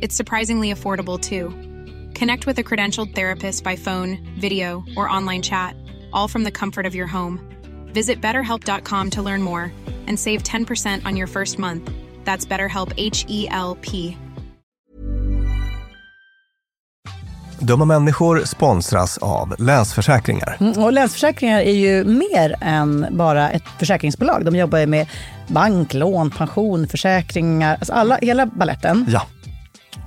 It's 0.00 0.14
surprisingly 0.16 0.72
affordable 0.72 1.18
too. 1.20 1.50
Connect 2.18 2.46
with 2.46 2.58
a 2.58 2.62
credentialed 2.64 3.14
therapist 3.14 3.64
by 3.64 3.76
phone, 3.76 4.18
video, 4.40 4.84
or 4.96 5.08
online 5.08 5.42
chat, 5.42 5.74
all 6.12 6.28
from 6.28 6.44
the 6.44 6.50
comfort 6.50 6.86
of 6.86 6.94
your 6.94 7.06
home. 7.08 7.40
Visit 7.94 8.20
betterhelp.com 8.20 9.10
to 9.10 9.22
learn 9.22 9.42
more 9.42 9.72
and 10.06 10.18
save 10.18 10.42
10% 10.42 11.06
on 11.06 11.16
your 11.16 11.26
first 11.26 11.58
month. 11.58 11.90
That's 12.24 12.46
BetterHelp 12.46 12.92
H 12.96 13.24
E 13.28 13.48
L 13.50 13.76
P. 13.80 14.16
Dumma 17.60 17.84
människor 17.84 18.44
sponsras 18.44 19.18
av 19.18 19.54
Länsförsäkringar. 19.58 20.56
Mm, 20.60 20.82
Och 20.82 20.92
Länsförsäkringar 20.92 21.60
är 21.60 21.72
ju 21.72 22.04
mer 22.04 22.54
än 22.60 23.06
bara 23.10 23.50
ett 23.50 23.62
försäkringsbolag. 23.78 24.44
De 24.44 24.56
jobbar 24.56 24.78
ju 24.78 24.86
med 24.86 25.06
bank, 25.48 25.94
lån, 25.94 26.30
pension, 26.30 26.88
försäkringar, 26.88 27.74
alltså 27.74 27.92
alla, 27.92 28.18
hela 28.22 28.46
balletten. 28.46 29.06
Ja, 29.08 29.22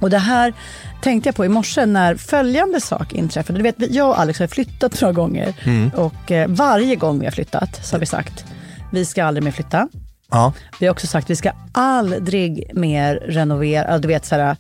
Och 0.02 0.10
det 0.10 0.18
här 0.18 0.54
tänkte 1.02 1.28
jag 1.28 1.36
på 1.36 1.46
i 1.46 1.50
morse 1.50 1.86
när 1.86 2.16
följande 2.16 2.82
sak 2.82 3.14
inträffade. 3.14 3.60
Du 3.60 3.64
vet, 3.64 3.76
jag 3.94 4.10
och 4.10 4.20
Alex 4.20 4.40
har 4.40 4.48
flyttat 4.48 5.02
några 5.02 5.14
gånger 5.14 5.54
och 5.96 6.32
eh, 6.32 6.48
varje 6.50 6.96
gång 6.96 7.20
vi 7.20 7.26
har 7.26 7.32
flyttat 7.32 7.86
så 7.86 7.96
har 7.96 8.00
vi 8.00 8.06
sagt 8.06 8.46
vi 8.92 9.06
ska 9.06 9.24
aldrig 9.26 9.44
mer 9.44 9.52
flytta. 9.52 9.88
ja. 10.32 10.54
Vi 10.80 10.86
har 10.86 10.92
också 10.92 11.08
sagt 11.08 11.30
vi 11.30 11.36
ska 11.36 11.52
aldrig 11.74 12.72
mer 12.74 13.16
renovera. 13.16 13.98
Du 14.00 14.08
vet, 14.08 14.26
så 14.26 14.36
här, 14.36 14.56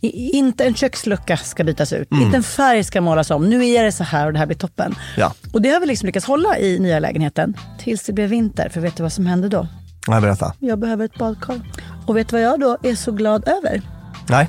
i- 0.00 0.30
inte 0.36 0.64
en 0.64 0.74
kökslucka 0.74 1.36
ska 1.36 1.64
bytas 1.64 1.92
ut, 1.92 2.08
inte 2.12 2.36
en 2.36 2.42
färg 2.42 2.84
ska 2.84 3.00
målas 3.00 3.30
om. 3.30 3.48
Nu 3.48 3.66
är 3.68 3.84
det 3.84 3.92
så 3.92 4.04
här 4.04 4.26
och 4.26 4.32
det 4.32 4.38
här 4.38 4.46
blir 4.46 4.56
toppen. 4.56 4.94
Ja. 5.16 5.32
Och 5.52 5.62
det 5.62 5.70
har 5.70 5.80
vi 5.80 5.86
liksom 5.86 6.06
lyckats 6.06 6.26
hålla 6.26 6.58
i 6.58 6.78
nya 6.78 6.98
lägenheten 6.98 7.54
tills 7.78 8.02
det 8.02 8.12
blev 8.12 8.28
vinter. 8.30 8.68
För 8.68 8.80
vet 8.80 8.96
du 8.96 9.02
vad 9.02 9.12
som 9.12 9.26
hände 9.26 9.48
då? 9.48 9.66
Nej, 10.08 10.20
berätta. 10.20 10.54
Jag 10.58 10.78
behöver 10.78 11.04
ett 11.04 11.18
badkar. 11.18 11.60
Och 12.06 12.16
vet 12.16 12.28
du 12.28 12.36
vad 12.36 12.42
jag 12.42 12.60
då 12.60 12.78
är 12.82 12.94
så 12.94 13.12
glad 13.12 13.48
över? 13.48 13.82
Nej. 14.28 14.48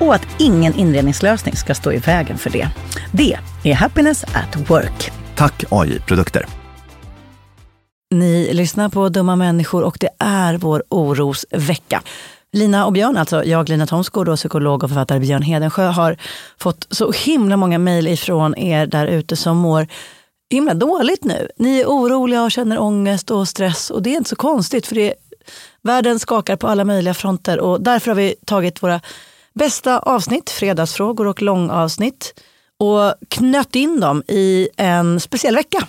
och 0.00 0.14
att 0.14 0.26
ingen 0.38 0.74
inredningslösning 0.74 1.56
ska 1.56 1.74
stå 1.74 1.92
i 1.92 1.98
vägen 1.98 2.38
för 2.38 2.50
det. 2.50 2.68
Det 3.12 3.38
är 3.64 3.74
Happiness 3.74 4.24
at 4.24 4.70
Work. 4.70 5.12
Tack 5.36 5.64
AI-produkter. 5.70 6.46
Ni 8.10 8.54
lyssnar 8.54 8.88
på 8.88 9.08
Dumma 9.08 9.36
människor 9.36 9.82
och 9.82 9.96
det 10.00 10.10
är 10.18 10.54
vår 10.54 10.82
orosvecka. 10.88 12.02
Lina 12.52 12.86
och 12.86 12.92
Björn, 12.92 13.16
alltså 13.16 13.44
jag 13.44 13.68
Lina 13.68 13.86
Thomsgård 13.86 14.28
och 14.28 14.36
psykolog 14.36 14.84
och 14.84 14.90
författare 14.90 15.20
Björn 15.20 15.42
Hedensjö 15.42 15.86
har 15.86 16.16
fått 16.58 16.86
så 16.90 17.12
himla 17.12 17.56
många 17.56 17.78
mejl 17.78 18.08
ifrån 18.08 18.58
er 18.58 18.86
där 18.86 19.06
ute 19.06 19.36
som 19.36 19.56
mår 19.56 19.86
himla 20.50 20.74
dåligt 20.74 21.24
nu. 21.24 21.48
Ni 21.56 21.80
är 21.80 21.86
oroliga 21.86 22.42
och 22.42 22.50
känner 22.50 22.78
ångest 22.78 23.30
och 23.30 23.48
stress 23.48 23.90
och 23.90 24.02
det 24.02 24.10
är 24.10 24.16
inte 24.16 24.30
så 24.30 24.36
konstigt 24.36 24.86
för 24.86 24.94
det, 24.94 25.14
världen 25.82 26.18
skakar 26.18 26.56
på 26.56 26.68
alla 26.68 26.84
möjliga 26.84 27.14
fronter 27.14 27.60
och 27.60 27.80
därför 27.80 28.10
har 28.10 28.16
vi 28.16 28.34
tagit 28.46 28.82
våra 28.82 29.00
bästa 29.58 29.98
avsnitt, 29.98 30.50
fredagsfrågor 30.50 31.26
och 31.26 31.42
långavsnitt 31.42 32.34
och 32.78 33.14
knött 33.28 33.74
in 33.76 34.00
dem 34.00 34.22
i 34.28 34.68
en 34.76 35.20
speciell 35.20 35.54
vecka. 35.54 35.86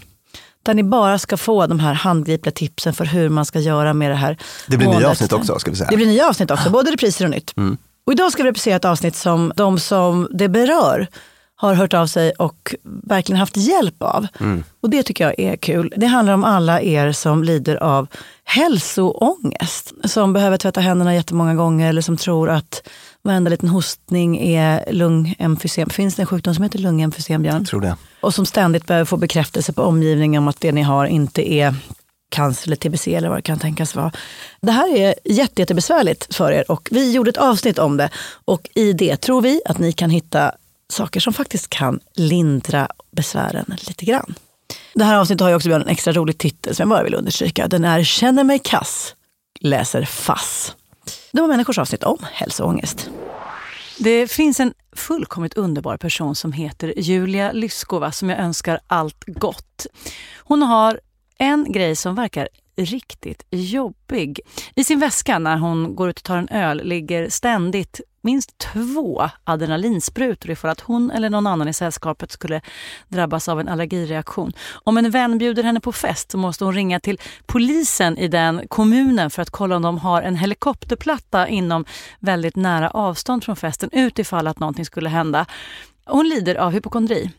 Där 0.63 0.73
ni 0.73 0.83
bara 0.83 1.19
ska 1.19 1.37
få 1.37 1.67
de 1.67 1.79
här 1.79 1.93
handgripliga 1.93 2.51
tipsen 2.51 2.93
för 2.93 3.05
hur 3.05 3.29
man 3.29 3.45
ska 3.45 3.59
göra 3.59 3.93
med 3.93 4.11
det 4.11 4.15
här. 4.15 4.37
Det 4.67 4.77
blir 4.77 4.87
nya 4.87 5.09
avsnitt 5.09 5.33
också, 5.33 5.59
ska 5.59 5.71
vi 5.71 5.77
säga. 5.77 5.89
Det 5.89 5.95
blir 5.95 6.07
nya 6.07 6.29
avsnitt 6.29 6.51
också, 6.51 6.69
både 6.69 6.91
repriser 6.91 7.25
och 7.25 7.31
nytt. 7.31 7.53
Och 8.05 8.13
idag 8.13 8.31
ska 8.31 8.43
vi 8.43 8.49
reprisera 8.49 8.75
ett 8.75 8.85
avsnitt 8.85 9.15
som 9.15 9.51
de 9.55 9.79
som 9.79 10.27
det 10.31 10.49
berör 10.49 11.07
har 11.55 11.73
hört 11.73 11.93
av 11.93 12.07
sig 12.07 12.31
och 12.31 12.75
verkligen 13.03 13.39
haft 13.39 13.57
hjälp 13.57 14.03
av. 14.03 14.27
Och 14.81 14.89
det 14.89 15.03
tycker 15.03 15.23
jag 15.23 15.39
är 15.39 15.55
kul. 15.55 15.93
Det 15.97 16.05
handlar 16.05 16.33
om 16.33 16.43
alla 16.43 16.81
er 16.81 17.11
som 17.11 17.43
lider 17.43 17.75
av 17.75 18.07
hälsoångest. 18.43 19.93
Som 20.03 20.33
behöver 20.33 20.57
tvätta 20.57 20.81
händerna 20.81 21.15
jättemånga 21.15 21.55
gånger 21.55 21.89
eller 21.89 22.01
som 22.01 22.17
tror 22.17 22.49
att 22.49 22.87
varenda 23.23 23.49
liten 23.49 23.69
hostning 23.69 24.37
är 24.37 24.91
lungemfysem. 24.91 25.89
Finns 25.89 26.15
det 26.15 26.21
en 26.21 26.27
sjukdom 26.27 26.55
som 26.55 26.63
heter 26.63 26.79
lungemfysem, 26.79 27.41
Björn? 27.41 27.55
Jag 27.55 27.67
tror 27.67 27.81
det. 27.81 27.95
Och 28.21 28.33
som 28.33 28.45
ständigt 28.45 28.87
behöver 28.87 29.05
få 29.05 29.17
bekräftelse 29.17 29.73
på 29.73 29.83
omgivningen 29.83 30.43
om 30.43 30.47
att 30.47 30.61
det 30.61 30.71
ni 30.71 30.81
har 30.81 31.05
inte 31.05 31.53
är 31.53 31.75
cancer 32.29 32.67
eller 32.67 32.75
tbc 32.75 33.15
eller 33.15 33.29
vad 33.29 33.37
det 33.37 33.41
kan 33.41 33.59
tänkas 33.59 33.95
vara. 33.95 34.11
Det 34.61 34.71
här 34.71 34.97
är 34.97 35.15
jätte, 35.23 35.61
jättebesvärligt 35.61 36.35
för 36.35 36.51
er 36.51 36.71
och 36.71 36.89
vi 36.91 37.11
gjorde 37.11 37.29
ett 37.29 37.37
avsnitt 37.37 37.79
om 37.79 37.97
det. 37.97 38.09
Och 38.45 38.69
i 38.75 38.93
det 38.93 39.17
tror 39.17 39.41
vi 39.41 39.61
att 39.65 39.79
ni 39.79 39.91
kan 39.91 40.09
hitta 40.09 40.51
saker 40.91 41.19
som 41.19 41.33
faktiskt 41.33 41.69
kan 41.69 41.99
lindra 42.15 42.87
besvären 43.11 43.65
lite 43.87 44.05
grann. 44.05 44.35
Det 44.93 45.03
här 45.03 45.15
avsnittet 45.15 45.41
har 45.41 45.49
ju 45.49 45.55
också 45.55 45.71
en 45.71 45.87
extra 45.87 46.13
rolig 46.13 46.37
titel 46.37 46.75
som 46.75 46.83
jag 46.83 46.97
bara 46.97 47.03
vill 47.03 47.15
understryka. 47.15 47.67
Den 47.67 47.85
är 47.85 48.03
Känner 48.03 48.43
mig 48.43 48.59
kass, 48.59 49.15
läser 49.59 50.05
FASS. 50.05 50.75
Det 51.31 51.41
var 51.41 51.47
människors 51.47 51.77
avsnitt 51.77 52.03
om 52.03 52.17
hälsoångest. 52.33 53.09
Det 53.99 54.31
finns 54.31 54.59
en 54.59 54.73
fullkomligt 54.95 55.57
underbar 55.57 55.97
person 55.97 56.35
som 56.35 56.51
heter 56.51 56.93
Julia 56.97 57.51
Lyskova 57.51 58.11
som 58.11 58.29
jag 58.29 58.39
önskar 58.39 58.79
allt 58.87 59.23
gott. 59.27 59.85
Hon 60.37 60.61
har 60.61 60.99
en 61.37 61.71
grej 61.71 61.95
som 61.95 62.15
verkar 62.15 62.49
riktigt 62.77 63.43
jobbig. 63.49 64.39
I 64.75 64.83
sin 64.83 64.99
väska 64.99 65.39
när 65.39 65.57
hon 65.57 65.95
går 65.95 66.09
ut 66.09 66.17
och 66.17 66.23
tar 66.23 66.37
en 66.37 66.49
öl 66.49 66.81
ligger 66.83 67.29
ständigt 67.29 68.01
minst 68.21 68.57
två 68.57 69.29
adrenalinsprutor 69.43 70.51
ifall 70.51 70.71
att 70.71 70.79
hon 70.79 71.11
eller 71.11 71.29
någon 71.29 71.47
annan 71.47 71.67
i 71.67 71.73
sällskapet 71.73 72.31
skulle 72.31 72.61
drabbas 73.07 73.49
av 73.49 73.59
en 73.59 73.67
allergireaktion. 73.67 74.53
Om 74.83 74.97
en 74.97 75.11
vän 75.11 75.37
bjuder 75.37 75.63
henne 75.63 75.79
på 75.79 75.91
fest 75.91 76.31
så 76.31 76.37
måste 76.37 76.65
hon 76.65 76.73
ringa 76.73 76.99
till 76.99 77.19
polisen 77.45 78.17
i 78.17 78.27
den 78.27 78.67
kommunen 78.67 79.29
för 79.29 79.41
att 79.41 79.49
kolla 79.49 79.75
om 79.75 79.81
de 79.81 79.97
har 79.97 80.21
en 80.21 80.35
helikopterplatta 80.35 81.47
inom 81.47 81.85
väldigt 82.19 82.55
nära 82.55 82.89
avstånd 82.89 83.43
från 83.43 83.55
festen 83.55 83.89
utifall 83.91 84.47
att 84.47 84.59
någonting 84.59 84.85
skulle 84.85 85.09
hända. 85.09 85.45
Hon 86.05 86.29
lider 86.29 86.55
av 86.55 86.71
hypokondri. 86.71 87.31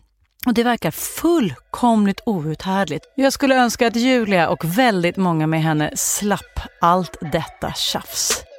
Och 0.46 0.54
det 0.54 0.62
verkar 0.62 0.90
fullkomligt 0.90 2.20
outhärdligt. 2.26 3.04
Jag 3.16 3.32
skulle 3.32 3.56
önska 3.56 3.86
att 3.86 3.96
Julia 3.96 4.48
och 4.48 4.64
väldigt 4.64 5.16
många 5.16 5.46
med 5.46 5.62
henne 5.62 5.96
slapp 5.96 6.60
allt 6.80 7.16
detta 7.20 7.72
tjafs. 7.72 8.49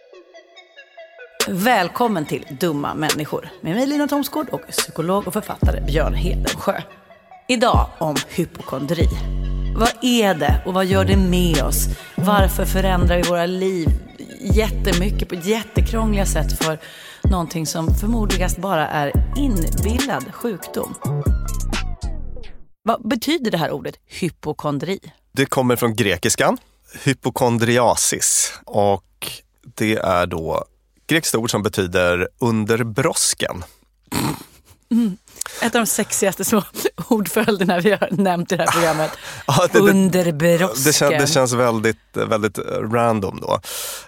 Välkommen 1.47 2.25
till 2.25 2.45
Dumma 2.59 2.93
människor 2.93 3.49
med 3.61 3.75
mig 3.75 3.87
Lina 3.87 4.07
Thomsgård 4.07 4.49
och 4.49 4.61
psykolog 4.67 5.27
och 5.27 5.33
författare 5.33 5.81
Björn 5.81 6.13
Hedensjö. 6.13 6.81
Idag 7.47 7.89
om 7.97 8.15
hypokondri. 8.29 9.07
Vad 9.75 9.91
är 10.01 10.33
det 10.33 10.63
och 10.65 10.73
vad 10.73 10.85
gör 10.85 11.05
det 11.05 11.17
med 11.17 11.63
oss? 11.63 11.87
Varför 12.15 12.65
förändrar 12.65 13.17
vi 13.17 13.23
våra 13.23 13.45
liv 13.45 13.89
jättemycket 14.41 15.29
på 15.29 15.35
jättekrångliga 15.35 16.25
sätt 16.25 16.63
för 16.63 16.79
någonting 17.23 17.67
som 17.67 17.95
förmodligast 17.95 18.57
bara 18.57 18.87
är 18.87 19.33
inbillad 19.37 20.33
sjukdom? 20.33 20.95
Vad 22.83 23.07
betyder 23.07 23.51
det 23.51 23.57
här 23.57 23.71
ordet 23.71 23.95
hypokondri? 24.05 24.99
Det 25.31 25.45
kommer 25.45 25.75
från 25.75 25.95
grekiskan, 25.95 26.57
hypokondriasis. 27.03 28.53
Och 28.65 29.31
det 29.75 29.95
är 29.95 30.27
då 30.27 30.65
grekiskt 31.11 31.35
ord 31.35 31.51
som 31.51 31.63
betyder 31.63 32.27
under 32.39 32.83
brosken. 32.83 33.63
Mm. 34.91 35.17
Ett 35.61 35.75
av 35.75 35.81
de 35.81 35.85
sexigaste 35.85 36.45
små 36.45 36.63
ordföljderna 37.07 37.79
vi 37.79 37.91
har 37.91 38.09
nämnt 38.11 38.51
i 38.51 38.55
det 38.55 38.63
här 38.63 38.71
programmet. 38.71 39.11
Ja, 39.47 39.67
det, 39.71 39.79
under 39.79 40.31
brosken. 40.31 40.83
Det, 40.85 40.93
känns, 40.93 41.21
det 41.21 41.27
känns 41.27 41.53
väldigt, 41.53 41.97
väldigt 42.13 42.59
random 42.91 43.39
då. 43.41 43.59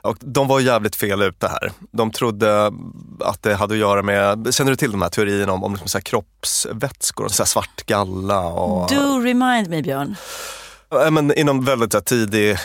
Och 0.02 0.18
de 0.20 0.48
var 0.48 0.60
jävligt 0.60 0.96
fel 0.96 1.22
ute 1.22 1.48
här. 1.48 1.72
De 1.92 2.12
trodde 2.12 2.72
att 3.20 3.44
det 3.44 3.56
hade 3.56 3.74
att 3.74 3.80
göra 3.80 4.04
med, 4.04 4.48
känner 4.52 4.72
du 4.72 4.76
till 4.76 4.92
de 4.92 5.02
här 5.02 5.10
teorierna 5.10 5.54
om, 5.54 5.64
om 5.64 5.72
liksom 5.72 5.88
så 5.88 5.98
här 5.98 6.04
kroppsvätskor, 6.04 7.28
så 7.28 7.44
här 7.44 7.48
svart 7.48 7.86
galla? 7.86 8.40
Och, 8.40 8.90
Do 8.90 9.20
remind 9.20 9.70
me 9.70 9.82
Björn. 9.82 10.16
Men 11.12 11.34
inom 11.34 11.66
väldigt 11.66 12.06
tidig 12.06 12.58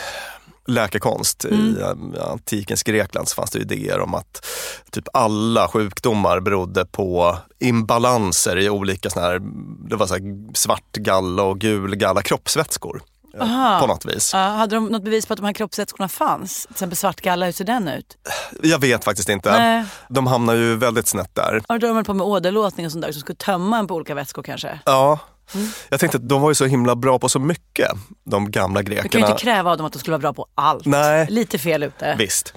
läkekonst. 0.69 1.44
Mm. 1.44 2.15
I 2.15 2.19
antikens 2.19 2.82
Grekland 2.82 3.29
så 3.29 3.35
fanns 3.35 3.50
det 3.50 3.59
idéer 3.59 4.00
om 4.00 4.15
att 4.15 4.47
typ 4.91 5.09
alla 5.12 5.69
sjukdomar 5.69 6.41
berodde 6.41 6.85
på 6.85 7.38
imbalanser 7.59 8.59
i 8.59 8.70
olika 8.70 9.11
såna 9.11 9.26
här, 9.26 9.41
det 9.88 9.97
var 9.97 10.06
så 10.06 10.15
här 10.15 10.55
svart 10.55 10.93
galla 10.93 11.43
och 11.43 11.59
gul 11.59 11.97
galla 11.97 12.23
kroppsvätskor. 12.23 13.03
Eh, 13.35 13.43
Aha. 13.43 13.81
På 13.81 13.87
något 13.87 14.05
vis. 14.05 14.35
Uh, 14.35 14.41
hade 14.41 14.76
de 14.76 14.87
något 14.87 15.05
bevis 15.05 15.26
på 15.26 15.32
att 15.32 15.37
de 15.37 15.47
här 15.47 15.53
kroppsvätskorna 15.53 16.09
fanns? 16.09 16.62
Till 16.62 16.71
exempel 16.71 16.97
svart 16.97 17.21
galla, 17.21 17.47
hur 17.47 17.53
ser 17.53 17.64
den 17.64 17.88
ut? 17.88 18.17
Jag 18.62 18.79
vet 18.79 19.05
faktiskt 19.05 19.29
inte. 19.29 19.59
Nej. 19.59 19.85
De 20.09 20.26
hamnar 20.26 20.55
ju 20.55 20.76
väldigt 20.76 21.09
snett 21.09 21.35
där. 21.35 21.62
Har 21.69 21.79
de 21.79 22.05
på 22.05 22.14
med 22.14 22.26
åderlåtning 22.26 22.87
och 22.87 22.93
sånt 22.93 23.05
där 23.05 23.12
som 23.12 23.21
skulle 23.21 23.37
tömma 23.37 23.79
en 23.79 23.87
på 23.87 23.94
olika 23.94 24.14
vätskor 24.14 24.43
kanske? 24.43 24.81
Ja. 24.85 25.19
Mm. 25.55 25.69
Jag 25.89 26.00
tänkte 26.00 26.19
att 26.19 26.29
de 26.29 26.43
var 26.43 26.50
ju 26.50 26.55
så 26.55 26.65
himla 26.65 26.97
bra 26.97 27.19
på 27.19 27.29
så 27.29 27.39
mycket, 27.39 27.91
de 28.25 28.50
gamla 28.50 28.83
grekerna. 28.83 29.03
Du 29.03 29.09
kan 29.09 29.21
ju 29.21 29.27
inte 29.27 29.43
kräva 29.43 29.71
av 29.71 29.77
dem 29.77 29.87
att 29.87 29.93
de 29.93 29.99
skulle 29.99 30.12
vara 30.12 30.21
bra 30.21 30.33
på 30.33 30.47
allt. 30.55 30.87
Nej. 30.87 31.27
Lite 31.31 31.59
fel 31.59 31.83
ute. 31.83 32.15
Visst. 32.19 32.55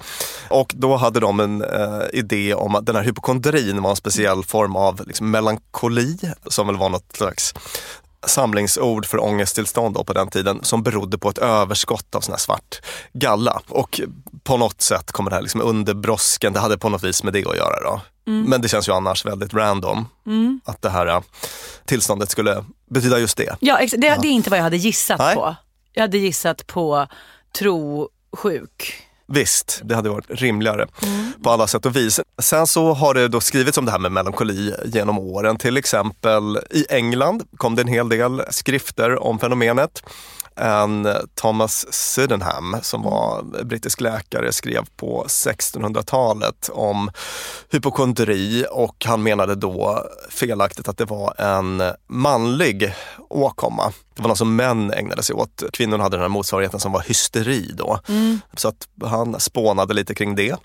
Och 0.48 0.72
då 0.74 0.96
hade 0.96 1.20
de 1.20 1.40
en 1.40 1.62
uh, 1.62 2.02
idé 2.12 2.54
om 2.54 2.74
att 2.74 2.86
den 2.86 2.96
här 2.96 3.02
hypokondrin 3.02 3.82
var 3.82 3.90
en 3.90 3.96
speciell 3.96 4.44
form 4.44 4.76
av 4.76 5.02
liksom, 5.06 5.30
melankoli, 5.30 6.18
som 6.46 6.66
väl 6.66 6.76
var 6.76 6.88
något 6.88 7.16
slags 7.16 7.54
samlingsord 8.26 9.06
för 9.06 9.22
ångesttillstånd 9.22 10.06
på 10.06 10.12
den 10.12 10.28
tiden 10.28 10.60
som 10.62 10.82
berodde 10.82 11.18
på 11.18 11.28
ett 11.28 11.38
överskott 11.38 12.14
av 12.14 12.20
sån 12.20 12.32
här 12.32 12.38
svart 12.38 12.80
galla. 13.12 13.60
Och 13.68 14.00
på 14.42 14.56
något 14.56 14.82
sätt 14.82 15.12
kommer 15.12 15.30
det 15.30 15.36
här 15.36 15.42
liksom 15.42 15.60
under 15.60 15.94
brosken, 15.94 16.52
det 16.52 16.60
hade 16.60 16.78
på 16.78 16.88
något 16.88 17.04
vis 17.04 17.22
med 17.22 17.32
det 17.32 17.46
att 17.46 17.56
göra. 17.56 17.80
Då. 17.82 18.00
Mm. 18.26 18.50
Men 18.50 18.60
det 18.62 18.68
känns 18.68 18.88
ju 18.88 18.92
annars 18.92 19.24
väldigt 19.24 19.54
random 19.54 20.06
mm. 20.26 20.60
att 20.64 20.82
det 20.82 20.90
här 20.90 21.22
tillståndet 21.84 22.30
skulle 22.30 22.64
betyda 22.90 23.18
just 23.18 23.36
det. 23.36 23.56
Ja, 23.60 23.78
det, 23.80 23.96
det 23.96 24.06
är 24.06 24.32
inte 24.32 24.50
vad 24.50 24.58
jag 24.58 24.64
hade 24.64 24.76
gissat 24.76 25.18
Nej. 25.18 25.34
på. 25.34 25.56
Jag 25.92 26.02
hade 26.02 26.18
gissat 26.18 26.66
på 26.66 27.06
trosjuk. 27.58 29.08
Visst, 29.32 29.80
det 29.84 29.94
hade 29.94 30.08
varit 30.08 30.30
rimligare 30.30 30.86
mm. 31.02 31.32
på 31.42 31.50
alla 31.50 31.66
sätt 31.66 31.86
och 31.86 31.96
vis. 31.96 32.20
Sen 32.42 32.66
så 32.66 32.92
har 32.92 33.14
det 33.14 33.28
då 33.28 33.40
skrivits 33.40 33.78
om 33.78 33.84
det 33.84 33.90
här 33.90 33.98
med 33.98 34.12
melankoli 34.12 34.74
genom 34.84 35.18
åren. 35.18 35.56
Till 35.56 35.76
exempel 35.76 36.58
i 36.70 36.86
England 36.88 37.42
kom 37.56 37.74
det 37.74 37.82
en 37.82 37.88
hel 37.88 38.08
del 38.08 38.42
skrifter 38.50 39.22
om 39.22 39.38
fenomenet 39.38 40.02
en 40.56 41.08
Thomas 41.34 41.92
Sydenham 41.92 42.76
som 42.82 43.02
var 43.02 43.42
brittisk 43.64 44.00
läkare 44.00 44.52
skrev 44.52 44.84
på 44.96 45.24
1600-talet 45.28 46.70
om 46.72 47.10
hypokondri 47.70 48.66
och 48.70 49.04
han 49.04 49.22
menade 49.22 49.54
då 49.54 50.04
felaktigt 50.30 50.88
att 50.88 50.98
det 50.98 51.04
var 51.04 51.40
en 51.40 51.82
manlig 52.06 52.94
åkomma. 53.28 53.92
Det 54.14 54.22
var 54.22 54.28
något 54.28 54.38
som 54.38 54.56
män 54.56 54.92
ägnade 54.92 55.22
sig 55.22 55.34
åt. 55.34 55.62
Kvinnorna 55.72 56.02
hade 56.02 56.16
den 56.16 56.22
här 56.22 56.28
motsvarigheten 56.28 56.80
som 56.80 56.92
var 56.92 57.00
hysteri 57.00 57.70
då. 57.74 57.98
Mm. 58.08 58.40
Så 58.56 58.68
att 58.68 58.88
han 59.04 59.40
spånade 59.40 59.94
lite 59.94 60.14
kring 60.14 60.34
det. 60.34 60.56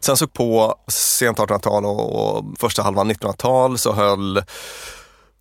Sen 0.00 0.16
så 0.16 0.26
på 0.26 0.74
sent 0.88 1.38
1800-tal 1.38 1.84
och 1.84 2.44
första 2.58 2.82
halvan 2.82 3.10
1900-tal 3.10 3.78
så 3.78 3.92
höll 3.92 4.42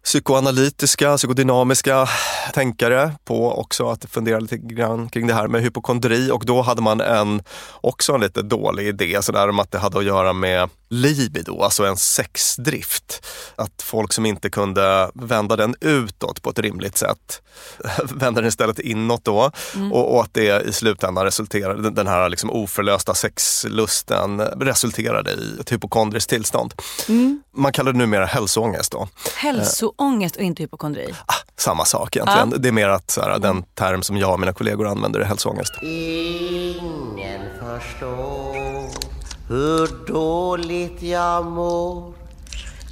psykoanalytiska, 0.04 1.18
psykodynamiska 1.18 2.08
tänkare 2.54 3.12
på 3.26 3.52
också 3.52 3.90
att 3.90 4.06
fundera 4.06 4.40
lite 4.40 4.58
grann 4.58 5.10
kring 5.10 5.28
det 5.28 5.34
här 5.34 5.48
med 5.48 5.62
hypokondri. 5.62 6.32
Och 6.32 6.46
då 6.46 6.62
hade 6.62 6.82
man 6.82 7.02
en, 7.02 7.44
också 7.82 8.14
en 8.14 8.22
lite 8.22 8.42
dålig 8.42 8.88
idé 8.88 9.18
sådär 9.22 9.50
om 9.50 9.60
att 9.60 9.72
det 9.72 9.78
hade 9.80 10.00
att 10.00 10.06
göra 10.06 10.34
med 10.34 10.70
libido, 10.94 11.62
alltså 11.62 11.86
en 11.86 11.98
sexdrift. 11.98 13.26
Att 13.56 13.82
folk 13.82 14.14
som 14.14 14.26
inte 14.26 14.50
kunde 14.50 15.12
vända 15.14 15.56
den 15.56 15.76
utåt 15.82 16.42
på 16.42 16.50
ett 16.50 16.60
rimligt 16.60 16.98
sätt 16.98 17.42
vände 18.04 18.42
den 18.42 18.48
istället 18.48 18.80
inåt 18.80 19.26
då 19.26 19.52
mm. 19.76 19.94
och, 19.94 20.16
och, 20.16 20.24
att 20.24 20.34
det 20.34 20.66
i 20.68 20.74
slutändan 20.74 21.26
resulterade, 21.26 21.90
den 21.90 22.08
här 22.08 22.30
liksom 22.30 22.50
oförlösta 22.52 23.14
sexlusten 23.14 24.42
resulterade 24.42 25.32
i 25.32 25.60
ett 25.60 25.72
hypokondriskt 25.72 26.30
tillstånd. 26.30 26.74
Mm. 27.10 27.44
Man 27.56 27.72
kallar 27.72 27.92
det 27.92 27.98
numera 27.98 28.26
hälsoångest 28.26 28.92
då. 28.92 29.08
Hälsoångest 29.36 30.36
och 30.36 30.42
inte 30.42 30.64
hypokondri? 30.64 31.14
Ah, 31.26 31.34
samma 31.58 31.86
sak 31.86 32.16
egentligen. 32.16 32.50
Ja. 32.52 32.58
Det 32.58 32.68
är 32.68 32.72
mer 32.72 32.90
att 32.90 33.12
så 33.12 33.22
här, 33.22 33.40
den 33.40 33.64
term 33.64 34.04
som 34.04 34.18
jag 34.18 34.34
och 34.34 34.40
mina 34.40 34.54
kollegor 34.54 34.88
använder 34.88 35.20
är 35.20 35.26
hälsoångest. 35.26 35.74
Ingen 35.82 37.42
förstår 37.60 39.12
hur 39.54 40.08
dåligt 40.08 41.02
jag 41.02 41.46
mår 41.46 42.14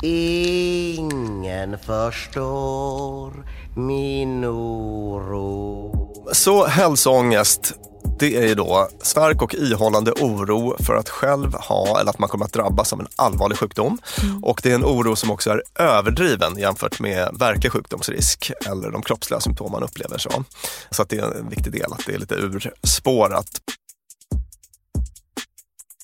Ingen 0.01 1.77
förstår 1.79 3.33
min 3.75 4.45
oro 4.45 5.91
Så 6.33 6.65
hälsoångest, 6.65 7.73
det 8.19 8.37
är 8.37 8.47
ju 8.47 8.55
då 8.55 8.89
stark 9.01 9.41
och 9.41 9.55
ihållande 9.55 10.11
oro 10.11 10.75
för 10.83 10.95
att 10.95 11.09
själv 11.09 11.53
ha 11.53 11.99
eller 11.99 12.09
att 12.09 12.19
man 12.19 12.29
kommer 12.29 12.45
att 12.45 12.53
drabbas 12.53 12.93
av 12.93 12.99
en 12.99 13.07
allvarlig 13.15 13.57
sjukdom. 13.57 13.97
Mm. 14.23 14.43
Och 14.43 14.59
det 14.63 14.71
är 14.71 14.75
en 14.75 14.85
oro 14.85 15.15
som 15.15 15.31
också 15.31 15.49
är 15.49 15.61
överdriven 15.75 16.57
jämfört 16.57 16.99
med 16.99 17.29
verklig 17.39 17.71
sjukdomsrisk 17.71 18.51
eller 18.65 18.91
de 18.91 19.01
kroppsliga 19.01 19.39
symptom 19.39 19.71
man 19.71 19.83
upplever. 19.83 20.17
Så, 20.17 20.43
så 20.91 21.01
att 21.01 21.09
det 21.09 21.17
är 21.17 21.37
en 21.39 21.49
viktig 21.49 21.73
del 21.73 21.93
att 21.93 22.05
det 22.05 22.13
är 22.13 22.19
lite 22.19 22.35
urspårat. 22.35 23.61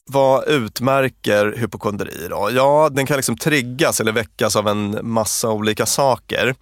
Vad 0.08 0.48
utmärker 0.48 1.56
hypokondri 1.58 2.28
då? 2.30 2.50
Ja, 2.54 2.90
den 2.92 3.06
kan 3.06 3.18
liksom 3.18 3.38
triggas 3.38 4.00
eller 4.00 4.12
väckas 4.12 4.56
av 4.56 4.68
en 4.68 5.00
massa 5.04 5.52
olika 5.52 5.86
saker. 5.86 6.56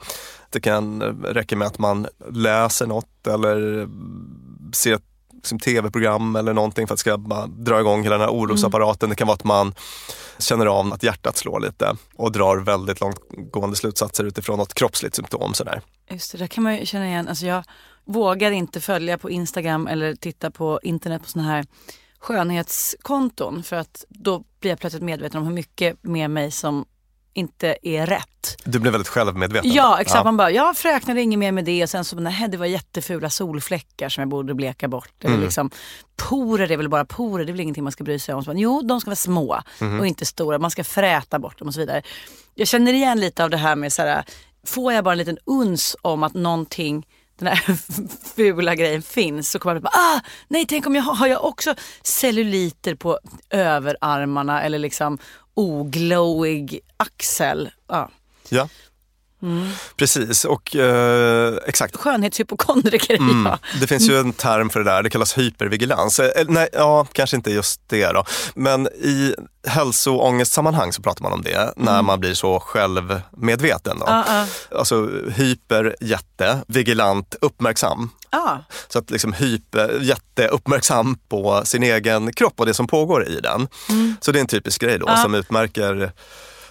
Det 0.49 0.59
kan 0.59 1.01
räcka 1.23 1.55
med 1.55 1.67
att 1.67 1.79
man 1.79 2.07
läser 2.31 2.87
något 2.87 3.27
eller 3.27 3.87
ser 4.73 4.93
ett 4.93 5.03
liksom, 5.33 5.59
tv-program 5.59 6.35
eller 6.35 6.53
någonting 6.53 6.87
för 6.87 6.93
att 6.93 6.97
det 6.97 7.01
ska 7.01 7.17
bara 7.17 7.47
dra 7.47 7.79
igång 7.79 8.03
hela 8.03 8.17
den 8.17 8.27
här 8.27 8.33
orosapparaten. 8.33 9.09
Det 9.09 9.15
kan 9.15 9.27
vara 9.27 9.35
att 9.35 9.43
man 9.43 9.73
känner 10.39 10.65
av 10.65 10.93
att 10.93 11.03
hjärtat 11.03 11.37
slår 11.37 11.59
lite 11.59 11.95
och 12.15 12.31
drar 12.31 12.57
väldigt 12.57 13.01
långtgående 13.01 13.75
slutsatser 13.75 14.23
utifrån 14.23 14.57
något 14.57 14.73
kroppsligt 14.73 15.15
symptom. 15.15 15.53
Sådär. 15.53 15.81
Just 16.09 16.31
det, 16.31 16.37
där 16.37 16.47
kan 16.47 16.63
man 16.63 16.77
ju 16.77 16.85
känna 16.85 17.07
igen. 17.07 17.27
Alltså 17.27 17.45
jag 17.45 17.63
vågar 18.05 18.51
inte 18.51 18.81
följa 18.81 19.17
på 19.17 19.29
Instagram 19.29 19.87
eller 19.87 20.15
titta 20.15 20.51
på 20.51 20.79
internet 20.83 21.23
på 21.23 21.29
sådana 21.29 21.49
här 21.49 21.65
skönhetskonton 22.25 23.63
för 23.63 23.75
att 23.75 24.05
då 24.09 24.43
blir 24.59 24.71
jag 24.71 24.79
plötsligt 24.79 25.03
medveten 25.03 25.39
om 25.39 25.47
hur 25.47 25.53
mycket 25.53 26.03
med 26.03 26.29
mig 26.29 26.51
som 26.51 26.85
inte 27.33 27.77
är 27.81 28.05
rätt. 28.05 28.61
Du 28.63 28.79
blir 28.79 28.91
väldigt 28.91 29.07
självmedveten. 29.07 29.71
Ja 29.71 30.01
exakt, 30.01 30.17
ja. 30.17 30.23
man 30.23 30.37
bara, 30.37 30.51
jag 30.51 30.77
fröknade 30.77 31.21
inget 31.21 31.39
mer 31.39 31.51
med 31.51 31.65
det 31.65 31.83
och 31.83 31.89
sen 31.89 32.05
så, 32.05 32.15
nej 32.15 32.47
det 32.49 32.57
var 32.57 32.65
jättefula 32.65 33.29
solfläckar 33.29 34.09
som 34.09 34.21
jag 34.21 34.29
borde 34.29 34.53
bleka 34.53 34.87
bort. 34.87 35.23
Mm. 35.23 35.33
Eller 35.33 35.45
liksom, 35.45 35.69
porer 36.15 36.71
är 36.71 36.77
väl 36.77 36.89
bara 36.89 37.05
porer, 37.05 37.45
det 37.45 37.51
är 37.51 37.53
väl 37.53 37.61
ingenting 37.61 37.83
man 37.83 37.91
ska 37.91 38.03
bry 38.03 38.19
sig 38.19 38.35
om. 38.35 38.43
Så, 38.43 38.53
jo, 38.55 38.81
de 38.81 39.01
ska 39.01 39.09
vara 39.09 39.15
små 39.15 39.61
mm. 39.81 39.99
och 39.99 40.07
inte 40.07 40.25
stora, 40.25 40.59
man 40.59 40.71
ska 40.71 40.83
fräta 40.83 41.39
bort 41.39 41.59
dem 41.59 41.67
och 41.67 41.73
så 41.73 41.79
vidare. 41.79 42.01
Jag 42.55 42.67
känner 42.67 42.93
igen 42.93 43.19
lite 43.19 43.43
av 43.43 43.49
det 43.49 43.57
här 43.57 43.75
med 43.75 43.93
så 43.93 44.01
här, 44.01 44.25
får 44.65 44.93
jag 44.93 45.03
bara 45.03 45.11
en 45.11 45.17
liten 45.17 45.37
uns 45.45 45.95
om 46.01 46.23
att 46.23 46.33
någonting 46.33 47.05
den 47.37 47.47
här 47.47 47.75
fula 48.35 48.75
grejen 48.75 49.01
finns 49.01 49.51
så 49.51 49.59
kommer 49.59 49.73
man 49.73 49.81
typ 49.81 49.91
bara, 49.93 49.99
ah, 49.99 50.21
nej 50.47 50.65
tänk 50.65 50.87
om 50.87 50.95
jag 50.95 51.03
har, 51.03 51.15
har 51.15 51.27
jag 51.27 51.45
också 51.45 51.75
celluliter 52.03 52.95
på 52.95 53.19
överarmarna 53.49 54.63
eller 54.63 54.79
liksom 54.79 55.17
oglowig 55.53 56.79
axel. 56.97 57.69
Ah. 57.87 58.07
ja. 58.49 58.69
Mm. 59.45 59.69
Precis, 59.97 60.45
och 60.45 60.75
eh, 60.75 61.53
exakt. 61.67 61.95
Skönhetshypokondriker 61.95 63.15
mm. 63.15 63.45
ja. 63.45 63.59
Det 63.79 63.87
finns 63.87 64.09
ju 64.09 64.19
en 64.19 64.33
term 64.33 64.69
för 64.69 64.79
det 64.79 64.91
där, 64.91 65.03
det 65.03 65.09
kallas 65.09 65.37
hypervigilans. 65.37 66.19
Eh, 66.19 66.45
nej, 66.47 66.69
ja, 66.73 67.07
kanske 67.11 67.35
inte 67.35 67.51
just 67.51 67.81
det 67.87 68.11
då. 68.11 68.23
Men 68.55 68.87
i 68.87 69.35
hälsoångestsammanhang 69.67 70.93
så 70.93 71.01
pratar 71.01 71.23
man 71.23 71.33
om 71.33 71.41
det, 71.41 71.55
mm. 71.55 71.73
när 71.75 72.01
man 72.01 72.19
blir 72.19 72.33
så 72.33 72.59
självmedveten. 72.59 73.99
Då. 73.99 74.05
Uh, 74.05 74.17
uh. 74.17 74.45
Alltså 74.79 75.09
hyper, 75.35 75.95
jätte, 76.01 76.61
vigilant, 76.67 77.35
uppmärksam. 77.41 78.09
Ah. 78.29 78.57
Så 78.87 78.99
att 78.99 79.11
liksom 79.11 79.33
hyper, 79.33 79.99
jätteuppmärksam 80.01 81.17
på 81.29 81.61
sin 81.65 81.83
egen 81.83 82.33
kropp 82.33 82.59
och 82.59 82.65
det 82.65 82.73
som 82.73 82.87
pågår 82.87 83.27
i 83.27 83.39
den. 83.39 83.67
Mm. 83.89 84.15
Så 84.21 84.31
det 84.31 84.39
är 84.39 84.41
en 84.41 84.47
typisk 84.47 84.81
grej 84.81 84.99
då 84.99 85.17
som 85.17 85.35
utmärker 85.35 86.11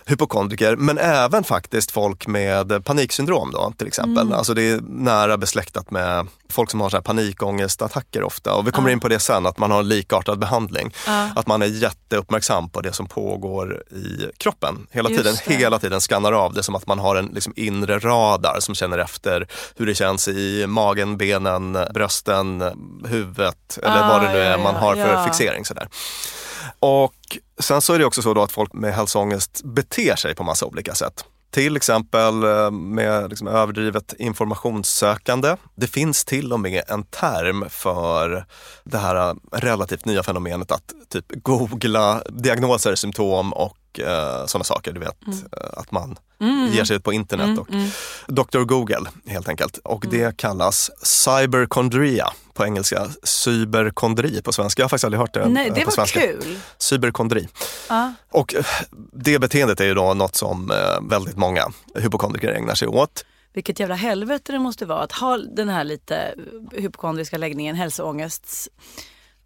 hypokondriker, 0.07 0.77
men 0.77 0.99
även 0.99 1.45
faktiskt 1.45 1.91
folk 1.91 2.27
med 2.27 2.85
paniksyndrom 2.85 3.51
då, 3.51 3.73
till 3.79 3.87
exempel. 3.87 4.27
Mm. 4.27 4.39
Alltså 4.39 4.55
det 4.55 4.63
är 4.63 4.81
nära 4.81 5.37
besläktat 5.37 5.91
med 5.91 6.27
folk 6.49 6.71
som 6.71 6.81
har 6.81 6.91
så 6.91 6.97
här 6.97 7.03
panikångestattacker 7.03 8.23
ofta. 8.23 8.55
Och 8.55 8.67
vi 8.67 8.71
kommer 8.71 8.89
uh. 8.89 8.93
in 8.93 9.01
på 9.01 9.09
det 9.09 9.19
sen, 9.19 9.47
att 9.47 9.59
man 9.59 9.71
har 9.71 9.79
en 9.79 9.89
likartad 9.89 10.39
behandling. 10.39 10.95
Uh. 11.09 11.39
Att 11.39 11.47
man 11.47 11.63
är 11.63 11.67
jätteuppmärksam 11.67 12.69
på 12.69 12.81
det 12.81 12.93
som 12.93 13.07
pågår 13.07 13.83
i 13.91 14.31
kroppen. 14.39 14.87
Hela 14.91 15.11
Just 15.11 15.23
tiden, 15.23 15.37
det. 15.47 15.55
hela 15.55 15.79
tiden 15.79 16.01
skannar 16.01 16.33
av 16.33 16.55
det 16.55 16.63
som 16.63 16.75
att 16.75 16.87
man 16.87 16.99
har 16.99 17.17
en 17.17 17.27
liksom, 17.27 17.53
inre 17.57 17.99
radar 17.99 18.57
som 18.61 18.75
känner 18.75 18.99
efter 18.99 19.49
hur 19.77 19.87
det 19.87 19.95
känns 19.95 20.29
i 20.29 20.67
magen, 20.67 21.17
benen, 21.17 21.79
brösten, 21.95 22.63
huvudet 23.05 23.79
eller 23.83 24.01
uh, 24.01 24.09
vad 24.09 24.23
det 24.23 24.33
nu 24.33 24.39
är 24.39 24.51
ja, 24.51 24.59
man 24.59 24.75
har 24.75 24.95
för 24.95 25.13
ja. 25.13 25.25
fixering. 25.25 25.65
Sådär. 25.65 25.89
Och 26.81 27.39
sen 27.59 27.81
så 27.81 27.93
är 27.93 27.99
det 27.99 28.05
också 28.05 28.23
så 28.23 28.35
då 28.35 28.43
att 28.43 28.53
folk 28.53 28.73
med 28.73 28.95
hälsoångest 28.95 29.61
beter 29.65 30.17
sig 30.17 30.35
på 30.35 30.45
massa 30.45 30.67
olika 30.67 30.95
sätt. 30.95 31.25
Till 31.51 31.77
exempel 31.77 32.45
eh, 32.45 32.71
med 32.71 33.31
liksom 33.31 33.49
överdrivet 33.49 34.15
informationssökande. 34.19 35.57
Det 35.75 35.87
finns 35.87 36.25
till 36.25 36.53
och 36.53 36.61
med 36.61 36.83
en 36.89 37.03
term 37.03 37.65
för 37.71 38.47
det 38.85 38.99
här 38.99 39.29
eh, 39.29 39.35
relativt 39.53 40.05
nya 40.05 40.23
fenomenet 40.23 40.73
att 40.73 40.93
typ 41.09 41.27
googla 41.29 42.23
diagnoser, 42.29 42.95
symptom 42.95 43.53
och 43.53 43.77
eh, 43.99 44.47
sådana 44.47 44.65
saker. 44.65 44.93
Du 44.93 45.01
vet 45.01 45.27
mm. 45.27 45.39
Eh, 45.39 45.69
att 45.73 45.91
man 45.91 46.19
mm. 46.41 46.73
ger 46.73 46.85
sig 46.85 46.97
ut 46.97 47.05
på 47.05 47.13
internet 47.13 47.47
mm. 47.47 47.59
och 47.59 47.71
mm. 47.71 47.89
Dr 48.27 48.63
Google 48.65 49.11
helt 49.27 49.49
enkelt. 49.49 49.79
Och 49.79 50.05
det 50.11 50.23
mm. 50.23 50.35
kallas 50.35 50.91
cyberkondria 51.03 52.33
på 52.55 52.65
engelska. 52.65 53.09
Cyberkondri 53.23 54.43
på 54.43 54.53
svenska. 54.53 54.81
Jag 54.81 54.85
har 54.85 54.89
faktiskt 54.89 55.05
aldrig 55.05 55.21
hört 55.21 55.35
det 55.35 55.49
Nej, 55.49 55.71
det 55.75 55.81
på 55.81 55.87
var 55.87 55.93
svenska. 55.93 56.21
kul. 56.21 56.59
Cyberkondri. 56.79 57.49
Uh. 57.91 58.11
Och 58.31 58.55
eh, 58.55 58.65
det 59.13 59.39
beteendet 59.39 59.81
är 59.81 59.85
ju 59.85 59.95
då 59.95 60.15
något 60.15 60.35
som 60.35 60.71
eh, 60.71 60.77
väldigt 61.11 61.37
många 61.37 61.73
hypokondriker 61.95 62.49
ägnar 62.49 62.75
sig 62.75 62.89
åt 62.89 63.25
vilket 63.55 63.81
jävla 63.81 63.95
helvete 63.95 64.53
det 64.53 64.59
måste 64.59 64.87
vara 64.87 65.01
att 65.01 65.13
ha 65.13 65.37
den 65.37 65.69
här 65.69 65.85
lite 65.85 66.35
hypokondriska 66.73 67.39
läggningen, 67.39 67.77
hälsoångest 67.77 68.69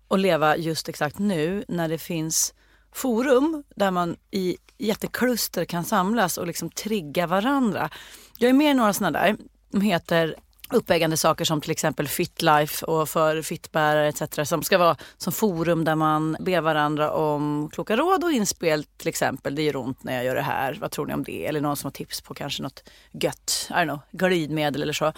och 0.09 0.19
leva 0.19 0.57
just 0.57 0.88
exakt 0.88 1.19
nu 1.19 1.64
när 1.69 1.88
det 1.88 1.99
finns 1.99 2.55
forum 2.92 3.64
där 3.76 3.90
man 3.90 4.16
i 4.30 4.57
jättekluster 4.78 5.64
kan 5.64 5.85
samlas 5.85 6.38
och 6.38 6.47
liksom 6.47 6.71
trigga 6.71 7.26
varandra. 7.26 7.90
Jag 8.38 8.49
är 8.49 8.54
med 8.54 8.71
i 8.71 8.75
några 8.75 8.92
sådana 8.92 9.18
där. 9.18 9.37
De 9.71 9.80
heter 9.80 10.37
uppeggande 10.71 11.16
saker 11.16 11.45
som 11.45 11.61
till 11.61 11.71
exempel 11.71 12.09
Fitlife 12.09 12.87
och 12.87 13.09
för 13.09 13.42
fittbärare 13.42 14.09
etc. 14.09 14.49
Som 14.49 14.62
ska 14.62 14.78
vara 14.78 14.97
som 15.16 15.33
forum 15.33 15.85
där 15.85 15.95
man 15.95 16.37
ber 16.40 16.61
varandra 16.61 17.12
om 17.12 17.71
kloka 17.73 17.97
råd 17.97 18.25
och 18.25 18.33
inspel 18.33 18.85
till 18.85 19.09
exempel. 19.09 19.54
Det 19.54 19.62
gör 19.62 19.76
ont 19.76 20.04
när 20.04 20.14
jag 20.14 20.25
gör 20.25 20.35
det 20.35 20.42
här. 20.42 20.78
Vad 20.80 20.90
tror 20.90 21.07
ni 21.07 21.14
om 21.14 21.25
det? 21.25 21.47
Eller 21.47 21.61
någon 21.61 21.76
som 21.76 21.87
har 21.87 21.92
tips 21.92 22.21
på 22.21 22.35
kanske 22.35 22.62
något 22.62 22.88
gött, 23.12 23.66
I 23.71 23.73
don't 23.73 23.85
know, 23.85 24.00
glidmedel 24.11 24.83
eller 24.83 24.92
så. 24.92 25.12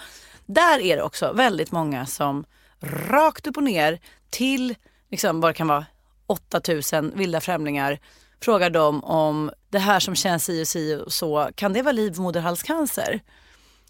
Där 0.45 0.79
är 0.79 0.97
det 0.97 1.03
också 1.03 1.33
väldigt 1.33 1.71
många 1.71 2.05
som 2.05 2.45
rakt 2.81 3.47
upp 3.47 3.57
och 3.57 3.63
ner 3.63 3.99
till 4.29 4.75
liksom 5.09 5.41
vad 5.41 5.49
det 5.49 5.53
kan 5.53 5.67
vara 5.67 5.85
8000 6.31 7.11
vilda 7.15 7.41
främlingar 7.41 7.99
frågar 8.43 8.69
dem 8.69 9.03
om 9.03 9.51
det 9.69 9.79
här 9.79 9.99
som 9.99 10.15
känns 10.15 10.49
i 10.49 10.63
och 10.63 10.67
si 10.67 11.01
och 11.05 11.13
så, 11.13 11.49
kan 11.55 11.73
det 11.73 11.81
vara 11.81 11.91
livmoderhalscancer? 11.91 13.21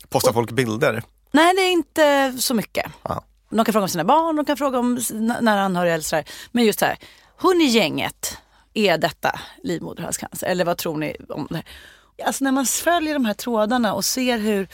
Postar 0.10 0.33
folk 0.33 0.51
bilder? 0.51 1.03
Nej, 1.31 1.55
det 1.55 1.62
är 1.62 1.71
inte 1.71 2.33
så 2.39 2.53
mycket. 2.53 2.91
Aha. 3.03 3.24
De 3.50 3.65
kan 3.65 3.74
fråga 3.74 3.83
om 3.83 3.89
sina 3.89 4.03
barn, 4.03 4.36
de 4.36 4.45
kan 4.45 4.57
fråga 4.57 4.79
om 4.79 5.00
nära 5.19 5.62
anhöriga 5.62 5.93
eller 5.93 6.03
sådär. 6.03 6.25
Men 6.51 6.65
just 6.65 6.79
så 6.79 6.86
här, 6.86 6.98
hon 7.38 7.62
i 7.62 7.65
gänget, 7.65 8.38
är 8.74 8.98
detta 8.98 9.39
livmoderhalscancer? 9.63 10.48
Eller 10.48 10.65
vad 10.65 10.77
tror 10.77 10.98
ni 10.98 11.15
om 11.29 11.48
det? 11.50 11.63
Alltså 12.25 12.43
när 12.43 12.51
man 12.51 12.65
följer 12.65 13.13
de 13.13 13.25
här 13.25 13.33
trådarna 13.33 13.93
och 13.93 14.05
ser 14.05 14.38
hur 14.38 14.67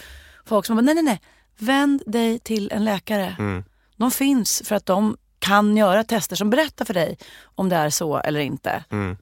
folk 0.46 0.66
som 0.66 0.76
bara, 0.76 0.82
nej 0.82 0.96
nej 0.96 1.04
nej, 1.04 1.22
vänd 1.58 2.04
dig 2.06 2.40
till 2.40 2.72
en 2.72 2.86
läkare. 2.86 3.36
Mm. 3.40 3.64
De 3.96 4.12
finns 4.12 4.62
för 4.66 4.76
att 4.76 4.86
de 4.86 5.18
kan 5.48 5.78
göra 5.78 6.04
tester 6.04 6.36
som 6.36 6.50
berättar 6.50 6.86
för 6.86 6.94
dig 6.94 7.18
om 7.56 7.70
det 7.70 7.76
är 7.76 7.90
så 7.90 8.18
eller 8.18 8.40
inte. 8.40 8.84
Mm. 8.90 9.18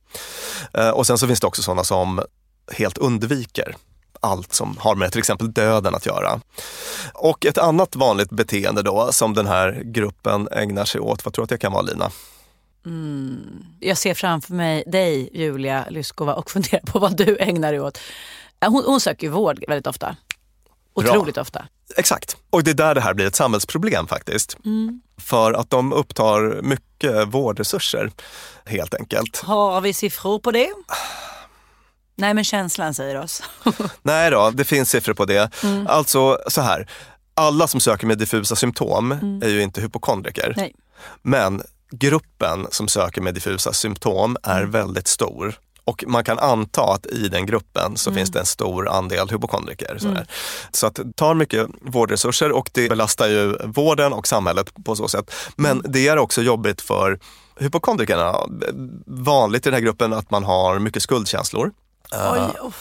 Eh, 0.74 0.89
och 0.89 1.08
sen 1.08 1.17
så 1.17 1.27
finns 1.27 1.39
det 1.39 1.48
också 1.48 1.63
sådana 1.63 1.84
som 1.84 2.22
helt 2.72 2.98
undviker 2.98 3.75
allt 4.20 4.53
som 4.53 4.77
har 4.77 4.96
med 4.96 5.12
till 5.12 5.20
exempel 5.20 5.53
döden 5.53 5.96
att 5.96 6.05
göra. 6.05 6.39
Och 7.13 7.46
ett 7.46 7.58
annat 7.58 7.96
vanligt 7.96 8.29
beteende 8.29 8.82
då 8.82 9.12
som 9.12 9.34
den 9.34 9.48
här 9.48 9.82
gruppen 9.86 10.48
ägnar 10.51 10.86
sig 10.86 11.01
åt, 11.01 11.25
vad 11.25 11.34
tror 11.34 11.44
du 11.44 11.46
att 11.46 11.50
det 11.50 11.58
kan 11.58 11.72
vara 11.72 11.82
Lina? 11.82 12.12
Mm. 12.86 13.65
Jag 13.79 13.98
ser 13.98 14.13
framför 14.13 14.53
mig 14.53 14.84
dig 14.88 15.29
Julia 15.34 15.86
Lyskova 15.89 16.34
och 16.34 16.51
funderar 16.51 16.82
på 16.82 17.00
vad 17.00 17.17
du 17.17 17.38
ägnar 17.39 17.72
dig 17.72 17.82
åt. 17.82 18.00
Hon, 18.65 18.84
hon 18.86 19.00
söker 19.00 19.29
vård 19.29 19.63
väldigt 19.67 19.88
ofta. 19.88 20.15
Otroligt 20.95 21.35
Bra. 21.35 21.41
ofta. 21.41 21.65
Exakt. 21.97 22.37
Och 22.49 22.63
det 22.63 22.71
är 22.71 22.75
där 22.75 22.95
det 22.95 23.01
här 23.01 23.13
blir 23.13 23.27
ett 23.27 23.35
samhällsproblem 23.35 24.07
faktiskt. 24.07 24.57
Mm. 24.65 25.01
För 25.17 25.53
att 25.53 25.69
de 25.69 25.93
upptar 25.93 26.61
mycket 26.61 27.27
vårdresurser 27.27 28.11
helt 28.65 28.93
enkelt. 28.93 29.37
Har 29.37 29.81
vi 29.81 29.93
siffror 29.93 30.39
på 30.39 30.51
det? 30.51 30.69
Nej 32.15 32.33
men 32.33 32.43
känslan 32.43 32.93
säger 32.93 33.21
oss. 33.21 33.43
Nej 34.03 34.31
då, 34.31 34.51
det 34.51 34.63
finns 34.63 34.89
siffror 34.89 35.13
på 35.13 35.25
det. 35.25 35.63
Mm. 35.63 35.87
Alltså 35.87 36.39
så 36.47 36.61
här, 36.61 36.89
alla 37.33 37.67
som 37.67 37.79
söker 37.79 38.07
med 38.07 38.17
diffusa 38.17 38.55
symptom 38.55 39.11
mm. 39.11 39.41
är 39.41 39.49
ju 39.49 39.61
inte 39.61 39.81
hypokondriker. 39.81 40.53
Nej. 40.57 40.75
Men 41.21 41.61
gruppen 41.91 42.67
som 42.71 42.87
söker 42.87 43.21
med 43.21 43.33
diffusa 43.33 43.73
symptom 43.73 44.37
är 44.43 44.59
mm. 44.59 44.71
väldigt 44.71 45.07
stor. 45.07 45.55
Och 45.85 46.03
man 46.07 46.23
kan 46.23 46.39
anta 46.39 46.83
att 46.83 47.05
i 47.05 47.27
den 47.27 47.45
gruppen 47.45 47.97
så 47.97 48.09
mm. 48.09 48.17
finns 48.17 48.31
det 48.31 48.39
en 48.39 48.45
stor 48.45 48.89
andel 48.89 49.29
hypokondriker. 49.29 49.97
Mm. 50.01 50.23
Så 50.71 50.87
att 50.87 50.95
det 50.95 51.13
tar 51.15 51.33
mycket 51.33 51.67
vårdresurser 51.81 52.51
och 52.51 52.69
det 52.73 52.89
belastar 52.89 53.27
ju 53.27 53.57
vården 53.63 54.13
och 54.13 54.27
samhället 54.27 54.83
på 54.85 54.95
så 54.95 55.07
sätt. 55.07 55.31
Men 55.55 55.71
mm. 55.71 55.85
det 55.91 56.07
är 56.07 56.17
också 56.17 56.41
jobbigt 56.41 56.81
för 56.81 57.19
hypokondrikerna. 57.59 58.35
Vanligt 59.05 59.65
i 59.65 59.69
den 59.69 59.73
här 59.73 59.81
gruppen 59.81 60.13
att 60.13 60.31
man 60.31 60.43
har 60.43 60.79
mycket 60.79 61.03
skuldkänslor. 61.03 61.71
Oj, 62.11 62.39
oh, 62.61 62.73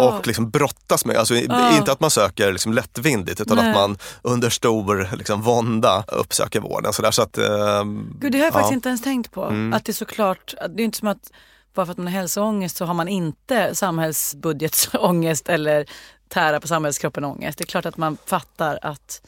och 0.00 0.26
liksom 0.26 0.50
brottas 0.50 1.04
med. 1.04 1.16
Alltså, 1.16 1.34
Inte 1.34 1.92
att 1.92 2.00
man 2.00 2.10
söker 2.10 2.52
liksom 2.52 2.72
lättvindigt 2.72 3.40
utan 3.40 3.56
Nej. 3.56 3.70
att 3.70 3.76
man 3.76 3.98
under 4.22 4.50
stor 4.50 5.08
liksom, 5.16 5.42
vånda 5.42 6.04
uppsöker 6.08 6.60
vården. 6.60 6.92
Så 6.92 7.02
där, 7.02 7.10
så 7.10 7.22
att, 7.22 7.38
eh, 7.38 7.84
Gud, 8.20 8.32
det 8.32 8.38
har 8.38 8.44
jag 8.44 8.52
faktiskt 8.52 8.72
inte 8.72 8.88
ens 8.88 9.02
tänkt 9.02 9.32
på. 9.32 9.44
Mm. 9.44 9.72
Att 9.72 9.84
det 9.84 9.92
är 9.92 9.94
såklart, 9.94 10.54
det 10.76 10.82
är 10.82 10.84
inte 10.84 10.98
som 10.98 11.08
att 11.08 11.30
bara 11.74 11.86
för 11.86 11.90
att 11.90 11.98
man 11.98 12.06
har 12.06 12.12
hälsoångest 12.12 12.76
så 12.76 12.84
har 12.84 12.94
man 12.94 13.08
inte 13.08 13.74
samhällsbudgetsångest 13.74 15.48
eller 15.48 15.86
tära 16.28 16.60
på 16.60 16.68
samhällskroppen 16.68 17.24
ångest. 17.24 17.58
Det 17.58 17.64
är 17.64 17.66
klart 17.66 17.86
att 17.86 17.96
man 17.96 18.16
fattar 18.26 18.78
att 18.82 19.22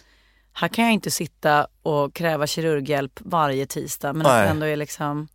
här 0.52 0.68
kan 0.68 0.84
jag 0.84 0.92
inte 0.92 1.10
sitta 1.10 1.66
och 1.82 2.14
kräva 2.14 2.46
kirurghjälp 2.46 3.20
varje 3.24 3.66
tisdag 3.66 4.12
men 4.12 4.26
att 4.26 4.32
Nej. 4.32 4.42
det 4.42 4.50
ändå 4.50 4.66
är 4.66 4.76
liksom, 4.76 5.28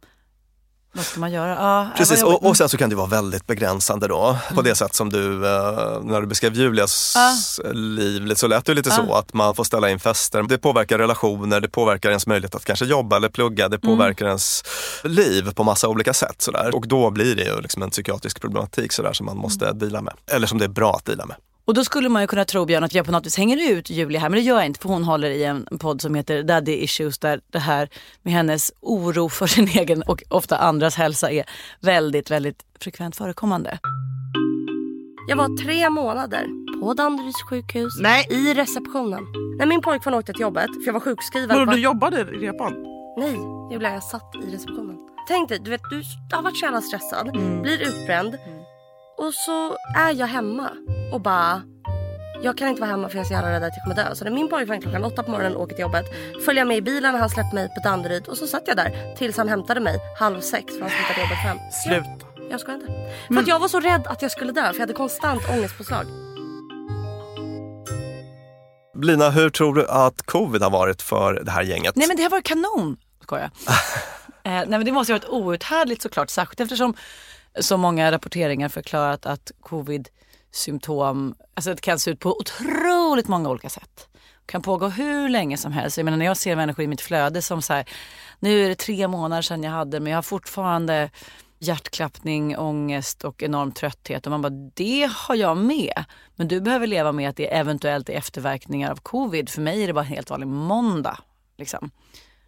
vad 0.93 1.05
ska 1.05 1.19
man 1.19 1.31
göra? 1.31 1.55
Ja, 1.55 1.81
äh, 1.83 1.87
Precis, 1.97 2.23
och, 2.23 2.45
och 2.45 2.57
sen 2.57 2.69
så 2.69 2.77
kan 2.77 2.89
det 2.89 2.95
vara 2.95 3.07
väldigt 3.07 3.47
begränsande 3.47 4.07
då. 4.07 4.37
På 4.47 4.53
Mm. 4.53 4.63
det 4.63 4.75
sätt 4.75 4.95
som 4.95 5.09
du, 5.09 5.33
eh, 5.47 6.01
när 6.03 6.21
du 6.21 6.27
beskrev 6.27 6.53
Julias 6.55 7.17
liv, 7.73 8.33
så 8.35 8.47
lät 8.47 8.65
det 8.65 8.73
lite 8.73 8.91
så 8.91 9.13
att 9.13 9.33
man 9.33 9.55
får 9.55 9.63
ställa 9.63 9.89
in 9.89 9.99
fester. 9.99 10.43
Det 10.43 10.57
påverkar 10.57 10.97
relationer, 10.97 11.59
det 11.61 11.67
påverkar 11.69 12.09
ens 12.09 12.27
möjlighet 12.27 12.55
att 12.55 12.65
kanske 12.65 12.85
jobba 12.85 13.15
eller 13.15 13.29
plugga. 13.29 13.69
Det 13.69 13.83
Mm. 13.83 13.97
påverkar 13.97 14.25
ens 14.27 14.63
liv 15.03 15.51
på 15.53 15.63
massa 15.63 15.87
olika 15.87 16.13
sätt. 16.13 16.41
Så 16.41 16.51
där. 16.51 16.75
Och 16.75 16.87
då 16.87 17.09
blir 17.09 17.35
det 17.35 17.43
ju 17.43 17.61
liksom 17.61 17.83
en 17.83 17.89
psykiatrisk 17.89 18.41
problematik 18.41 18.91
så 18.93 19.01
där, 19.01 19.13
som 19.13 19.25
man 19.25 19.37
måste 19.37 19.65
Mm. 19.65 19.79
dela 19.79 20.01
med. 20.01 20.13
Eller 20.31 20.47
som 20.47 20.57
det 20.57 20.65
är 20.65 20.69
bra 20.69 20.93
att 20.95 21.05
dela 21.05 21.25
med. 21.25 21.35
Och 21.69 21.75
då 21.75 21.83
skulle 21.83 22.09
man 22.09 22.21
ju 22.21 22.27
kunna 22.27 22.45
tro 22.45 22.65
Björn 22.65 22.83
att 22.83 22.93
jag 22.93 23.05
på 23.05 23.11
något 23.11 23.25
vis 23.25 23.37
hänger 23.37 23.71
ut 23.71 23.89
Julia 23.89 24.19
här 24.19 24.29
men 24.29 24.37
det 24.39 24.43
gör 24.43 24.55
jag 24.55 24.65
inte 24.65 24.79
för 24.79 24.89
hon 24.89 25.03
håller 25.03 25.29
i 25.29 25.43
en 25.43 25.67
podd 25.79 26.01
som 26.01 26.15
heter 26.15 26.43
Daddy 26.43 26.71
Issues 26.71 27.19
där 27.19 27.41
det 27.51 27.59
här 27.59 27.89
med 28.21 28.33
hennes 28.33 28.71
oro 28.81 29.29
för 29.29 29.47
sin 29.47 29.67
egen 29.73 30.01
och 30.03 30.23
ofta 30.29 30.57
andras 30.57 30.95
hälsa 30.95 31.31
är 31.31 31.45
väldigt, 31.79 32.31
väldigt 32.31 32.65
frekvent 32.79 33.15
förekommande. 33.15 33.79
Jag 35.27 35.35
var 35.35 35.63
tre 35.63 35.89
månader 35.89 36.47
på 36.81 36.93
Danderyds 36.93 37.43
sjukhus 37.49 37.93
Nej. 37.99 38.27
i 38.29 38.53
receptionen. 38.53 39.23
När 39.59 39.65
min 39.65 39.81
pojkvän 39.81 40.13
åkte 40.13 40.33
till 40.33 40.41
jobbet, 40.41 40.65
för 40.65 40.85
jag 40.85 40.93
var 40.93 40.99
sjukskriven. 40.99 41.65
På- 41.65 41.71
du 41.71 41.81
jobbade 41.81 42.19
i 42.21 42.23
repan? 42.23 42.73
Nej, 43.17 43.37
Julia 43.71 43.93
jag 43.93 44.03
satt 44.03 44.35
i 44.43 44.55
receptionen. 44.55 44.97
Tänk 45.27 45.49
dig, 45.49 45.59
du 45.59 45.69
vet 45.69 45.81
du 45.89 46.03
har 46.35 46.43
varit 46.43 46.57
så 46.57 46.65
jävla 46.65 46.81
stressad, 46.81 47.31
blir 47.61 47.81
utbränd 47.81 48.37
och 49.17 49.33
så 49.33 49.75
är 49.97 50.13
jag 50.13 50.27
hemma 50.27 50.69
och 51.11 51.21
bara 51.21 51.61
jag 52.41 52.57
kan 52.57 52.67
inte 52.67 52.81
vara 52.81 52.91
hemma 52.91 53.09
för 53.09 53.15
jag 53.15 53.23
är 53.23 53.27
så 53.27 53.33
jävla 53.33 53.51
rädd 53.51 53.63
att 53.63 53.73
jag 53.75 53.83
kommer 53.83 53.95
dö. 53.95 54.15
Så 54.15 54.23
när 54.23 54.31
min 54.31 54.49
pojkvän 54.49 54.81
klockan 54.81 55.03
åtta 55.03 55.23
på 55.23 55.31
morgonen 55.31 55.57
åker 55.57 55.75
till 55.75 55.81
jobbet 55.81 56.05
följer 56.45 56.61
jag 56.61 56.67
med 56.67 56.77
i 56.77 56.81
bilen 56.81 57.13
när 57.13 57.19
han 57.19 57.29
släppt 57.29 57.53
mig 57.53 57.69
på 57.69 57.81
Danderyd 57.83 58.27
och 58.27 58.37
så 58.37 58.47
satt 58.47 58.63
jag 58.65 58.77
där 58.77 59.15
tills 59.17 59.37
han 59.37 59.49
hämtade 59.49 59.79
mig 59.79 59.99
halv 60.19 60.41
sex 60.41 60.73
för 60.73 60.81
han 60.81 60.89
slutade 60.89 61.21
jobbet 61.21 61.37
fem. 61.45 61.57
Sluta. 61.85 62.25
Jag 62.51 62.59
skojar 62.59 62.79
inte. 62.79 62.91
För 63.27 63.41
att 63.41 63.47
jag 63.47 63.59
var 63.59 63.67
så 63.67 63.79
rädd 63.79 64.07
att 64.07 64.21
jag 64.21 64.31
skulle 64.31 64.51
dö 64.51 64.61
för 64.61 64.73
jag 64.73 64.79
hade 64.79 64.93
konstant 64.93 65.49
ångestpåslag. 65.49 66.05
Lina, 69.01 69.29
hur 69.29 69.49
tror 69.49 69.75
du 69.75 69.87
att 69.87 70.21
covid 70.21 70.61
har 70.61 70.69
varit 70.69 71.01
för 71.01 71.33
det 71.33 71.51
här 71.51 71.63
gänget? 71.63 71.95
Nej 71.95 72.07
men 72.07 72.17
det 72.17 72.23
har 72.23 72.29
varit 72.29 72.45
kanon, 72.45 72.97
skojar 73.23 73.49
jag. 73.65 73.73
eh, 74.53 74.69
nej 74.69 74.79
men 74.79 74.85
det 74.85 74.91
måste 74.91 75.13
ha 75.13 75.19
varit 75.19 75.29
outhärdligt 75.29 76.01
såklart, 76.01 76.29
särskilt 76.29 76.59
eftersom 76.59 76.93
så 77.59 77.77
många 77.77 78.11
rapporteringar 78.11 78.69
förklarat 78.69 79.25
att 79.25 79.51
Symptom... 80.51 81.35
alltså 81.53 81.73
det 81.73 81.81
kan 81.81 81.99
se 81.99 82.11
ut 82.11 82.19
på 82.19 82.37
otroligt 82.37 83.27
många 83.27 83.49
olika 83.49 83.69
sätt. 83.69 84.07
Det 84.13 84.51
Kan 84.51 84.61
pågå 84.61 84.87
hur 84.87 85.29
länge 85.29 85.57
som 85.57 85.71
helst. 85.71 85.97
Jag 85.97 86.05
menar 86.05 86.17
när 86.17 86.25
jag 86.25 86.37
ser 86.37 86.55
människor 86.55 86.85
i 86.85 86.87
mitt 86.87 87.01
flöde 87.01 87.41
som 87.41 87.61
så 87.61 87.73
här, 87.73 87.89
nu 88.39 88.65
är 88.65 88.69
det 88.69 88.75
tre 88.75 89.07
månader 89.07 89.41
sedan 89.41 89.63
jag 89.63 89.71
hade 89.71 89.99
men 89.99 90.11
jag 90.11 90.17
har 90.17 90.23
fortfarande 90.23 91.09
hjärtklappning, 91.59 92.57
ångest 92.57 93.23
och 93.23 93.43
enorm 93.43 93.71
trötthet. 93.71 94.25
Och 94.25 94.31
man 94.31 94.41
bara, 94.41 94.71
det 94.73 95.09
har 95.13 95.35
jag 95.35 95.57
med. 95.57 96.03
Men 96.35 96.47
du 96.47 96.61
behöver 96.61 96.87
leva 96.87 97.11
med 97.11 97.29
att 97.29 97.35
det 97.35 97.55
eventuellt 97.55 98.09
är 98.09 98.13
efterverkningar 98.13 98.91
av 98.91 98.95
covid. 98.95 99.49
För 99.49 99.61
mig 99.61 99.83
är 99.83 99.87
det 99.87 99.93
bara 99.93 100.05
en 100.05 100.11
helt 100.11 100.29
vanlig 100.29 100.47
måndag. 100.47 101.19
Liksom. 101.57 101.91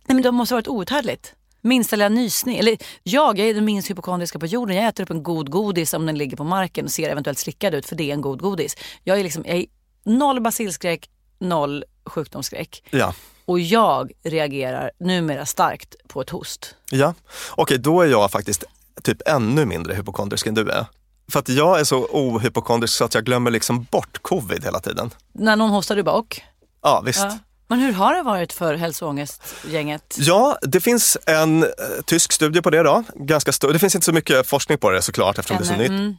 Nej 0.06 0.16
men 0.16 0.22
det 0.22 0.32
måste 0.32 0.56
ha 0.56 0.58
varit 0.58 0.68
outhärdligt. 0.68 1.36
Minsta 1.62 1.96
lilla 1.96 2.10
nysning. 2.10 2.58
Eller 2.58 2.78
jag, 3.04 3.40
jag 3.40 3.48
är 3.48 3.54
den 3.54 3.66
minst 3.66 3.90
hypokondriska 3.90 4.40
på 4.40 4.46
jorden. 4.46 4.76
Jag 4.76 4.88
äter 4.88 5.04
upp 5.04 5.10
en 5.10 5.24
god 5.24 5.50
godis 5.50 5.94
om 5.94 6.06
den 6.06 6.18
ligger 6.18 6.38
på 6.38 6.44
marken 6.44 6.86
och 6.86 6.92
ser 6.92 7.10
eventuellt 7.10 7.40
slickad 7.40 7.74
ut 7.74 7.86
för 7.86 7.96
det 7.96 8.10
är 8.10 8.14
en 8.14 8.22
god 8.22 8.42
godis. 8.42 8.76
Jag 9.04 9.20
är 9.20 9.24
liksom, 9.24 9.44
jag 9.48 9.58
är 9.58 9.66
noll 10.04 10.42
basilskräck, 10.42 11.10
noll 11.40 11.84
sjukdomsskräck. 12.06 12.84
Ja. 12.90 13.14
Och 13.46 13.60
jag 13.60 14.12
reagerar 14.24 14.92
numera 15.00 15.46
starkt 15.46 15.96
på 16.08 16.22
ett 16.22 16.30
host. 16.30 16.76
Ja, 16.92 17.14
okej 17.52 17.78
då 17.78 18.02
är 18.02 18.08
jag 18.08 18.32
faktiskt 18.32 18.64
typ 19.04 19.28
ännu 19.28 19.66
mindre 19.66 19.94
hypokondrisk 19.94 20.48
än 20.48 20.54
du 20.54 20.70
är. 20.70 20.86
För 21.32 21.40
att 21.40 21.50
jag 21.50 21.80
är 21.80 21.84
så 21.84 22.06
ohypokondrisk 22.06 22.94
så 22.94 23.06
att 23.06 23.14
jag 23.14 23.26
glömmer 23.26 23.52
liksom 23.52 23.84
bort 23.92 24.22
covid 24.22 24.64
hela 24.64 24.80
tiden. 24.80 25.12
När 25.34 25.56
någon 25.56 25.70
hostar 25.70 25.96
du 25.96 26.04
bara 26.04 26.16
och? 26.16 26.42
Ja, 26.82 27.02
visst. 27.06 27.20
Ja. 27.20 27.38
Men 27.72 27.80
hur 27.80 27.94
har 27.94 28.16
det 28.16 28.22
varit 28.22 28.54
för 28.54 28.76
hälsoångestgänget? 28.76 30.16
Ja, 30.18 30.58
det 30.62 30.82
finns 30.82 31.18
en 31.26 31.64
eh, 31.64 31.70
tysk 32.06 32.32
studie 32.32 32.62
på 32.62 32.70
det 32.70 32.84
då. 32.84 33.04
Ganska 33.16 33.52
stor. 33.52 33.74
Det 33.74 33.80
finns 33.80 33.96
inte 33.96 34.06
så 34.06 34.14
mycket 34.14 34.48
forskning 34.48 34.78
på 34.78 34.90
det 34.90 35.02
såklart 35.02 35.38
eftersom 35.38 35.58
det 35.58 35.64
är 35.64 35.68
så 35.68 35.74
Ännu. 35.74 35.84
nytt. 35.84 35.90
Mm. 35.92 36.16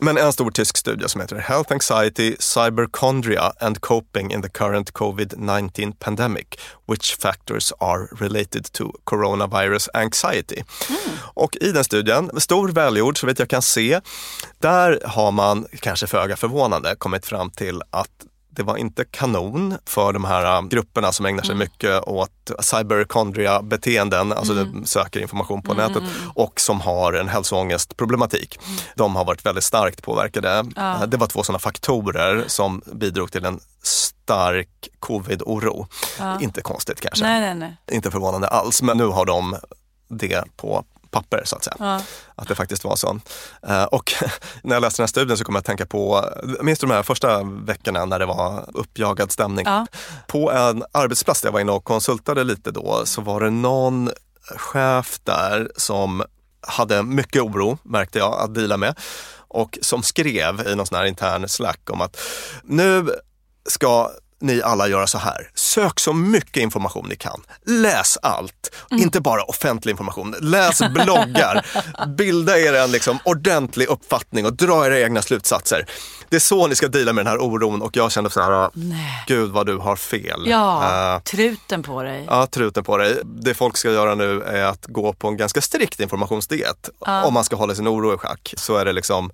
Men 0.00 0.18
en 0.18 0.32
stor 0.32 0.50
tysk 0.50 0.76
studie 0.76 1.08
som 1.08 1.20
heter 1.20 1.36
Health 1.36 1.72
Anxiety, 1.72 2.36
Cyberchondria 2.38 3.52
and 3.60 3.80
Coping 3.80 4.32
in 4.32 4.42
the 4.42 4.48
Current 4.48 4.92
COVID-19 4.92 5.92
Pandemic. 5.98 6.46
Which 6.88 7.16
factors 7.20 7.72
are 7.80 8.08
related 8.20 8.72
to 8.72 8.92
coronavirus 9.04 9.88
anxiety? 9.94 10.62
Och 11.34 11.56
i 11.60 11.72
den 11.72 11.84
studien, 11.84 12.40
stor 12.40 12.68
välgjord 12.68 13.20
så 13.20 13.26
vet 13.26 13.38
jag 13.38 13.50
kan 13.50 13.62
se, 13.62 14.00
där 14.58 15.00
har 15.04 15.30
man 15.30 15.66
kanske 15.80 16.06
föga 16.06 16.36
förvånande 16.36 16.96
kommit 16.98 17.26
fram 17.26 17.50
till 17.50 17.82
att 17.90 18.26
det 18.56 18.62
var 18.62 18.76
inte 18.76 19.04
kanon 19.04 19.74
för 19.86 20.12
de 20.12 20.24
här 20.24 20.58
um, 20.58 20.68
grupperna 20.68 21.12
som 21.12 21.26
ägnar 21.26 21.42
sig 21.42 21.54
mycket 21.54 22.02
åt 22.08 22.50
cyberchondria-beteenden, 22.60 24.32
alltså 24.32 24.54
de 24.54 24.84
söker 24.86 25.20
information 25.20 25.62
på 25.62 25.74
nätet 25.74 26.02
och 26.34 26.60
som 26.60 26.80
har 26.80 27.12
en 27.12 27.28
hälsoångestproblematik. 27.28 28.58
De 28.94 29.16
har 29.16 29.24
varit 29.24 29.46
väldigt 29.46 29.64
starkt 29.64 30.02
påverkade. 30.02 30.64
Eh, 30.76 31.02
Det 31.06 31.16
var 31.16 31.26
två 31.26 31.42
sådana 31.42 31.58
faktorer 31.58 32.44
som 32.46 32.82
bidrog 32.92 33.32
till 33.32 33.44
en 33.44 33.60
stark 33.82 34.88
covid-oro. 35.00 35.86
Inte 36.40 36.60
konstigt 36.62 37.00
kanske, 37.00 37.24
Nej, 37.24 37.40
nej, 37.40 37.54
nej. 37.54 37.96
inte 37.96 38.10
förvånande 38.10 38.48
alls, 38.48 38.82
men 38.82 38.96
nu 38.98 39.06
har 39.06 39.24
de 39.26 39.56
det 40.08 40.44
på 40.56 40.84
papper 41.16 41.42
så 41.44 41.56
att 41.56 41.64
säga. 41.64 42.00
Att 42.34 42.48
det 42.48 42.54
faktiskt 42.54 42.84
var 42.84 42.96
så. 42.96 43.20
Eh, 43.68 43.84
Och 43.84 44.12
när 44.62 44.76
jag 44.76 44.80
läste 44.80 45.02
den 45.02 45.04
här 45.04 45.08
studien 45.08 45.38
så 45.38 45.44
kom 45.44 45.54
jag 45.54 45.60
att 45.60 45.66
tänka 45.66 45.86
på, 45.86 46.30
minns 46.62 46.78
du 46.78 46.86
de 46.86 46.92
här 46.94 47.02
första 47.02 47.42
veckorna 47.42 48.04
när 48.04 48.18
det 48.18 48.26
var 48.26 48.70
uppjagad 48.74 49.32
stämning? 49.32 49.66
Ja. 49.66 49.86
På 50.26 50.50
en 50.52 50.84
arbetsplats 50.92 51.40
där 51.40 51.48
jag 51.48 51.52
var 51.52 51.60
inne 51.60 51.72
och 51.72 51.84
konsultade 51.84 52.44
lite 52.44 52.70
då 52.70 53.02
så 53.04 53.20
var 53.20 53.40
det 53.40 53.50
någon 53.50 54.10
chef 54.56 55.18
där 55.24 55.70
som 55.76 56.22
hade 56.60 57.02
mycket 57.02 57.42
oro, 57.42 57.78
märkte 57.82 58.18
jag, 58.18 58.40
att 58.40 58.54
dela 58.54 58.76
med. 58.76 58.98
Och 59.48 59.78
som 59.82 60.02
skrev 60.02 60.68
i 60.68 60.74
någon 60.74 60.86
sån 60.86 60.98
här 60.98 61.04
intern 61.04 61.48
slack 61.48 61.90
om 61.90 62.00
att 62.00 62.16
nu 62.64 63.10
ska 63.68 64.10
ni 64.40 64.62
alla 64.62 64.88
göra 64.88 65.06
så 65.06 65.18
här. 65.18 65.50
Sök 65.54 66.00
så 66.00 66.12
mycket 66.12 66.56
information 66.56 67.06
ni 67.08 67.16
kan. 67.16 67.42
Läs 67.66 68.18
allt, 68.22 68.74
inte 68.90 69.20
bara 69.20 69.42
offentlig 69.42 69.90
information. 69.90 70.34
Läs 70.40 70.78
bloggar, 70.78 71.66
bilda 72.16 72.58
er 72.58 72.72
en 72.72 72.90
liksom 72.90 73.18
ordentlig 73.24 73.86
uppfattning 73.88 74.46
och 74.46 74.52
dra 74.52 74.86
era 74.86 75.00
egna 75.00 75.22
slutsatser. 75.22 75.86
Det 76.28 76.36
är 76.36 76.40
så 76.40 76.66
ni 76.66 76.74
ska 76.74 76.88
dela 76.88 77.12
med 77.12 77.24
den 77.24 77.30
här 77.32 77.38
oron 77.42 77.82
och 77.82 77.96
jag 77.96 78.12
kände 78.12 78.30
så 78.30 78.40
här, 78.40 78.70
gud 79.26 79.50
vad 79.50 79.66
du 79.66 79.76
har 79.76 79.96
fel. 79.96 80.42
Ja, 80.46 81.14
Eh, 81.14 81.20
truten 81.22 81.82
på 81.82 82.02
dig. 82.02 82.24
Ja, 82.28 82.46
truten 82.46 82.84
på 82.84 82.96
dig. 82.96 83.20
Det 83.24 83.54
folk 83.54 83.76
ska 83.76 83.90
göra 83.92 84.14
nu 84.14 84.42
är 84.42 84.64
att 84.64 84.86
gå 84.86 85.12
på 85.12 85.28
en 85.28 85.36
ganska 85.36 85.60
strikt 85.60 86.00
informationsdiet. 86.00 86.90
Om 86.98 87.34
man 87.34 87.44
ska 87.44 87.56
hålla 87.56 87.74
sin 87.74 87.88
oro 87.88 88.14
i 88.14 88.18
schack 88.18 88.54
så 88.56 88.76
är 88.76 88.84
det 88.84 88.92
liksom 88.92 89.30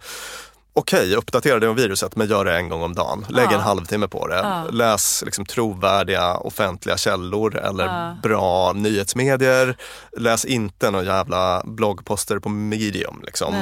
Okej, 0.74 1.16
uppdatera 1.16 1.58
dig 1.58 1.68
om 1.68 1.76
viruset 1.76 2.16
men 2.16 2.28
gör 2.28 2.44
det 2.44 2.56
en 2.56 2.68
gång 2.68 2.82
om 2.82 2.94
dagen. 2.94 3.26
Lägg 3.28 3.52
en 3.52 3.61
halvtimme 3.61 4.08
på 4.08 4.26
det. 4.26 4.64
Läs 4.70 5.22
liksom 5.24 5.46
trovärdiga 5.46 6.37
offentliga 6.37 6.96
källor 6.96 7.56
eller 7.56 8.16
bra 8.22 8.72
nyhetsmedier. 8.72 9.76
Läs 10.16 10.44
inte 10.44 10.90
någon 10.90 11.04
jävla 11.04 11.62
bloggposter 11.64 12.38
på 12.38 12.48
medium 12.48 13.22
liksom, 13.26 13.54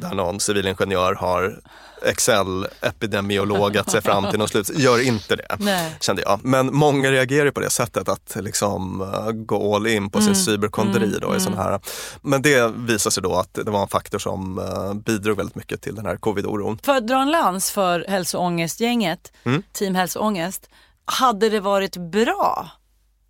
där 0.00 0.14
någon 0.14 0.40
civilingenjör 0.40 1.14
har 1.14 1.60
Excel-epidemiologat 2.06 3.90
sig 3.90 4.02
fram 4.02 4.30
till 4.30 4.38
något 4.38 4.50
slut. 4.50 4.70
Gör 4.78 5.06
inte 5.06 5.36
det, 5.36 5.56
Nej. 5.60 5.96
kände 6.00 6.22
jag. 6.22 6.40
Men 6.44 6.74
många 6.74 7.10
reagerar 7.10 7.50
på 7.50 7.60
det 7.60 7.70
sättet 7.70 8.08
att 8.08 8.36
liksom 8.40 9.00
uh, 9.00 9.30
gå 9.30 9.76
all 9.76 9.86
in 9.86 10.10
på 10.10 10.20
sin 10.20 10.34
cyberkondri. 10.36 11.18
Då, 11.20 11.36
i 11.36 11.40
sån 11.40 11.54
här. 11.54 11.80
Men 12.22 12.42
det 12.42 12.72
visar 12.76 13.10
sig 13.10 13.22
då 13.22 13.34
att 13.34 13.54
det 13.54 13.70
var 13.70 13.82
en 13.82 13.88
faktor 13.88 14.18
som 14.18 14.58
uh, 14.58 14.94
bidrog 14.94 15.36
väldigt 15.36 15.54
mycket 15.54 15.82
till 15.82 15.94
den 15.94 16.06
här 16.06 16.16
covid-oron. 16.16 16.78
För 16.82 16.96
att 16.96 17.06
dra 17.06 17.22
en 17.22 17.30
lans 17.30 17.70
för 17.70 18.04
hälsoångestgänget, 18.08 19.32
Mm. 19.44 19.62
Team 19.72 19.94
Hälsoångest. 19.94 20.68
Hade 21.04 21.48
det 21.48 21.60
varit 21.60 21.96
bra 21.96 22.70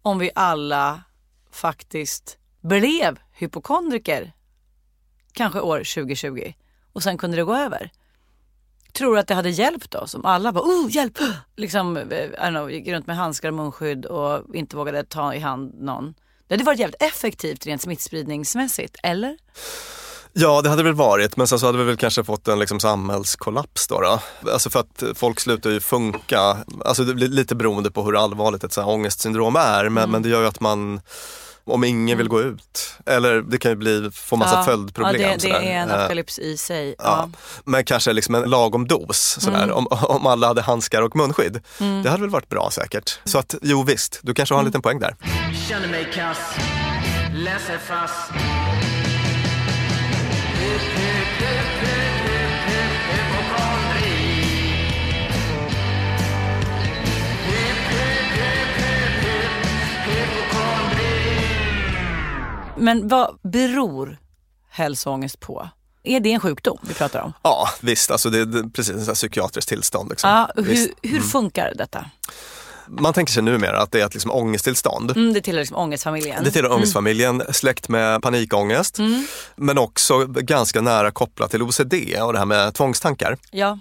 om 0.02 0.18
vi 0.18 0.30
alla 0.34 1.00
faktiskt 1.52 2.38
blev 2.60 3.18
hypokondriker 3.32 4.32
kanske 5.32 5.60
år 5.60 5.78
2020 5.78 6.52
och 6.92 7.02
sen 7.02 7.18
kunde 7.18 7.36
det 7.36 7.44
gå 7.44 7.56
över. 7.56 7.90
Tror 8.96 9.18
att 9.18 9.28
det 9.28 9.34
hade 9.34 9.50
hjälpt 9.50 9.94
oss 9.94 10.14
om 10.14 10.24
alla 10.24 10.52
bara 10.52 10.64
oh 10.64 10.90
hjälp, 10.90 11.18
liksom, 11.56 11.96
eh, 11.96 12.48
know, 12.48 12.70
gick 12.70 12.88
runt 12.88 13.06
med 13.06 13.16
handskar 13.16 13.48
och 13.48 13.54
munskydd 13.54 14.06
och 14.06 14.54
inte 14.54 14.76
vågade 14.76 15.04
ta 15.04 15.34
i 15.34 15.38
hand 15.38 15.82
någon. 15.82 16.14
Det 16.48 16.54
hade 16.54 16.64
varit 16.64 16.78
jävligt 16.78 17.02
effektivt 17.02 17.66
rent 17.66 17.82
smittspridningsmässigt, 17.82 18.96
eller? 19.02 19.36
Ja, 20.32 20.62
det 20.62 20.68
hade 20.68 20.82
väl 20.82 20.94
varit, 20.94 21.36
men 21.36 21.46
sen 21.46 21.58
så 21.58 21.66
hade 21.66 21.78
vi 21.78 21.84
väl 21.84 21.96
kanske 21.96 22.24
fått 22.24 22.48
en 22.48 22.58
liksom 22.58 22.80
samhällskollaps 22.80 23.88
då. 23.88 24.00
då. 24.00 24.20
Alltså 24.52 24.70
för 24.70 24.80
att 24.80 25.02
folk 25.14 25.40
slutar 25.40 25.70
ju 25.70 25.80
funka, 25.80 26.56
alltså 26.84 27.04
det 27.04 27.14
blir 27.14 27.28
lite 27.28 27.54
beroende 27.54 27.90
på 27.90 28.02
hur 28.02 28.22
allvarligt 28.24 28.64
ett 28.64 28.72
så 28.72 28.80
här 28.80 28.88
ångestsyndrom 28.88 29.56
är, 29.56 29.88
men, 29.88 30.10
men 30.10 30.22
det 30.22 30.28
gör 30.28 30.40
ju 30.40 30.46
att 30.46 30.60
man 30.60 31.00
om 31.66 31.84
ingen 31.84 32.18
vill 32.18 32.28
gå 32.28 32.40
ut. 32.42 32.94
Eller 33.06 33.42
det 33.42 33.58
kan 33.58 33.70
ju 33.70 33.76
bli, 33.76 34.10
få 34.14 34.36
massa 34.36 34.54
Ja, 34.56 34.62
följdproblem. 34.62 35.22
Ja, 35.22 35.28
det, 35.28 35.48
det 35.48 35.54
är 35.54 35.60
en 35.82 35.90
Eh, 35.90 35.94
apokalyps 35.98 36.38
i 36.38 36.56
sig. 36.56 36.94
Ja. 36.98 37.04
Ja. 37.04 37.28
Men 37.64 37.84
kanske 37.84 38.12
liksom 38.12 38.34
en 38.34 38.50
lagom 38.50 38.86
dos. 38.88 39.36
Sådär. 39.40 39.62
Mm. 39.62 39.74
Om, 39.76 39.86
om 39.90 40.26
alla 40.26 40.46
hade 40.46 40.62
handskar 40.62 41.02
och 41.02 41.16
munskydd. 41.16 41.60
Det 42.02 42.08
hade 42.10 42.20
väl 42.20 42.30
varit 42.30 42.48
bra 42.48 42.68
säkert. 42.72 43.18
Så 43.24 43.38
att 43.38 43.54
jo 43.62 43.82
visst, 43.82 44.20
du 44.22 44.34
kanske 44.34 44.54
har 44.54 44.58
en 44.60 44.62
Mm. 44.62 44.68
liten 44.68 44.82
poäng 44.82 44.98
där. 44.98 45.16
Känner 45.68 45.88
mig 45.88 46.08
kass, 46.14 46.38
läser 47.34 47.78
fast 47.78 48.30
Men 62.78 63.08
vad 63.08 63.38
beror 63.42 64.18
hälsoångest 64.70 65.40
på? 65.40 65.68
Är 66.02 66.20
det 66.20 66.32
en 66.32 66.40
sjukdom 66.40 66.78
vi 66.82 66.94
pratar 66.94 67.20
om? 67.20 67.32
Ja 67.42 67.68
visst, 67.80 68.10
alltså 68.10 68.30
det 68.30 68.38
är 68.38 68.70
precis 68.70 69.08
ett 69.08 69.14
psykiatriskt 69.14 69.68
tillstånd. 69.68 70.10
Liksom. 70.10 70.30
Ja, 70.30 70.50
hur, 70.56 70.92
hur 71.02 71.20
funkar 71.20 71.72
detta? 71.76 72.04
Man 72.88 73.12
tänker 73.12 73.32
sig 73.32 73.42
numera 73.42 73.82
att 73.82 73.92
det 73.92 74.00
är 74.00 74.06
ett 74.06 74.14
liksom 74.14 74.30
ångesttillstånd. 74.30 75.10
Mm, 75.10 75.32
det 75.32 75.40
tillhör 75.40 75.60
liksom 75.60 75.76
ångestfamiljen. 75.76 76.44
Det 76.44 76.50
tillhör 76.50 76.72
ångestfamiljen, 76.72 77.42
släkt 77.50 77.88
med 77.88 78.22
panikångest. 78.22 78.98
Men 79.56 79.78
också 79.78 80.26
ganska 80.26 80.80
nära 80.80 81.10
kopplat 81.10 81.50
till 81.50 81.62
OCD 81.62 81.94
och 82.22 82.32
det 82.32 82.38
här 82.38 82.46
med 82.46 82.74
tvångstankar. 82.74 83.36
Ja. 83.50 83.78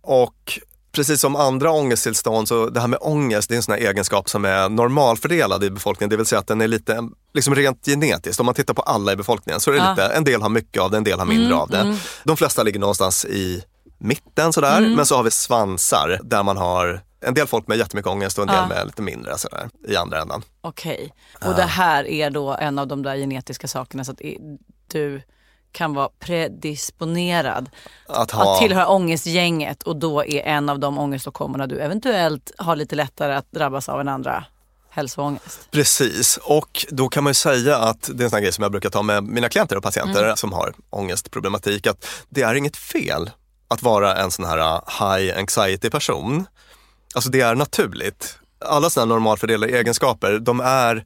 Och 0.00 0.58
precis 0.94 1.20
som 1.20 1.36
andra 1.36 1.70
ångesttillstånd 1.70 2.48
så 2.48 2.66
det 2.70 2.80
här 2.80 2.88
med 2.88 2.98
ångest 3.02 3.48
det 3.48 3.54
är 3.54 3.56
en 3.56 3.62
sån 3.62 3.74
här 3.74 3.80
egenskap 3.80 4.28
som 4.28 4.44
är 4.44 4.68
normalfördelad 4.68 5.64
i 5.64 5.70
befolkningen. 5.70 6.10
Det 6.10 6.16
vill 6.16 6.26
säga 6.26 6.38
att 6.38 6.46
den 6.46 6.60
är 6.60 6.68
lite 6.68 7.08
liksom 7.34 7.54
rent 7.54 7.86
genetiskt. 7.86 8.40
Om 8.40 8.46
man 8.46 8.54
tittar 8.54 8.74
på 8.74 8.82
alla 8.82 9.12
i 9.12 9.16
befolkningen 9.16 9.60
så 9.60 9.70
är 9.70 9.74
det 9.74 9.80
Ja. 9.80 9.90
lite, 9.90 10.06
en 10.06 10.24
del 10.24 10.42
har 10.42 10.48
mycket 10.48 10.82
av 10.82 10.90
det, 10.90 10.96
en 10.96 11.04
del 11.04 11.18
har 11.18 11.26
mindre 11.26 11.54
av 11.56 11.70
det. 11.70 11.98
De 12.24 12.36
flesta 12.36 12.62
ligger 12.62 12.80
någonstans 12.80 13.24
i 13.24 13.64
mitten 13.98 14.52
sådär. 14.52 14.80
Men 14.96 15.06
så 15.06 15.16
har 15.16 15.22
vi 15.22 15.30
svansar 15.30 16.20
där 16.24 16.42
man 16.42 16.56
har 16.56 17.00
en 17.20 17.34
del 17.34 17.46
folk 17.46 17.66
med 17.68 17.78
jättemycket 17.78 18.10
ångest 18.12 18.38
och 18.38 18.42
en 18.42 18.48
del 18.48 18.56
Ja. 18.56 18.66
med 18.68 18.86
lite 18.86 19.02
mindre 19.02 19.38
sådär, 19.38 19.68
i 19.88 19.96
andra 19.96 20.20
ändan. 20.20 20.42
Okej. 20.60 21.14
Och 21.44 21.54
det 21.54 21.62
här 21.62 22.04
är 22.06 22.30
då 22.30 22.50
en 22.60 22.78
av 22.78 22.86
de 22.86 23.02
där 23.02 23.16
genetiska 23.16 23.68
sakerna 23.68 24.04
så 24.04 24.12
att 24.12 24.20
du 24.92 25.22
kan 25.74 25.94
vara 25.94 26.08
predisponerad 26.18 27.70
Att 28.06 28.30
ha, 28.30 28.54
att 28.54 28.60
tillhöra 28.60 28.88
ångestgänget 28.88 29.82
och 29.82 29.96
då 29.96 30.24
är 30.24 30.42
en 30.42 30.68
av 30.68 30.78
de 30.78 30.98
ångeståkommorna 30.98 31.66
du 31.66 31.78
eventuellt 31.80 32.52
har 32.58 32.76
lite 32.76 32.96
lättare 32.96 33.34
att 33.34 33.52
drabbas 33.52 33.88
av 33.88 34.00
än 34.00 34.08
andra 34.08 34.44
hälsoångest. 34.90 35.68
Precis, 35.70 36.38
och 36.42 36.86
då 36.90 37.08
kan 37.08 37.24
man 37.24 37.30
ju 37.30 37.34
säga 37.34 37.76
att 37.78 38.10
det 38.14 38.22
är 38.22 38.24
en 38.24 38.30
sån 38.30 38.40
grej 38.42 38.52
som 38.52 38.62
jag 38.62 38.72
brukar 38.72 38.90
ta 38.90 39.02
med 39.02 39.24
mina 39.24 39.48
klienter 39.48 39.76
och 39.76 39.82
patienter 39.82 40.24
Mm. 40.24 40.36
som 40.36 40.52
har 40.52 40.74
ångestproblematik, 40.90 41.86
att 41.86 42.06
det 42.28 42.42
är 42.42 42.54
inget 42.54 42.76
fel 42.76 43.30
att 43.68 43.82
vara 43.82 44.16
en 44.16 44.30
sån 44.30 44.44
här 44.44 44.58
uh, 44.58 44.80
high 45.00 45.38
anxiety 45.38 45.90
person. 45.90 46.46
Alltså 47.14 47.30
det 47.30 47.40
är 47.40 47.54
naturligt. 47.54 48.38
Alla 48.66 48.90
sådana 48.90 49.12
här 49.12 49.18
normalfördelade 49.18 49.72
egenskaper, 49.72 50.38
de 50.38 50.60
är, 50.60 51.04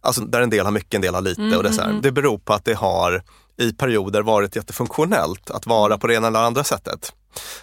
alltså 0.00 0.20
där 0.20 0.40
en 0.40 0.50
del 0.50 0.64
har 0.64 0.72
mycket, 0.72 0.94
en 0.94 1.00
del 1.00 1.14
har 1.14 1.22
lite 1.22 1.56
och 1.56 1.62
det, 1.62 1.68
är 1.68 1.72
så 1.72 1.82
här, 1.82 2.00
det 2.02 2.12
beror 2.12 2.38
på 2.38 2.52
att 2.52 2.64
det 2.64 2.74
har 2.74 3.22
i 3.58 3.72
perioder 3.72 4.22
varit 4.22 4.56
jättefunktionellt 4.56 5.50
att 5.50 5.66
vara 5.66 5.98
på 5.98 6.06
det 6.06 6.14
ena 6.14 6.26
eller 6.26 6.38
andra 6.40 6.64
sättet. 6.64 7.12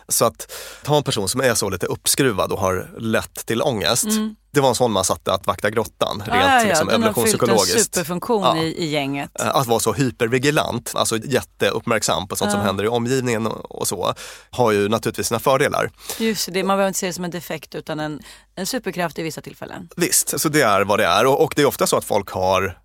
Så 0.07 0.25
att 0.25 0.51
ta 0.83 0.97
en 0.97 1.03
person 1.03 1.29
som 1.29 1.41
är 1.41 1.53
så 1.53 1.69
lite 1.69 1.85
uppskruvad 1.85 2.51
och 2.51 2.59
har 2.59 2.89
lätt 2.99 3.45
till 3.45 3.61
ångest. 3.61 4.07
Det 4.51 4.59
var 4.61 4.69
en 4.69 4.75
sån 4.75 4.91
man 4.91 5.03
satte 5.03 5.33
att 5.33 5.47
vakta 5.47 5.69
grottan, 5.69 6.23
rent 6.25 6.27
ja, 6.27 6.61
ja, 6.61 6.67
liksom, 6.67 6.87
den 6.87 7.03
har 7.03 7.13
fyllt 7.13 7.25
en 7.27 7.39
evolutionspsykologiskt. 7.39 7.93
superfunktion 7.95 8.41
Ja. 8.43 8.57
i, 8.57 8.83
i 8.83 8.85
gänget. 8.89 9.31
Eh, 9.39 9.47
Att 9.55 9.67
vara 9.67 9.79
så 9.79 9.93
hypervigilant, 9.93 10.91
alltså 10.95 11.17
jätteuppmärksam 11.17 12.27
på 12.27 12.35
sånt 12.35 12.51
som 12.51 12.61
händer 12.61 12.83
i 12.83 12.87
omgivningen 12.87 13.47
och, 13.47 13.79
och 13.79 13.87
så, 13.87 14.13
har 14.49 14.71
ju 14.71 14.89
naturligtvis 14.89 15.27
sina 15.27 15.39
fördelar. 15.39 15.91
Just 16.17 16.53
det, 16.53 16.63
man 16.63 16.77
behöver 16.77 16.87
inte 16.87 16.99
se 16.99 17.07
det 17.07 17.13
som 17.13 17.23
en 17.25 17.31
defekt 17.31 17.75
utan 17.75 17.99
en, 17.99 18.19
en 18.55 18.65
superkraft 18.65 19.19
i 19.19 19.23
vissa 19.23 19.41
tillfällen. 19.41 19.89
Visst, 19.95 20.39
så 20.39 20.49
det 20.49 20.61
är 20.61 20.81
vad 20.81 20.99
det 20.99 21.05
är 21.05 21.25
och, 21.25 21.43
och 21.43 21.53
det 21.55 21.61
är 21.61 21.65
ofta 21.65 21.87
så 21.87 21.97
att 21.97 22.05
folk 22.05 22.29
har 22.29 22.77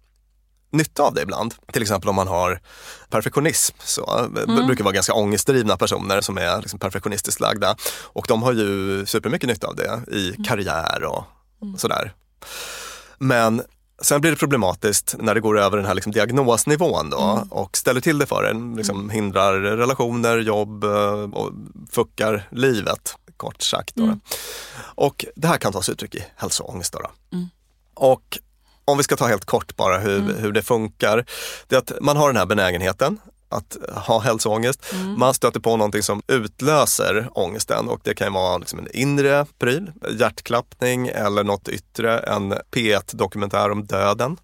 nytta 0.75 1.03
av 1.03 1.15
det 1.15 1.23
ibland. 1.23 1.55
Till 1.73 1.83
exempel 1.83 2.09
om 2.09 2.17
man 2.17 2.29
har 2.29 2.61
perfektionism, 3.11 3.77
så 3.79 4.19
eh, 4.19 4.55
det 4.57 4.65
brukar 4.67 4.85
vara 4.85 4.95
ganska 4.95 5.15
ångestdrivna 5.15 5.77
personer 5.77 6.21
som 6.21 6.39
är 6.39 6.61
liksom 6.61 6.79
perfektionistiskt 6.79 7.41
lagda. 7.41 7.77
Och 8.03 8.25
de 8.29 8.43
har 8.43 8.53
ju 8.53 9.07
supermycket 9.07 9.49
nytta 9.49 9.67
av 9.67 9.77
det 9.77 10.03
i 10.13 10.45
karriär 10.45 11.05
och 11.05 11.25
sådär. 11.77 12.13
Men 13.19 13.63
sen 14.03 14.21
blir 14.21 14.31
det 14.31 14.37
problematiskt 14.37 15.15
när 15.19 15.35
det 15.35 15.41
går 15.41 15.59
över 15.59 15.77
den 15.77 15.87
här 15.87 15.95
liksom 15.95 16.13
diagnosnivån 16.13 17.11
då 17.11 17.47
och 17.51 17.77
ställer 17.77 18.01
till 18.01 18.19
det 18.19 18.27
för 18.27 18.45
en, 18.45 18.77
liksom 18.77 19.11
hindrar 19.11 19.61
relationer, 19.61 20.39
jobb 20.39 20.85
eh, 20.85 21.23
och 21.33 21.53
fuckar 21.91 22.49
livet, 22.51 23.17
kort 23.37 23.63
sagt. 23.63 23.95
Då. 23.95 24.19
Och 24.77 25.25
det 25.37 25.47
här 25.47 25.57
kan 25.57 25.73
ta 25.73 25.83
sig 25.83 25.93
uttryck 25.93 26.15
i 26.15 26.25
hälsoångest. 26.37 26.93
Då, 26.93 26.99
då. 26.99 27.11
Och 27.95 28.39
om 28.85 28.97
vi 28.97 29.05
ska 29.05 29.17
ta 29.17 29.27
helt 29.27 29.45
kort 29.45 29.77
bara 29.77 29.99
hur, 29.99 30.35
hur 30.35 30.53
det 30.53 30.63
funkar. 30.63 31.25
Det 31.69 31.75
är 31.75 31.79
att 31.79 31.93
man 32.01 32.17
har 32.17 32.27
den 32.29 32.37
här 32.37 32.47
benägenheten 32.47 33.19
att 33.49 33.77
ha 33.91 34.21
hälsoångest. 34.21 34.95
Man 35.19 35.35
stöter 35.35 35.61
på 35.61 35.77
någonting 35.77 36.03
som 36.03 36.23
utlöser 36.27 37.29
ångesten 37.33 37.89
och 37.89 38.01
det 38.05 38.15
kan 38.15 38.33
vara 38.33 38.59
liksom 38.59 38.79
en 38.79 38.97
inre 38.97 39.47
pryl, 39.59 39.93
hjärtklappning 40.19 41.09
eller 41.09 41.45
något 41.45 41.69
yttre, 41.69 42.19
en 42.19 42.53
P1-dokumentär 42.53 43.71
om 43.71 43.85
döden. 43.85 44.37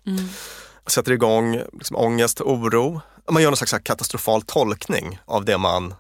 Sätter 0.87 1.13
igång 1.13 1.61
liksom 1.73 1.97
ångest, 1.97 2.41
oro. 2.41 3.01
Man 3.31 3.43
gör 3.43 3.51
någon 3.51 3.57
slags 3.57 3.85
katastrofal 3.85 4.43
tolkning 4.43 5.21
av 5.25 5.45
det 5.45 5.59
man 5.59 5.95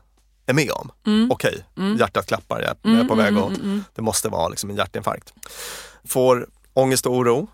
är 0.46 0.52
med 0.54 0.70
om. 0.70 0.90
Okej, 1.30 1.64
hjärtat 1.98 2.26
klappar, 2.26 2.76
jag 2.82 3.00
är 3.00 3.04
på 3.04 3.14
väg 3.14 3.38
åt. 3.38 3.52
Det 3.94 4.02
måste 4.02 4.28
vara 4.28 4.48
liksom 4.48 4.70
en 4.70 4.76
hjärtinfarkt. 4.76 5.32
Får 6.08 6.48
ångest 6.74 7.06
och 7.06 7.14
oro, 7.14 7.48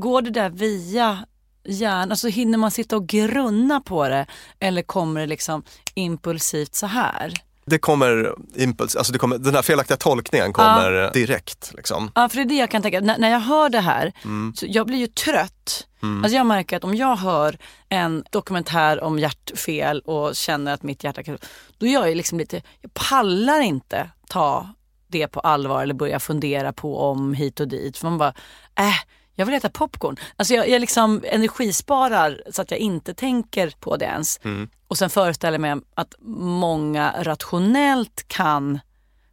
Går 0.00 0.22
det 0.22 0.30
där 0.30 0.50
via 0.50 1.18
hjärnan, 1.64 2.10
alltså 2.10 2.28
hinner 2.28 2.58
man 2.58 2.70
sitta 2.70 2.96
och 2.96 3.06
grunna 3.06 3.80
på 3.80 4.08
det 4.08 4.26
eller 4.60 4.82
kommer 4.82 5.20
det 5.20 5.26
liksom 5.26 5.62
impulsivt 5.94 6.74
så 6.74 6.86
här? 6.86 7.32
det 7.68 7.78
kommer 7.78 8.34
impuls, 8.54 8.96
alltså 8.96 9.12
det 9.12 9.18
kommer, 9.18 9.38
den 9.38 9.54
här 9.54 9.62
felaktiga 9.62 9.96
tolkningen 9.96 10.52
kommer 10.52 11.12
direkt. 11.12 11.72
Liksom. 11.76 12.10
Ja, 12.14 12.28
för 12.28 12.36
det 12.36 12.42
är 12.42 12.44
det 12.44 12.54
jag 12.54 12.70
kan 12.70 12.82
tänka. 12.82 12.98
N- 12.98 13.14
när 13.18 13.30
jag 13.30 13.40
hör 13.40 13.68
det 13.68 13.80
här, 13.80 14.12
Mm. 14.24 14.52
så 14.56 14.66
jag 14.68 14.86
blir 14.86 14.98
ju 14.98 15.06
trött. 15.06 15.86
Alltså 16.22 16.36
jag 16.36 16.46
märker 16.46 16.76
att 16.76 16.84
om 16.84 16.94
jag 16.94 17.16
hör 17.16 17.58
en 17.88 18.24
dokumentär 18.30 19.02
om 19.04 19.18
hjärtfel 19.18 20.00
och 20.00 20.36
känner 20.36 20.74
att 20.74 20.82
mitt 20.82 21.04
hjärta 21.04 21.22
kan... 21.22 21.38
Då 21.78 21.86
gör 21.86 22.06
jag 22.06 22.16
liksom 22.16 22.38
lite, 22.38 22.62
jag 22.80 22.94
pallar 22.94 23.60
inte 23.60 24.10
ta 24.28 24.68
det 25.08 25.26
på 25.28 25.40
allvar 25.40 25.82
eller 25.82 25.94
börja 25.94 26.20
fundera 26.20 26.72
på 26.72 26.98
om 27.00 27.34
hit 27.34 27.60
och 27.60 27.68
dit. 27.68 27.96
För 27.98 28.04
man 28.08 28.18
bara, 28.18 28.34
äh, 28.78 28.94
jag 29.36 29.46
vill 29.46 29.54
äta 29.54 29.68
popcorn. 29.70 30.16
Alltså 30.36 30.54
jag, 30.54 30.68
jag 30.68 30.80
liksom 30.80 31.22
energisparar 31.26 32.42
så 32.50 32.62
att 32.62 32.70
jag 32.70 32.80
inte 32.80 33.14
tänker 33.14 33.72
på 33.80 33.96
det 33.96 34.04
ens. 34.04 34.40
Och 34.88 34.98
sen 34.98 35.10
föreställer 35.10 35.54
jag 35.54 35.60
mig 35.76 35.84
att 35.94 36.14
många 36.60 37.14
rationellt 37.22 38.24
kan 38.28 38.78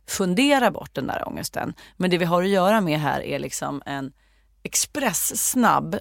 fundera 0.08 0.72
bort 0.72 0.90
den 0.94 1.08
där 1.08 1.28
ångesten. 1.28 1.74
Men 1.98 2.10
det 2.10 2.18
vi 2.18 2.26
har 2.26 2.44
att 2.44 2.50
göra 2.50 2.82
med 2.82 3.00
här 3.00 3.22
är 3.22 3.40
liksom 3.40 3.82
en 3.86 4.12
expresssnabb, 4.64 5.96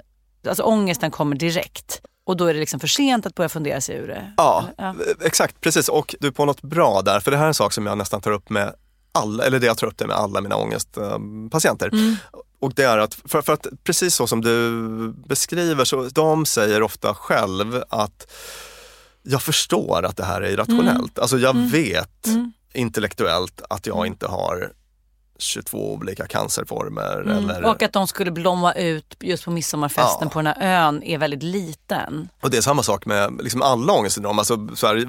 alltså 0.48 0.62
ångesten 0.62 1.10
kommer 1.10 1.36
direkt. 1.36 2.00
Och 2.24 2.36
då 2.36 2.46
är 2.46 2.54
det 2.54 2.60
liksom 2.60 2.80
för 2.80 2.86
sent 2.88 3.26
att 3.26 3.34
börja 3.34 3.48
fundera 3.48 3.80
sig 3.80 3.96
ur 3.96 4.08
det. 4.08 4.32
Ja, 4.36 4.64
Ja. 4.78 4.94
exakt, 5.24 5.60
precis. 5.60 5.88
Och 5.88 6.14
du 6.20 6.26
är 6.26 6.30
på 6.32 6.44
något 6.44 6.62
bra 6.62 7.02
där, 7.02 7.20
för 7.20 7.30
det 7.30 7.36
här 7.36 7.44
är 7.44 7.48
en 7.48 7.54
sak 7.54 7.72
som 7.72 7.86
jag 7.86 7.98
nästan 7.98 8.20
tar 8.20 8.30
upp 8.30 8.50
med 8.50 8.74
alla, 9.12 9.44
eller 9.44 9.58
det 9.58 9.66
jag 9.66 9.78
tar 9.78 9.86
upp 9.86 9.98
det 9.98 10.06
med 10.06 10.16
alla 10.16 10.40
mina 10.40 10.56
ångestpatienter. 10.56 11.90
Och 12.60 12.74
det 12.74 12.82
är 12.82 12.98
att, 12.98 13.14
för, 13.14 13.42
för 13.42 13.52
att 13.52 13.66
precis 13.84 14.14
så 14.14 14.26
som 14.26 14.40
du 14.40 14.70
beskriver, 15.26 15.84
så 15.84 16.08
de 16.08 16.46
säger 16.46 16.82
ofta 16.82 17.14
själv 17.14 17.82
att 17.88 18.32
jag 19.22 19.42
förstår 19.42 20.04
att 20.04 20.16
det 20.16 20.24
här 20.24 20.40
är 20.40 20.50
irrationellt. 20.50 21.18
Alltså 21.18 21.38
jag 21.38 21.56
vet 21.56 22.26
intellektuellt 22.74 23.62
att 23.70 23.86
jag 23.86 24.06
inte 24.06 24.26
har 24.26 24.72
22 25.42 25.92
olika 25.94 26.26
cancerformer. 26.26 27.20
Mm. 27.20 27.50
Eller, 27.50 27.64
Och 27.64 27.82
att 27.82 27.92
de 27.92 28.06
skulle 28.06 28.30
blomma 28.30 28.72
ut 28.72 29.16
just 29.20 29.44
på 29.44 29.50
midsommarfesten 29.50 30.18
Ja. 30.20 30.28
på 30.28 30.38
den 30.42 30.46
här 30.46 30.86
ön 30.86 31.02
är 31.02 31.18
väldigt 31.18 31.42
liten. 31.42 32.28
Och 32.42 32.50
det 32.50 32.56
är 32.56 32.60
samma 32.60 32.82
sak 32.82 33.06
med 33.06 33.38
liksom 33.42 33.62
alla 33.62 33.92
ångestsyndrom, 33.92 34.38
alltså 34.38 34.68
så 34.74 34.86
här, 34.86 35.06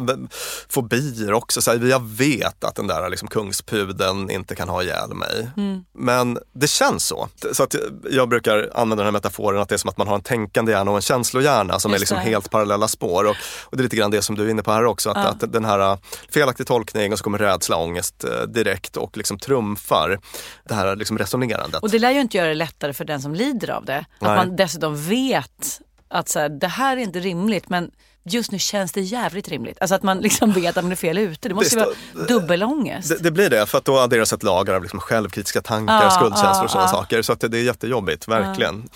fobier 0.70 1.34
också. 1.34 1.62
Så 1.62 1.72
här, 1.72 1.80
jag 1.88 2.04
vet 2.04 2.64
att 2.64 2.76
den 2.76 2.88
där 2.88 3.10
liksom, 3.10 3.28
kungspudeln 3.28 4.30
inte 4.30 4.56
kan 4.56 4.70
ha 4.70 4.84
ihjäl 4.84 5.14
mig. 5.14 5.50
Mm. 5.58 5.84
Men 5.98 6.38
det 6.54 6.68
känns 6.68 7.06
så. 7.06 7.28
Så 7.52 7.64
att 7.64 7.76
jag 8.12 8.30
brukar 8.30 8.70
använda 8.76 8.96
den 9.04 9.06
här 9.06 9.12
metaforen 9.12 9.62
att 9.62 9.70
det 9.70 9.76
är 9.76 9.78
som 9.78 9.90
att 9.90 9.98
man 9.98 10.08
har 10.08 10.16
en 10.16 10.22
tänkande 10.22 10.72
hjärna 10.72 10.92
och 10.92 10.98
en 10.98 11.02
känslohjärna 11.02 11.80
som 11.80 11.92
är 11.92 11.96
Just 11.96 12.02
liksom 12.02 12.18
det. 12.18 12.24
helt 12.24 12.52
parallella 12.52 12.88
spår. 12.88 13.24
Och, 13.26 13.36
och 13.64 13.78
det 13.78 13.82
är 13.82 13.84
lite 13.84 13.96
grann 13.96 14.12
det 14.12 14.22
som 14.22 14.36
du 14.36 14.46
är 14.46 14.50
inne 14.50 14.64
på 14.64 14.72
här 14.72 14.86
också, 14.86 15.10
att, 15.10 15.44
att 15.44 15.54
den 15.54 15.66
här 15.66 15.92
uh, 15.92 15.98
felaktig 16.30 16.68
tolkning 16.68 17.12
och 17.12 17.18
så 17.18 17.24
kommer 17.24 17.38
rädsla, 17.38 17.78
ångest 17.78 18.24
eh, 18.24 18.42
direkt 18.48 18.98
och 18.98 19.18
liksom 19.18 19.40
trumfar 19.40 20.20
det 20.64 20.74
här 20.74 20.96
liksom 20.96 21.18
resonerandet. 21.18 21.82
Och 21.82 21.90
det 21.90 22.00
lär 22.00 22.12
ju 22.12 22.22
inte 22.22 22.38
göra 22.38 22.48
det 22.48 22.54
lättare 22.54 22.94
för 22.94 23.06
den 23.06 23.22
som 23.22 23.36
lider 23.36 23.70
av 23.70 23.86
det. 23.86 23.98
Att 23.98 24.06
Nej. 24.20 24.36
man 24.36 24.56
dessutom 24.56 24.96
vet 24.98 25.82
att 26.08 26.30
så 26.30 26.40
här, 26.40 26.50
det 26.50 26.68
här 26.68 26.98
är 26.98 27.02
inte 27.02 27.20
rimligt 27.20 27.70
men 27.70 27.92
just 28.26 28.52
nu 28.52 28.60
känns 28.60 28.92
det 28.92 29.02
jävligt 29.02 29.48
rimligt. 29.48 29.78
Alltså 29.82 29.96
att 29.96 30.04
man 30.04 30.18
liksom 30.18 30.52
vet 30.54 30.78
att 30.78 30.84
man 30.84 30.92
är 30.92 30.96
fel 30.96 31.18
ute. 31.18 31.50
Det 31.50 31.56
måste 31.56 31.76
ju 31.76 31.86
Visst, 31.86 32.16
vara 32.16 32.28
dubbelångest. 32.28 33.10
Det, 33.10 33.18
det 33.24 33.32
blir 33.32 33.50
det, 33.50 33.66
för 33.66 33.78
att 33.78 33.86
då 33.86 34.00
adderas 34.00 34.34
ett 34.34 34.44
lager 34.44 34.74
av 34.74 34.82
liksom 34.82 35.00
självkritiska 35.00 35.62
tankar, 35.62 36.04
Ja, 36.04 36.10
skuldkänslor 36.10 36.56
ja, 36.56 36.64
och 36.64 36.72
sådana 36.72 36.88
ja. 36.88 36.92
saker. 36.92 37.22
Så 37.22 37.34
att 37.34 37.40
det, 37.40 37.48
det 37.48 37.58
är 37.58 37.64
jättejobbigt, 37.64 38.28
verkligen. 38.28 38.90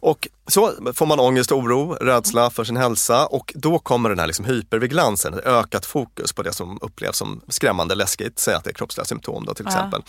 Och 0.00 0.28
så 0.46 0.72
får 0.94 1.06
man 1.06 1.20
ångest, 1.20 1.52
oro, 1.52 1.92
rädsla 1.92 2.50
för 2.50 2.64
sin 2.64 2.76
hälsa 2.76 3.26
och 3.26 3.52
då 3.54 3.78
kommer 3.78 4.08
den 4.08 4.18
här 4.18 4.26
liksom 4.26 4.44
hypervigilansen, 4.44 5.34
ökat 5.44 5.86
fokus 5.86 6.32
på 6.32 6.42
det 6.42 6.52
som 6.52 6.78
upplevs 6.82 7.16
som 7.16 7.40
skrämmande 7.48 7.94
läskigt, 7.94 8.38
säg 8.38 8.54
att 8.54 8.64
det 8.64 8.70
är 8.70 8.74
kroppsliga 8.74 9.04
symptom 9.04 9.44
då 9.44 9.54
till 9.54 9.66
exempel. 9.66 10.02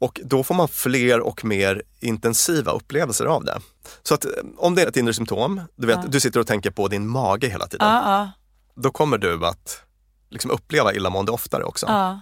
Och 0.00 0.20
då 0.24 0.44
får 0.44 0.54
man 0.54 0.68
fler 0.68 1.20
och 1.20 1.44
mer 1.44 1.82
intensiva 2.00 2.72
upplevelser 2.72 3.24
av 3.24 3.44
det. 3.44 3.58
Så 4.02 4.14
att 4.14 4.24
eh, 4.24 4.30
om 4.56 4.74
det 4.74 4.82
är 4.82 4.86
ett 4.86 4.96
inre 4.96 5.14
symptom, 5.14 5.60
du 5.76 5.86
vet, 5.86 6.12
du 6.12 6.20
sitter 6.20 6.40
och 6.40 6.46
tänker 6.46 6.70
på 6.70 6.88
din 6.88 7.08
mage 7.08 7.48
hela 7.48 7.66
tiden, 7.66 7.86
Ja, 7.88 8.02
ja, 8.18 8.30
då 8.82 8.90
kommer 8.90 9.18
du 9.18 9.46
att 9.46 9.82
liksom 10.30 10.50
uppleva 10.50 10.92
illamående 10.92 11.32
oftare 11.32 11.64
också. 11.64 11.86
ja. 11.86 12.20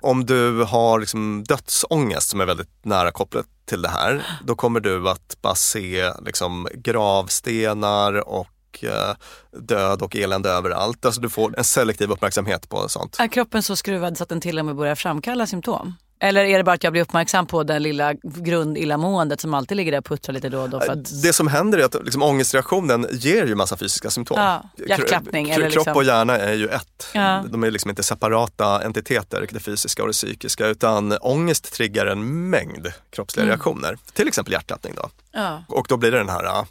Om 0.00 0.26
du 0.26 0.62
har 0.64 1.00
liksom 1.00 1.44
dödsångest 1.48 2.28
som 2.28 2.40
är 2.40 2.44
väldigt 2.46 2.84
nära 2.84 3.10
kopplat 3.10 3.46
till 3.64 3.82
det 3.82 3.88
här, 3.88 4.22
då 4.44 4.54
kommer 4.54 4.80
du 4.80 5.08
att 5.08 5.36
bara 5.42 5.54
se 5.54 6.12
liksom 6.24 6.68
gravstenar 6.74 8.28
och 8.28 8.48
eh, 8.84 9.14
död 9.60 10.02
och 10.02 10.16
elände 10.16 10.50
överallt. 10.50 11.04
Alltså 11.06 11.20
du 11.20 11.30
får 11.30 11.58
en 11.58 11.64
selektiv 11.64 12.10
uppmärksamhet 12.10 12.68
på 12.68 12.88
sånt. 12.88 13.16
Är 13.20 13.28
kroppen 13.28 13.62
så 13.62 13.76
skruvad 13.76 14.16
så 14.16 14.22
att 14.22 14.28
den 14.28 14.40
till 14.40 14.58
och 14.58 14.64
med 14.64 14.76
börjar 14.76 14.94
framkalla 14.94 15.46
symptom? 15.46 15.94
Eller 16.22 16.44
är 16.44 16.58
det 16.58 16.64
bara 16.64 16.74
att 16.74 16.84
jag 16.84 16.92
blir 16.92 17.02
uppmärksam 17.02 17.46
på 17.46 17.62
det 17.62 17.78
lilla 17.78 18.14
grundillamåendet 18.22 19.40
som 19.40 19.54
alltid 19.54 19.76
ligger 19.76 19.92
där 19.92 19.98
och 19.98 20.04
puttrar 20.04 20.32
lite 20.32 20.48
då 20.48 20.60
och 20.60 20.70
då? 20.70 20.76
Att... 20.76 21.22
Det 21.22 21.32
som 21.32 21.48
händer 21.48 21.78
är 21.78 21.84
att 21.84 22.04
liksom, 22.04 22.22
ångestreaktionen 22.22 23.06
ger 23.10 23.46
ju 23.46 23.54
massa 23.54 23.76
fysiska 23.76 24.10
symptom. 24.10 24.38
Ja, 24.40 24.62
hjärtklappning 24.88 25.46
Kro- 25.46 25.54
eller 25.54 25.70
Kropp 25.70 25.86
liksom- 25.86 25.96
och 25.96 26.04
hjärna 26.04 26.38
är 26.38 26.54
ju 26.54 26.68
ett. 26.68 27.06
Ja. 27.14 27.44
De 27.50 27.64
är 27.64 27.70
liksom 27.70 27.90
inte 27.90 28.02
separata 28.02 28.82
entiteter, 28.84 29.46
det 29.50 29.60
fysiska 29.60 30.02
och 30.02 30.08
det 30.08 30.12
psykiska, 30.12 30.66
utan 30.66 31.12
ångest 31.20 31.72
triggar 31.72 32.06
en 32.06 32.50
mängd 32.50 32.92
kroppsliga 33.10 33.46
reaktioner. 33.46 33.98
Till 34.12 34.28
exempel 34.28 34.52
hjärtklappning 34.52 34.94
då. 34.96 35.08
Mm. 35.34 35.44
Ja. 35.46 35.64
Och 35.68 35.86
då 35.88 35.96
blir 35.96 36.10
det 36.10 36.18
den 36.18 36.28
här, 36.28 36.66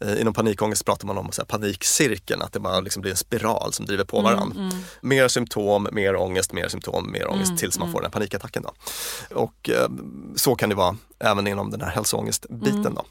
eh, 0.00 0.20
inom 0.20 0.34
panikångest 0.34 0.84
pratar 0.84 1.06
man 1.06 1.18
om 1.18 1.32
så 1.32 1.40
här 1.42 1.46
panikcirkeln, 1.46 2.42
att 2.42 2.52
det 2.52 2.60
bara 2.60 2.80
liksom 2.80 3.02
blir 3.02 3.10
en 3.12 3.16
spiral 3.16 3.72
som 3.72 3.86
driver 3.86 4.04
på 4.04 4.18
Mm, 4.18 4.32
varandra. 4.32 4.76
Mer 5.00 5.28
symptom, 5.28 5.88
mer 5.92 6.16
ångest, 6.16 6.52
mer 6.52 6.68
symptom, 6.68 7.12
mer 7.12 7.28
ångest 7.30 7.48
Mm, 7.48 7.56
tills 7.58 7.78
man 7.78 7.92
får 7.92 7.98
den 8.00 8.04
här 8.06 8.12
panikattacken. 8.12 8.62
Då. 8.62 8.72
Och 9.36 9.70
eh, 9.70 9.88
så 10.36 10.54
kan 10.54 10.68
det 10.68 10.74
vara 10.74 10.96
även 11.18 11.46
inom 11.46 11.70
den 11.70 11.80
här 11.80 11.90
hälsoångestbiten. 11.90 12.78
Mm. 12.78 12.94
Då. 12.94 13.04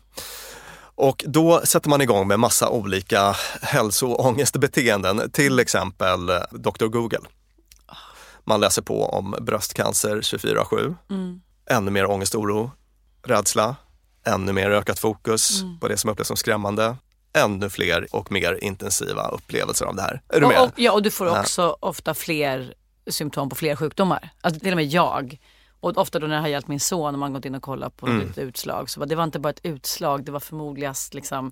Och 0.96 1.24
då 1.28 1.62
sätter 1.64 1.90
man 1.90 2.02
igång 2.02 2.28
med 2.28 2.40
massa 2.40 2.70
olika 2.70 3.36
hälsoångestbeteenden, 3.62 5.32
till 5.32 5.60
exempel 5.60 6.30
eh, 6.30 6.36
Dr. 6.52 6.86
Google. 6.86 7.20
Man 8.44 8.60
läser 8.60 8.82
på 8.82 9.06
om 9.06 9.36
bröstcancer 9.42 10.22
24-7, 10.22 10.96
Mm. 11.10 11.42
ännu 11.70 11.92
mer 11.92 12.06
ångest, 12.10 12.36
oro, 12.36 12.72
rädsla, 13.24 13.76
ännu 14.26 14.54
mer 14.54 14.70
ökat 14.72 15.00
fokus 15.00 15.62
Mm. 15.62 15.80
på 15.80 15.88
det 15.88 15.98
som 15.98 16.10
upplevs 16.10 16.28
som 16.28 16.38
skrämmande, 16.38 16.96
ännu 17.34 17.70
fler 17.70 18.08
och 18.12 18.32
mer 18.32 18.60
intensiva 18.64 19.28
upplevelser 19.28 19.86
av 19.86 19.96
det 19.96 20.02
här. 20.02 20.22
Är 20.30 20.40
du 20.42 20.48
med? 20.48 20.58
Och, 20.60 20.66
och, 20.66 20.72
ja, 20.76 20.92
och 20.92 21.02
du 21.04 21.12
får 21.12 21.28
Ja. 21.28 21.40
också 21.40 21.78
ofta 21.80 22.14
fler 22.14 22.74
symptom 23.10 23.50
på 23.50 23.56
fler 23.56 23.76
sjukdomar. 23.76 24.30
Alltså 24.42 24.60
till 24.60 24.72
och 24.72 24.76
med 24.76 24.86
jag. 24.86 25.38
Och 25.80 25.98
ofta 25.98 26.20
då 26.20 26.28
när 26.28 26.36
det 26.36 26.42
har 26.42 26.48
hjälpt 26.48 26.68
min 26.68 26.80
son 26.80 27.14
och 27.16 27.20
man 27.20 27.34
gått 27.34 27.46
in 27.46 27.56
och 27.56 27.62
kollat 27.62 27.98
på 27.98 28.08
Mm. 28.08 28.30
ett 28.30 28.38
utslag. 28.38 28.90
Så 28.90 29.00
var- 29.00 29.08
det 29.08 29.16
var 29.16 29.24
inte 29.24 29.40
bara 29.40 29.50
ett 29.50 29.60
utslag, 29.64 30.24
det 30.24 30.32
var 30.32 30.40
förmodligen 30.40 30.94
liksom 31.12 31.52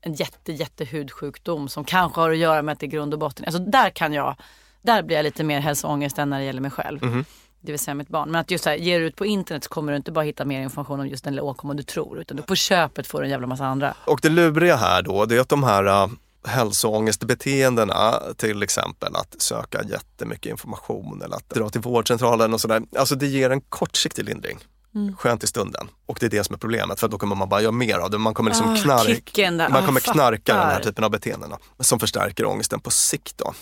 en 0.00 0.14
jätte, 0.14 0.52
jätte 0.52 0.84
hudsjukdom 0.84 1.68
som 1.68 1.84
kanske 1.84 2.20
har 2.20 2.30
att 2.30 2.36
göra 2.36 2.62
med 2.62 2.72
att 2.72 2.80
det 2.80 2.86
är 2.86 2.90
grund 2.90 3.12
och 3.14 3.20
botten. 3.20 3.44
Alltså 3.44 3.58
där 3.62 3.90
kan 3.90 4.12
jag, 4.12 4.36
där 4.82 5.02
blir 5.02 5.16
jag 5.16 5.22
lite 5.24 5.44
mer 5.44 5.60
hälsoångest 5.60 6.18
än 6.18 6.30
när 6.30 6.38
det 6.38 6.44
gäller 6.44 6.60
mig 6.60 6.70
själv. 6.70 7.04
Mhm. 7.04 7.24
Det 7.60 7.72
vill 7.72 7.78
säga 7.78 7.94
mitt 7.94 8.08
barn. 8.08 8.30
Men 8.30 8.40
att 8.40 8.50
just 8.50 8.64
så 8.64 8.70
här, 8.70 8.76
ger 8.76 9.00
du 9.00 9.06
ut 9.06 9.16
på 9.16 9.26
internet 9.26 9.64
så 9.64 9.70
kommer 9.70 9.92
du 9.92 9.96
inte 9.96 10.12
bara 10.12 10.24
hitta 10.24 10.44
mer 10.44 10.60
information 10.60 11.00
om 11.00 11.08
just 11.08 11.24
den 11.24 11.34
lilla 11.34 11.42
åkomman 11.42 11.76
du 11.76 11.82
tror. 11.82 12.20
Utan 12.20 12.36
du 12.36 12.42
på 12.42 12.54
köpet 12.54 13.06
får 13.06 13.20
du 13.20 13.24
en 13.24 13.30
jävla 13.30 13.46
massa 13.46 13.66
andra. 13.66 13.94
Och 14.04 14.20
det 14.22 14.28
luriga 14.28 14.76
här 14.76 15.02
då, 15.02 15.24
det 15.24 15.36
är 15.36 15.40
att 15.40 15.48
de 15.48 15.62
här 15.62 15.86
uh, 15.86 16.12
hälsoångestbeteendena, 16.46 18.20
till 18.36 18.62
exempel 18.62 19.16
att 19.16 19.42
söka 19.42 19.82
jättemycket 19.82 20.50
information 20.50 21.22
eller 21.22 21.36
att 21.36 21.50
dra 21.50 21.68
till 21.68 21.80
vårdcentralen 21.80 22.54
och 22.54 22.60
sådär, 22.60 22.82
alltså 22.98 23.14
det 23.14 23.26
ger 23.26 23.50
en 23.50 23.60
kortsiktig 23.60 24.24
lindring. 24.24 24.58
Mm. 24.94 25.16
Skönt 25.16 25.44
i 25.44 25.46
stunden. 25.46 25.88
Och 26.06 26.16
det 26.20 26.26
är 26.26 26.30
det 26.30 26.44
som 26.44 26.54
är 26.54 26.58
problemet, 26.58 27.00
för 27.00 27.08
då 27.08 27.18
kommer 27.18 27.36
man 27.36 27.48
bara 27.48 27.60
göra 27.60 27.72
mer 27.72 27.98
av 27.98 28.10
det. 28.10 28.18
Man 28.18 28.34
kommer 28.34 28.50
liksom 28.50 28.72
Ah, 28.72 28.76
knark, 28.76 29.38
man 29.48 29.60
Ah, 29.60 29.86
kommer 29.86 30.02
jag 30.04 30.14
knarka 30.14 30.54
den 30.54 30.66
här 30.66 30.80
typen 30.80 31.04
av 31.04 31.10
beteenden 31.10 31.52
som 31.80 32.00
förstärker 32.00 32.44
ångesten 32.44 32.80
på 32.80 32.90
sikt. 32.90 33.38
Då. 33.38 33.54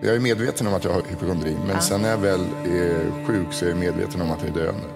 Jag 0.00 0.16
är 0.16 0.20
medveten 0.20 0.66
om 0.66 0.74
att 0.74 0.84
jag 0.84 0.92
har 0.92 1.02
hypokondri, 1.02 1.56
men 1.66 1.82
sen 1.82 2.02
när 2.02 2.10
jag 2.10 2.18
väl 2.18 2.40
är 2.64 3.24
sjuk 3.26 3.46
så 3.50 3.64
är 3.64 3.68
jag 3.68 3.78
medveten 3.78 4.20
om 4.20 4.30
att 4.30 4.42
jag 4.42 4.50
är 4.50 4.54
döende. 4.54 4.88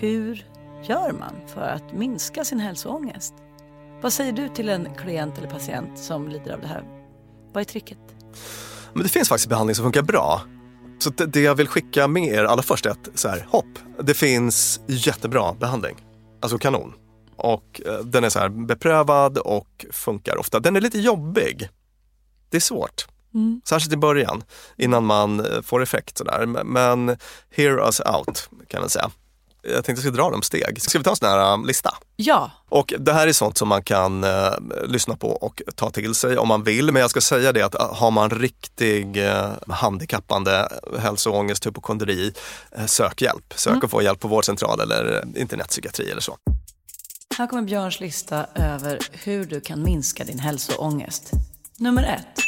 Hur 0.00 0.46
gör 0.82 1.12
man 1.12 1.34
för 1.46 1.60
att 1.60 1.92
minska 1.92 2.44
sin 2.44 2.60
hälsoångest? 2.60 3.34
Vad 4.02 4.12
säger 4.12 4.32
du 4.32 4.48
till 4.48 4.68
en 4.68 4.88
klient 4.94 5.38
eller 5.38 5.48
patient 5.48 5.98
som 5.98 6.28
lider 6.28 6.52
av 6.52 6.60
det 6.60 6.66
här? 6.66 6.84
Vad 7.52 7.60
är 7.60 7.64
tricket? 7.64 7.98
Men 8.92 9.02
det 9.02 9.08
finns 9.08 9.28
faktiskt 9.28 9.48
behandling 9.48 9.74
som 9.74 9.84
funkar 9.84 10.02
bra. 10.02 10.42
Så 10.98 11.10
det, 11.10 11.26
det 11.26 11.40
jag 11.40 11.54
vill 11.54 11.68
skicka 11.68 12.08
med 12.08 12.34
er 12.34 12.44
allra 12.44 12.62
först 12.62 12.86
är 12.86 12.90
att 12.90 13.08
så 13.14 13.28
här, 13.28 13.46
hopp, 13.50 13.78
det 13.98 14.14
finns 14.14 14.80
jättebra 14.86 15.54
behandling. 15.60 15.96
Alltså 16.40 16.58
kanon. 16.58 16.92
Och 17.44 17.80
eh, 17.86 17.98
den 17.98 18.24
är 18.24 18.28
så 18.30 18.38
här 18.38 18.48
beprövad 18.48 19.38
och 19.38 19.86
funkar 19.92 20.36
ofta. 20.36 20.60
Den 20.60 20.76
är 20.76 20.80
lite 20.80 20.98
jobbig. 20.98 21.68
Det 22.50 22.56
är 22.56 22.60
svårt. 22.60 23.06
Särskilt 23.68 23.92
i 23.92 23.96
början 23.96 24.44
innan 24.76 25.04
man 25.04 25.40
eh, 25.40 25.62
får 25.62 25.82
effekt 25.82 26.18
sådär. 26.18 26.46
Men- 26.64 27.16
hear 27.50 27.78
us 27.86 28.00
out 28.00 28.48
kan 28.68 28.80
man 28.80 28.88
säga. 28.90 29.10
Jag 29.62 29.72
tänkte 29.74 29.90
jag 29.92 29.98
skulle 29.98 30.16
dra 30.16 30.30
dem 30.30 30.42
steg. 30.42 30.82
Ska 30.82 30.98
vi 30.98 31.04
ta 31.04 31.10
en 31.10 31.16
sån 31.16 31.28
här 31.28 31.52
eh, 31.52 31.64
lista? 31.66 31.94
Ja, 32.16 32.50
Och 32.68 32.94
det 32.98 33.12
här 33.12 33.26
är 33.28 33.32
sånt 33.32 33.58
som 33.58 33.68
man 33.68 33.82
kan 33.82 34.24
eh, 34.24 34.52
lyssna 34.86 35.16
på 35.16 35.28
och 35.30 35.62
ta 35.74 35.90
till 35.90 36.14
sig 36.14 36.38
om 36.38 36.48
man 36.48 36.62
vill. 36.62 36.92
Men 36.92 37.00
jag 37.00 37.10
ska 37.10 37.20
säga 37.20 37.52
det 37.52 37.62
att 37.62 37.74
har 37.74 38.10
man 38.10 38.30
riktig 38.30 39.26
eh, 39.26 39.50
handikappande 39.68 40.68
hälsoångest, 40.98 41.66
hypokondri, 41.66 42.32
eh, 42.72 42.86
sök 42.86 43.22
hjälp. 43.22 43.52
Sök 43.56 43.84
och 43.84 43.90
få 43.90 44.02
hjälp 44.02 44.20
på 44.20 44.28
vårdcentral 44.28 44.80
eller 44.80 45.24
internetpsykiatri 45.36 46.10
eller 46.10 46.20
så. 46.20 46.36
Här 47.38 47.46
kommer 47.46 47.62
Björns 47.62 48.00
lista 48.00 48.46
över 48.54 48.98
hur 49.12 49.44
du 49.44 49.60
kan 49.60 49.82
minska 49.82 50.24
din 50.24 50.38
hälsoångest. 50.38 51.30
Nummer 51.78 52.02
ett. 52.02 52.44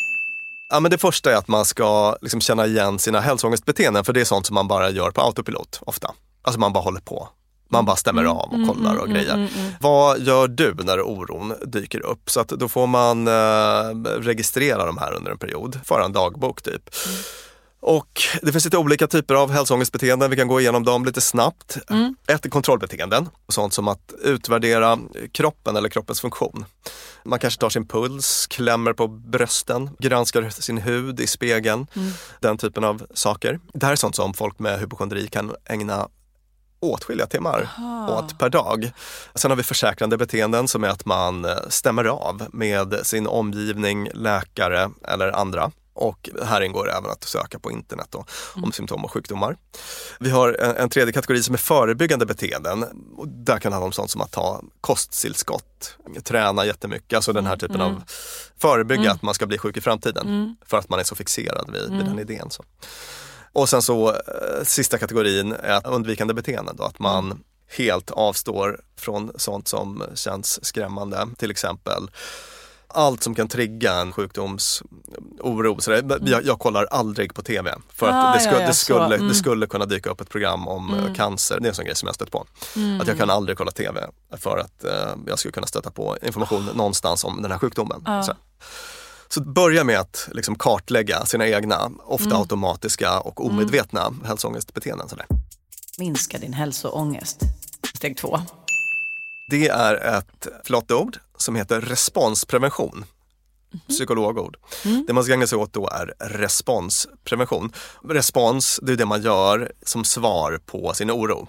Ja, 0.68 0.80
men 0.80 0.90
det 0.90 0.98
första 0.98 1.32
är 1.32 1.36
att 1.36 1.48
man 1.48 1.64
ska 1.64 2.16
liksom 2.20 2.40
känna 2.40 2.66
igen 2.66 2.98
sina 2.98 3.20
hälsoångestbeteenden 3.20 4.04
för 4.04 4.12
det 4.12 4.20
är 4.20 4.24
sånt 4.24 4.46
som 4.46 4.54
man 4.54 4.68
bara 4.68 4.90
gör 4.90 5.10
på 5.10 5.20
autopilot 5.20 5.80
ofta. 5.86 6.14
Alltså 6.42 6.60
man 6.60 6.72
bara 6.72 6.84
håller 6.84 7.00
på. 7.00 7.28
Man 7.68 7.84
bara 7.84 7.96
stämmer 7.96 8.24
av 8.24 8.52
och 8.52 8.66
kollar 8.68 8.96
och 8.96 9.08
grejer. 9.08 9.48
Vad 9.80 10.20
gör 10.20 10.48
du 10.48 10.74
när 10.74 11.00
oron 11.00 11.54
dyker 11.64 12.06
upp? 12.06 12.30
Så 12.30 12.40
att 12.40 12.48
då 12.48 12.68
får 12.68 12.86
man 12.86 13.28
eh, 13.28 14.12
registrera 14.20 14.86
de 14.86 14.98
här 14.98 15.12
under 15.12 15.30
en 15.30 15.38
period, 15.38 15.80
föra 15.84 16.04
en 16.04 16.12
dagbok 16.12 16.62
typ. 16.62 16.94
Och 17.80 18.22
det 18.42 18.52
finns 18.52 18.64
lite 18.64 18.78
olika 18.78 19.06
typer 19.06 19.34
av 19.34 19.50
hälsoångestbeteenden, 19.50 20.30
vi 20.30 20.36
kan 20.36 20.48
gå 20.48 20.60
igenom 20.60 20.84
dem 20.84 21.04
lite 21.04 21.20
snabbt. 21.20 21.78
Ett 22.28 22.44
är 22.44 22.48
kontrollbeteenden, 22.50 23.28
sånt 23.48 23.74
som 23.74 23.88
att 23.88 24.12
utvärdera 24.22 24.98
kroppen 25.32 25.76
eller 25.76 25.88
kroppens 25.88 26.20
funktion. 26.20 26.64
Man 27.24 27.38
kanske 27.38 27.60
tar 27.60 27.70
sin 27.70 27.88
puls, 27.88 28.46
klämmer 28.46 28.92
på 28.92 29.08
brösten, 29.08 29.90
granskar 29.98 30.50
sin 30.50 30.78
hud 30.78 31.20
i 31.20 31.26
spegeln. 31.26 31.86
Den 32.40 32.58
typen 32.58 32.84
av 32.84 33.06
saker. 33.14 33.60
Det 33.72 33.86
här 33.86 33.92
är 33.92 33.96
sånt 33.96 34.16
som 34.16 34.34
folk 34.34 34.58
med 34.58 34.80
hypokondri 34.80 35.28
kan 35.28 35.54
ägna 35.64 36.08
åtskilliga 36.80 37.26
timmar 37.26 37.68
åt 38.08 38.38
per 38.38 38.48
dag. 38.48 38.90
Sen 39.34 39.50
har 39.50 39.56
vi 39.56 39.62
försäkrande 39.62 40.16
beteenden 40.16 40.68
som 40.68 40.84
är 40.84 40.88
att 40.88 41.04
man 41.04 41.44
eh, 41.44 41.56
stämmer 41.68 42.04
av 42.04 42.46
med 42.52 42.94
sin 43.02 43.26
omgivning, 43.26 44.10
läkare 44.14 44.90
eller 45.08 45.32
andra. 45.32 45.70
Och 45.96 46.30
här 46.42 46.60
ingår 46.60 46.90
även 46.90 47.10
att 47.10 47.24
söka 47.24 47.58
på 47.58 47.70
internet 47.70 48.06
då, 48.10 48.24
om 48.54 48.72
symptom 48.72 49.04
och 49.04 49.12
sjukdomar. 49.12 49.56
Vi 50.20 50.30
har 50.30 50.52
en, 50.52 50.76
en 50.76 50.88
tredje 50.88 51.12
kategori 51.12 51.42
som 51.42 51.54
är 51.54 51.58
förebyggande 51.58 52.26
beteenden. 52.26 52.84
Och 53.16 53.28
där 53.28 53.58
kan 53.58 53.70
det 53.70 53.74
handla 53.74 53.86
om 53.86 53.92
sånt 53.92 54.10
som 54.10 54.20
att 54.20 54.32
ta 54.32 54.62
kosttillskott, 54.80 55.96
träna 56.24 56.66
jättemycket, 56.66 57.16
alltså 57.16 57.32
den 57.32 57.46
här 57.46 57.56
typen 57.56 57.80
av 57.80 58.02
förebygga 58.58 59.10
att 59.12 59.22
man 59.22 59.34
ska 59.34 59.46
bli 59.46 59.58
sjuk 59.58 59.76
i 59.76 59.80
framtiden. 59.80 60.56
För 60.66 60.78
att 60.78 60.88
man 60.88 61.00
är 61.00 61.04
så 61.04 61.14
fixerad 61.14 61.70
vid, 61.72 61.96
vid 61.96 62.06
den 62.06 62.18
idén. 62.18 62.50
Så. 62.50 62.64
Och 63.52 63.68
sen 63.68 63.82
så 63.82 64.10
eh, 64.10 64.64
sista 64.64 64.98
kategorin 64.98 65.52
är 65.52 65.86
undvikande 65.86 66.34
beteenden. 66.34 66.76
Då, 66.76 66.84
att 66.84 66.98
man 66.98 67.42
helt 67.76 68.10
avstår 68.10 68.80
från 68.96 69.32
sånt 69.36 69.68
som 69.68 70.02
känns 70.14 70.64
skrämmande. 70.64 71.28
Till 71.36 71.50
exempel 71.50 72.10
allt 72.88 73.22
som 73.22 73.34
kan 73.34 73.48
trigga 73.48 73.94
en 73.94 74.12
sjukdomsoro. 74.12 75.80
Så 75.80 75.90
det, 75.90 76.30
jag, 76.30 76.46
jag 76.46 76.58
kollar 76.58 76.84
aldrig 76.84 77.34
på 77.34 77.42
TV 77.42 77.74
för 77.88 78.08
att 78.08 78.14
Ah, 78.14 78.34
det, 78.34 78.40
skulle, 78.40 78.56
ja, 78.56 78.62
ja, 78.62 78.68
det, 78.68 78.74
skulle, 78.74 79.14
mm. 79.14 79.28
det 79.28 79.34
skulle 79.34 79.66
kunna 79.66 79.86
dyka 79.86 80.10
upp 80.10 80.20
ett 80.20 80.28
program 80.28 80.68
om 80.68 80.94
eh, 80.94 81.14
cancer. 81.14 81.60
Det 81.60 81.66
är 81.66 81.68
en 81.68 81.74
sån 81.74 81.84
grej 81.84 81.96
som 81.96 82.06
jag 82.06 82.14
stött 82.14 82.30
på. 82.30 82.46
Att 83.00 83.08
jag 83.08 83.18
kan 83.18 83.30
aldrig 83.30 83.58
kolla 83.58 83.70
TV 83.70 84.00
för 84.38 84.58
att 84.58 84.84
eh, 84.84 85.16
jag 85.26 85.38
skulle 85.38 85.52
kunna 85.52 85.66
stöta 85.66 85.90
på 85.90 86.16
information 86.22 86.64
någonstans 86.74 87.24
om 87.24 87.42
den 87.42 87.50
här 87.50 87.58
sjukdomen. 87.58 88.04
Så. 88.24 88.32
Så 89.28 89.40
börja 89.40 89.84
med 89.84 90.00
att 90.00 90.28
liksom 90.32 90.54
kartlägga 90.54 91.26
sina 91.26 91.46
egna, 91.46 91.90
ofta 92.04 92.36
automatiska 92.36 93.20
och 93.20 93.46
omedvetna 93.46 94.12
hälsoångestbeteenden. 94.24 95.08
Sådär. 95.08 95.26
Minska 95.98 96.38
din 96.38 96.52
hälsoångest. 96.52 97.40
Steg 97.94 98.16
två. 98.16 98.38
Det 99.50 99.68
är 99.68 100.18
ett 100.18 100.46
flott 100.64 100.92
ord 100.92 101.18
som 101.36 101.56
heter 101.56 101.80
responsprevention. 101.80 103.04
Psykologord. 103.88 104.56
Det 105.06 105.12
man 105.12 105.24
ska 105.24 105.32
ägna 105.32 105.46
sig 105.46 105.58
åt 105.58 105.72
då 105.72 105.88
är 105.88 106.14
responsprevention. 106.20 107.72
Respons, 108.08 108.80
det 108.82 108.92
är 108.92 108.96
det 108.96 109.06
man 109.06 109.22
gör 109.22 109.72
som 109.82 110.04
svar 110.04 110.60
på 110.66 110.94
sin 110.94 111.10
oro. 111.10 111.48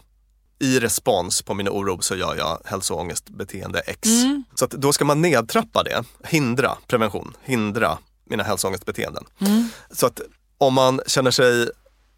I 0.59 0.79
respons 0.79 1.41
på 1.41 1.53
min 1.53 1.69
oro 1.69 2.01
så 2.01 2.15
gör 2.15 2.35
jag 2.35 2.61
hälsoångestbeteende 2.65 3.79
X. 3.79 4.09
Så 4.55 4.65
att 4.65 4.71
då 4.71 4.93
ska 4.93 5.05
man 5.05 5.21
nedtrappa 5.21 5.83
det, 5.83 6.03
hindra 6.23 6.77
prevention, 6.87 7.33
hindra 7.43 7.97
mina 8.29 8.43
hälsoångestbeteenden. 8.43 9.23
Så 9.91 10.05
att 10.05 10.21
om 10.57 10.73
man 10.73 11.01
känner 11.07 11.31
sig 11.31 11.69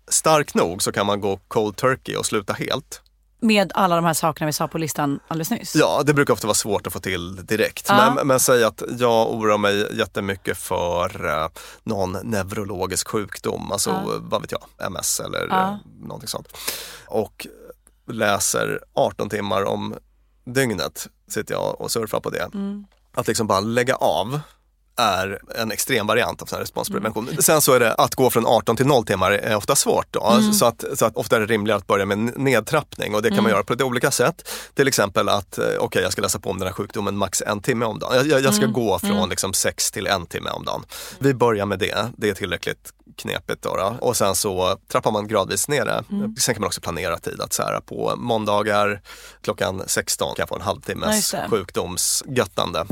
stark 0.08 0.53
nog 0.53 0.84
så 0.84 0.91
kan 0.91 1.05
man 1.05 1.21
gå 1.21 1.39
cold 1.47 1.75
turkey 1.75 2.15
och 2.15 2.25
sluta 2.25 2.53
helt. 2.53 3.01
Med 3.41 3.71
alla 3.75 3.95
de 3.95 4.06
här 4.06 4.13
sakerna 4.13 4.45
vi 4.45 4.54
sa 4.54 4.67
på 4.67 4.78
listan 4.78 5.19
alldeles 5.28 5.52
nyss. 5.52 5.75
Ja, 5.75 6.04
det 6.06 6.13
brukar 6.13 6.34
ofta 6.34 6.47
vara 6.47 6.56
svårt 6.56 6.88
att 6.88 6.93
få 6.93 6.99
till 6.99 7.45
direkt. 7.45 7.86
Ja. 7.89 8.12
Men, 8.15 8.28
men 8.28 8.39
säg 8.39 8.63
att 8.63 8.84
jag 8.99 9.32
oroar 9.34 9.58
mig 9.58 9.97
jättemycket 9.97 10.58
för 10.58 11.25
eh, 11.43 11.47
någon 11.84 12.12
neurologisk 12.23 13.08
sjukdom, 13.08 13.71
alltså 13.71 14.19
vad 14.19 14.41
vet 14.41 14.52
jag, 14.52 14.62
MS 14.88 15.19
eller 15.19 15.47
Ja. 15.49 15.67
eh, 15.69 15.75
någonting 16.02 16.28
sånt. 16.28 16.47
Och 17.08 17.47
läser 18.08 18.80
18 18.93 19.30
timmar 19.30 19.63
om 19.63 19.95
dygnet, 20.45 21.08
sitter 21.28 21.54
jag 21.54 21.82
och 21.82 21.91
surfar 21.91 22.19
på 22.19 22.30
det. 22.30 22.49
Mm. 22.54 22.86
Att 23.13 23.28
liksom 23.28 23.47
bara 23.47 23.60
lägga 23.60 23.95
av 23.95 24.39
är 24.99 25.39
en 25.55 25.71
extrem 25.71 26.07
variant 26.07 26.41
av 26.41 26.45
sån 26.45 26.55
här 26.55 26.62
responsprevention. 26.62 27.29
Sen 27.39 27.62
så 27.62 27.73
är 27.73 27.79
det 27.79 27.93
att 27.93 28.15
gå 28.15 28.29
från 28.29 28.45
18 28.45 28.75
till 28.75 28.85
0 28.85 29.05
timmar 29.05 29.31
är 29.31 29.55
ofta 29.55 29.75
svårt. 29.75 30.07
Då. 30.12 30.39
Så, 30.53 30.65
att, 30.65 30.83
så 30.95 31.05
att 31.05 31.15
ofta 31.15 31.35
är 31.35 31.39
det 31.39 31.45
rimligare 31.45 31.77
att 31.77 31.88
börja 31.88 32.05
med 32.05 32.17
nedtrappning 32.38 33.15
och 33.15 33.21
det 33.21 33.29
kan 33.29 33.43
man 33.43 33.51
göra 33.51 33.63
på 33.63 33.73
lite 33.73 33.83
olika 33.83 34.12
sätt. 34.12 34.49
Till 34.73 34.88
exempel 34.88 35.29
att, 35.29 35.57
eh, 35.57 35.65
okej 35.79 36.01
jag 36.01 36.12
ska 36.12 36.21
läsa 36.21 36.39
på 36.39 36.49
om 36.49 36.59
den 36.59 36.67
här 36.67 36.73
sjukdomen 36.73 37.17
max 37.17 37.41
en 37.41 37.62
timme 37.62 37.85
om 37.85 37.99
dagen. 37.99 38.29
Jag, 38.29 38.41
jag, 38.41 38.53
ska 38.53 38.65
gå 38.65 38.99
från 38.99 39.29
liksom 39.29 39.53
sex 39.53 39.91
till 39.91 40.07
en 40.07 40.25
timme 40.25 40.49
om 40.49 40.65
dagen. 40.65 40.83
Vi 41.19 41.33
börjar 41.33 41.65
med 41.65 41.79
det, 41.79 42.07
det 42.17 42.29
är 42.29 42.33
tillräckligt 42.33 42.93
knepigt 43.17 43.62
då, 43.62 43.75
då. 43.75 43.97
Och 44.01 44.17
sen 44.17 44.35
så 44.35 44.77
trappar 44.88 45.12
man 45.12 45.27
gradvis 45.27 45.67
ner 45.67 45.85
det. 45.85 46.03
Sen 46.39 46.55
kan 46.55 46.62
man 46.62 46.67
också 46.67 46.81
planera 46.81 47.17
tid 47.17 47.41
att 47.41 47.53
så 47.53 47.63
här, 47.63 47.79
på 47.79 48.13
måndagar 48.17 49.01
klockan 49.41 49.83
16 49.88 50.35
kan 50.35 50.41
jag 50.41 50.49
få 50.49 50.55
en 50.55 50.62
halvtimmes 50.62 51.35
sjukdomsgöttande. 51.49 52.85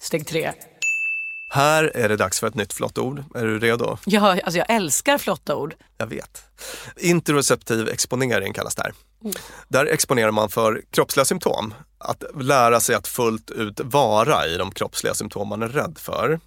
Steg 0.00 0.26
tre. 0.26 0.52
Här 1.52 1.84
är 1.94 2.08
det 2.08 2.16
dags 2.16 2.40
för 2.40 2.46
ett 2.46 2.54
nytt 2.54 2.72
flott 2.72 2.98
ord. 2.98 3.24
Är 3.34 3.44
du 3.44 3.58
redo? 3.58 3.98
Ja, 4.04 4.40
alltså 4.44 4.58
jag 4.58 4.70
älskar 4.70 5.18
flotta 5.18 5.56
ord. 5.56 5.74
Jag 5.98 6.06
vet. 6.06 6.42
Interoceptiv 6.96 7.88
exponering 7.88 8.52
kallas 8.52 8.74
det 8.74 8.82
här. 8.82 8.92
Där 9.68 9.86
exponerar 9.86 10.30
man 10.30 10.48
för 10.48 10.82
kroppsliga 10.90 11.24
symptom. 11.24 11.74
Att 11.98 12.24
lära 12.40 12.80
sig 12.80 12.94
att 12.94 13.08
fullt 13.08 13.50
ut 13.50 13.80
vara 13.80 14.46
i 14.46 14.56
de 14.56 14.72
kroppsliga 14.72 15.14
symptom 15.14 15.48
man 15.48 15.62
är 15.62 15.68
rädd 15.68 15.98
för. 15.98 16.40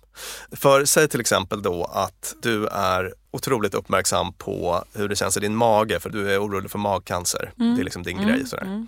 För 0.52 0.86
säg 0.86 1.08
till 1.08 1.22
exempel 1.22 1.62
då 1.62 1.84
att 1.94 2.36
du 2.42 2.68
är 2.68 3.14
otroligt 3.32 3.74
uppmärksam 3.74 4.34
på 4.34 4.84
hur 4.94 5.10
det 5.10 5.16
känns 5.16 5.38
i 5.38 5.40
din 5.40 5.56
mage 5.56 6.00
för 6.00 6.10
du 6.10 6.34
är 6.34 6.40
orolig 6.44 6.72
för 6.72 6.80
magcancer. 6.80 7.52
Det 7.56 7.82
är 7.82 7.84
liksom 7.84 8.04
din 8.04 8.28
grej. 8.28 8.48
Sådär. 8.48 8.88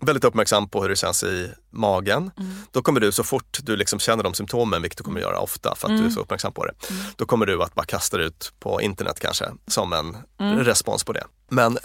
Väldigt 0.00 0.24
uppmärksam 0.24 0.68
på 0.68 0.82
hur 0.82 0.88
det 0.88 0.96
känns 0.96 1.22
i 1.22 1.50
magen. 1.70 2.30
Då 2.72 2.82
kommer 2.82 3.00
du 3.00 3.12
så 3.12 3.24
fort 3.24 3.58
du 3.62 3.76
liksom 3.76 3.98
känner 3.98 4.24
de 4.24 4.34
symptomen, 4.34 4.82
vilket 4.82 4.98
du 4.98 5.04
kommer 5.04 5.20
göra 5.20 5.38
ofta 5.38 5.74
för 5.74 5.88
att 5.88 5.98
du 5.98 6.06
är 6.06 6.10
så 6.10 6.20
uppmärksam 6.20 6.52
på 6.52 6.66
det. 6.66 6.72
Då 7.16 7.26
kommer 7.26 7.46
du 7.46 7.62
att 7.62 7.74
bara 7.74 7.86
kasta 7.86 8.16
det 8.16 8.24
ut 8.24 8.52
på 8.60 8.80
internet 8.82 9.20
kanske 9.20 9.44
som 9.66 9.92
en 9.92 10.16
respons 10.64 11.04
på 11.04 11.12
det. 11.12 11.24
Men 11.48 11.78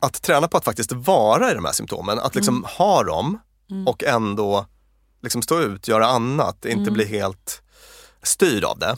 att 0.00 0.22
träna 0.22 0.48
på 0.48 0.56
att 0.56 0.64
faktiskt 0.64 0.92
vara 0.92 1.50
i 1.50 1.54
de 1.54 1.64
här 1.64 1.72
symptomen, 1.72 2.18
att 2.18 2.34
liksom 2.34 2.64
ha 2.78 3.02
dem 3.02 3.38
och 3.86 4.04
ändå 4.04 4.66
liksom 5.22 5.42
stå 5.42 5.60
ut, 5.60 5.88
göra 5.88 6.06
annat, 6.06 6.64
inte 6.64 6.90
bli 6.90 7.04
helt 7.04 7.62
styrd 8.22 8.64
av 8.64 8.78
det. 8.78 8.94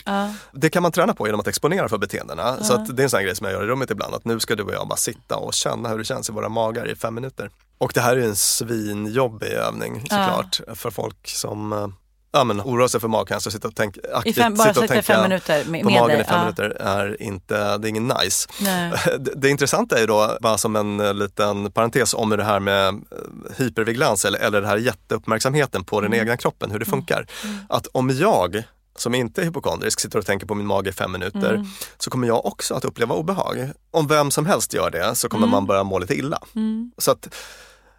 Det 0.53 0.71
kan 0.71 0.83
man 0.83 0.93
träna 0.93 1.15
på 1.15 1.27
genom 1.27 1.41
att 1.41 1.47
exponera 1.47 1.89
för 1.89 1.99
beteendena. 1.99 2.65
Så 2.65 2.75
att 2.75 2.97
det 2.97 3.03
är 3.03 3.05
en 3.05 3.11
sån 3.11 3.23
grej 3.23 3.37
som 3.37 3.45
jag 3.45 3.55
gör 3.55 3.65
i 3.65 3.67
rummet 3.67 3.91
ibland, 3.91 4.15
att 4.15 4.25
nu 4.25 4.41
ska 4.41 4.55
du 4.55 4.63
och 4.63 4.73
jag 4.73 4.89
bara 4.89 4.97
sitta 4.97 5.37
och 5.37 5.55
känna 5.55 5.89
hur 5.89 5.99
det 5.99 6.05
känns 6.05 6.29
i 6.29 6.33
våra 6.33 6.49
magar 6.49 6.89
i 6.89 6.95
fem 6.95 7.15
minuter. 7.15 7.51
Och 7.79 7.93
det 7.95 8.01
här 8.01 8.17
är 8.17 8.21
en 8.23 8.37
svinjobbig 8.37 9.49
övning 9.53 10.01
såklart 10.01 10.61
för 10.75 10.91
folk 10.91 11.29
som 11.29 11.73
eh, 11.73 11.89
ja, 12.33 12.45
men, 12.45 12.61
oroar 12.61 12.89
sig 12.89 13.01
för 13.01 13.09
magcancer, 13.09 13.51
sitta 13.51 13.69
och 13.69 13.75
tänk, 13.75 13.99
aktivt 14.15 14.37
fem- 14.37 14.55
bara 14.55 14.69
sitta 14.69 14.81
och 14.81 14.89
tänka 14.89 15.03
fem 15.03 15.23
minuter 15.23 15.65
med- 15.65 15.83
på 15.83 15.91
magen 15.91 16.09
dig, 16.09 16.21
i 16.21 16.25
fem 16.25 16.35
ja. 16.37 16.43
minuter 16.43 16.71
är 16.81 17.23
inte, 17.23 17.79
det 17.79 17.89
är 17.89 17.91
ingen 17.91 18.13
nice. 18.23 18.49
Det, 19.19 19.33
det 19.37 19.49
intressanta 19.49 19.97
är 19.97 20.01
ju 20.01 20.07
då, 20.07 20.39
bara 20.41 20.59
som 20.59 20.77
en 20.77 21.01
eh, 21.01 21.15
liten 21.15 21.73
parentes 21.73 22.15
om 22.15 22.31
hur 22.31 22.39
det 22.39 22.45
här 22.45 22.61
med 22.61 22.89
eh, 22.89 22.95
hypervigilans 23.57 24.25
eller, 24.25 24.39
eller 24.39 24.61
det 24.61 24.67
här 24.67 24.77
jätteuppmärksamheten 24.77 25.85
på 25.85 26.01
den 26.01 26.15
egna 26.15 26.37
kroppen, 26.37 26.71
hur 26.71 26.79
det 26.79 26.85
funkar. 26.85 27.27
Att 27.69 27.87
om 27.87 28.11
jag 28.11 28.63
som 28.99 29.15
inte 29.15 29.41
är 29.41 29.45
hypokondrisk 29.45 30.01
sitter 30.01 30.19
och 30.19 30.27
tänker 30.27 30.47
på 30.47 30.55
min 30.55 30.67
mage 30.67 30.91
i 30.91 30.93
fem 30.93 31.13
minuter 31.13 31.67
så 31.99 32.11
kommer 32.11 32.29
jag 32.29 32.47
också 32.47 32.75
att 32.75 32.85
uppleva 32.85 33.15
obehag. 33.15 33.71
Om 33.91 34.07
vem 34.07 34.31
som 34.31 34.47
helst 34.47 34.75
gör 34.75 34.91
det 34.91 35.15
så 35.15 35.29
kommer 35.29 35.47
man 35.47 35.67
börja 35.67 35.85
må 35.85 35.99
lite 35.99 36.15
illa. 36.15 36.39
Så 36.99 37.11
att 37.11 37.35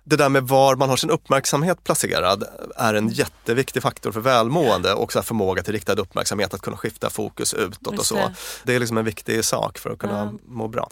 det 0.10 0.16
där 0.16 0.30
med 0.30 0.44
var 0.44 0.76
man 0.76 0.90
har 0.90 0.98
sin 0.98 1.10
uppmärksamhet 1.10 1.84
placerad 1.84 2.44
är 2.76 2.94
en 2.94 3.10
jätteviktig 3.10 3.82
faktor 3.82 4.12
för 4.12 4.20
välmående 4.20 4.94
och 4.94 5.14
så 5.14 5.22
förmåga 5.22 5.64
till 5.64 5.74
riktad 5.74 5.94
uppmärksamhet, 5.94 6.54
att 6.54 6.62
kunna 6.62 6.78
skifta 6.78 7.10
fokus 7.10 7.54
utåt 7.54 8.00
och 8.00 8.06
så. 8.06 8.32
det. 8.64 8.76
Är 8.76 8.80
liksom 8.80 8.98
en 8.98 9.06
viktig 9.06 9.46
sak 9.46 9.78
för 9.78 9.90
att 9.90 10.00
kunna 10.00 10.34
må 10.46 10.68
bra. 10.68 10.90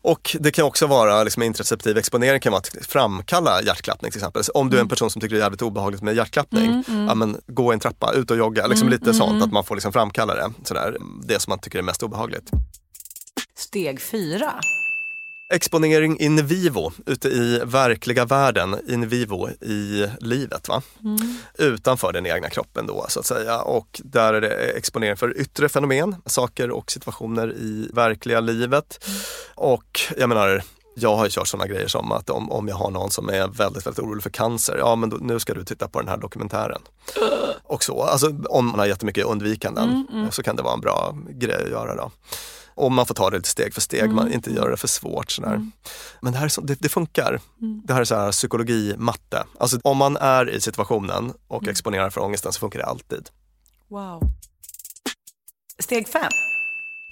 Och 0.00 0.36
det 0.40 0.50
kan 0.50 0.64
också 0.64 0.86
vara, 0.86 1.24
liksom 1.24 1.42
interoceptiv 1.42 1.98
exponering 1.98 2.40
kan 2.40 2.52
vara 2.52 2.60
att 2.60 2.86
framkalla 2.86 3.62
hjärtklappning 3.62 4.10
till 4.10 4.18
exempel. 4.18 4.44
Så 4.44 4.52
om 4.52 4.70
du 4.70 4.76
är 4.76 4.80
en 4.80 4.88
person 4.88 5.10
som 5.10 5.20
tycker 5.20 5.34
det 5.34 5.40
är 5.40 5.44
jävligt 5.44 5.62
obehagligt 5.62 6.02
med 6.02 6.16
hjärtklappning, 6.16 6.84
ja, 6.86 7.14
men 7.14 7.40
gå 7.46 7.72
en 7.72 7.80
trappa, 7.80 8.12
ut 8.12 8.30
och 8.30 8.36
jogga, 8.36 8.66
liksom 8.66 8.88
lite 8.88 9.14
sånt, 9.14 9.42
att 9.42 9.52
man 9.52 9.64
får 9.64 9.74
liksom 9.74 9.92
framkalla 9.92 10.34
det. 10.34 10.52
Sådär, 10.64 10.96
det 11.22 11.40
som 11.40 11.50
man 11.50 11.58
tycker 11.58 11.78
är 11.78 11.82
mest 11.82 12.02
obehagligt. 12.02 12.50
Steg 13.56 14.02
fyra. 14.02 14.54
Exponering 15.52 16.20
in 16.20 16.46
vivo, 16.46 16.92
ute 17.06 17.28
i 17.28 17.60
verkliga 17.64 18.24
världen, 18.24 18.76
in 18.88 19.08
vivo 19.08 19.48
i 19.50 20.08
livet. 20.20 20.68
Va? 20.68 20.82
Utanför 21.58 22.12
den 22.12 22.26
egna 22.26 22.50
kroppen 22.50 22.86
då 22.86 23.06
så 23.08 23.20
att 23.20 23.26
säga. 23.26 23.60
Och 23.60 24.00
där 24.04 24.34
är 24.34 24.40
det 24.40 24.48
exponering 24.48 25.16
för 25.16 25.40
yttre 25.40 25.68
fenomen, 25.68 26.16
saker 26.26 26.70
och 26.70 26.90
situationer 26.90 27.52
i 27.52 27.88
verkliga 27.92 28.40
livet. 28.40 29.04
Och 29.54 30.00
jag 30.18 30.28
menar, 30.28 30.62
jag 30.94 31.16
har 31.16 31.24
ju 31.24 31.30
kört 31.30 31.48
sådana 31.48 31.66
grejer 31.66 31.88
som 31.88 32.12
att 32.12 32.30
om, 32.30 32.52
om 32.52 32.68
jag 32.68 32.76
har 32.76 32.90
någon 32.90 33.10
som 33.10 33.28
är 33.28 33.48
väldigt, 33.48 33.86
väldigt 33.86 34.04
orolig 34.04 34.22
för 34.22 34.30
cancer, 34.30 34.76
ja 34.78 34.96
men 34.96 35.10
då, 35.10 35.16
nu 35.16 35.38
ska 35.40 35.54
du 35.54 35.64
titta 35.64 35.88
på 35.88 36.00
den 36.00 36.08
här 36.08 36.16
dokumentären. 36.16 36.82
Och 37.62 37.84
så, 37.84 38.02
alltså 38.02 38.34
om 38.48 38.66
man 38.66 38.78
har 38.78 38.86
jättemycket 38.86 39.24
undvikanden 39.24 40.06
så 40.30 40.42
kan 40.42 40.56
det 40.56 40.62
vara 40.62 40.74
en 40.74 40.80
bra 40.80 41.16
grej 41.28 41.62
att 41.64 41.70
göra 41.70 41.94
då. 41.94 42.10
Och 42.74 42.92
man 42.92 43.06
får 43.06 43.14
ta 43.14 43.30
det 43.30 43.36
lite 43.36 43.48
steg 43.48 43.74
för 43.74 43.80
steg, 43.80 44.10
man 44.10 44.32
inte 44.32 44.50
göra 44.50 44.70
det 44.70 44.76
för 44.76 44.88
svårt. 44.88 45.30
Sådär. 45.30 45.70
Men 46.20 46.32
det, 46.32 46.38
här 46.38 46.44
är 46.44 46.48
så, 46.48 46.60
det, 46.60 46.74
det 46.80 46.88
funkar. 46.88 47.40
Det 47.84 47.92
här 47.92 48.00
är 48.00 48.04
så 48.04 48.14
här 48.14 48.32
psykologi, 48.32 48.94
matte. 48.98 49.44
Alltså 49.58 49.78
om 49.84 49.96
man 49.96 50.16
är 50.16 50.50
i 50.50 50.60
situationen 50.60 51.32
och 51.48 51.68
exponerar 51.68 52.10
för 52.10 52.20
ångesten 52.20 52.52
så 52.52 52.60
funkar 52.60 52.78
det 52.78 52.84
alltid. 52.84 53.28
Wow. 53.88 54.22
Steg 55.78 56.08
fem. 56.08 56.30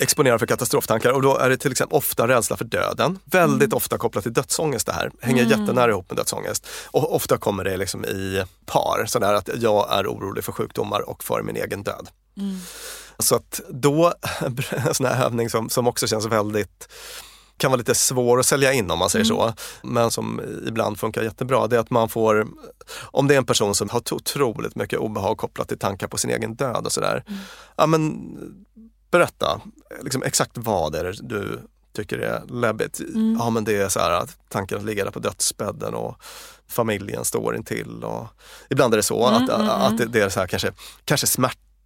Exponera 0.03 0.39
för 0.39 0.47
katastroftankar 0.47 1.11
och 1.11 1.23
då 1.23 1.39
är 1.39 1.51
det 1.51 1.57
till 1.57 1.71
exempel 1.71 1.97
ofta 1.97 2.29
rädsla 2.29 2.57
för 2.57 2.65
döden. 2.65 3.19
Väldigt 3.25 3.73
ofta 3.73 3.99
kopplat 3.99 4.25
till 4.25 4.33
dödsångest 4.33 4.87
det 4.87 4.93
här. 4.93 5.11
Hänger 5.21 5.45
jättenära 5.45 5.91
ihop 5.91 6.11
med 6.11 6.17
dödsångest. 6.17 6.67
Och 6.87 7.15
ofta 7.15 7.39
kommer 7.39 7.65
det 7.65 7.77
liksom 7.77 8.05
i 8.05 8.45
par, 8.67 9.05
sådär 9.07 9.35
att 9.35 9.51
jag 9.57 9.93
är 9.99 10.07
orolig 10.07 10.45
för 10.45 10.53
sjukdomar 10.53 11.09
och 11.09 11.25
för 11.25 11.43
min 11.43 11.57
egen 11.57 11.83
död. 11.83 12.09
Så 13.23 13.37
att 13.37 13.61
då, 13.69 14.13
en 14.41 14.95
sån 14.95 15.07
här 15.07 15.25
övning 15.25 15.51
som, 15.51 15.71
som 15.71 15.87
också 15.87 16.07
känns 16.07 16.27
väldigt 16.27 16.89
kan 17.57 17.71
vara 17.71 17.79
lite 17.79 17.95
svår 17.95 18.41
att 18.41 18.47
sälja 18.47 18.73
in 18.73 18.91
om 18.91 18.99
man 18.99 19.11
säger 19.11 19.25
så, 19.25 19.53
men 19.83 20.11
som 20.11 20.41
ibland 20.67 21.01
funkar 21.01 21.23
jättebra, 21.23 21.67
det 21.67 21.77
är 21.77 21.81
att 21.81 21.91
man 21.91 22.09
får, 22.09 22.47
om 23.01 23.29
det 23.29 23.35
är 23.35 23.39
en 23.39 23.45
person 23.45 23.75
som 23.75 23.89
har 23.89 24.13
otroligt 24.13 24.77
mycket 24.77 24.99
obehag 24.99 25.39
kopplat 25.39 25.69
till 25.69 25.79
tankar 25.79 26.09
på 26.09 26.17
sin 26.17 26.31
egen 26.31 26.55
död 26.55 26.87
och 26.87 26.93
sådär, 26.93 27.25
ja 27.77 27.87
men 27.87 28.21
berätta 29.11 29.61
liksom 30.03 30.23
exakt 30.23 30.53
vad 30.55 30.95
är 30.95 31.05
det 31.05 31.13
du 31.23 31.61
tycker 31.93 32.19
är 32.19 32.43
läbbigt. 32.49 33.01
Ja 33.39 33.51
men 33.51 33.65
det 33.65 33.77
är 33.77 33.89
så 33.89 34.01
här 34.01 34.11
att 34.11 34.39
tanken 34.49 34.79
att 34.79 34.85
ligga 34.85 35.05
där 35.05 35.11
på 35.11 35.19
dödsbädden 35.19 35.95
och 35.95 36.17
familjen 36.69 37.25
står 37.25 37.57
intill 37.57 38.05
och 38.05 38.27
ibland 38.71 38.95
är 38.95 38.97
det 38.97 39.03
så 39.03 39.27
att, 39.27 39.51
att 39.51 39.99
det, 39.99 40.07
det 40.07 40.21
är 40.21 40.29
så 40.29 40.41
här 40.41 40.47
kanske, 40.47 40.73
kanske 41.05 41.27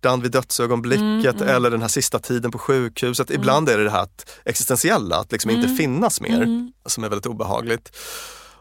smärtan 0.07 0.21
vid 0.21 0.33
dödsögonblicket 0.33 1.41
eller 1.41 1.71
den 1.71 1.81
här 1.81 1.89
sista 1.89 2.19
tiden 2.19 2.51
på 2.51 2.59
sjukhuset. 2.59 3.31
Ibland 3.31 3.69
är 3.69 3.79
det 3.79 3.85
det 3.85 3.91
här 3.91 4.03
att 4.03 4.31
existentiella, 4.45 5.17
att 5.17 5.33
liksom 5.33 5.51
inte 5.51 5.69
finnas 5.69 6.21
mer, 6.21 6.71
som 6.87 7.05
är 7.05 7.09
väldigt 7.09 7.27
obehagligt. 7.27 7.97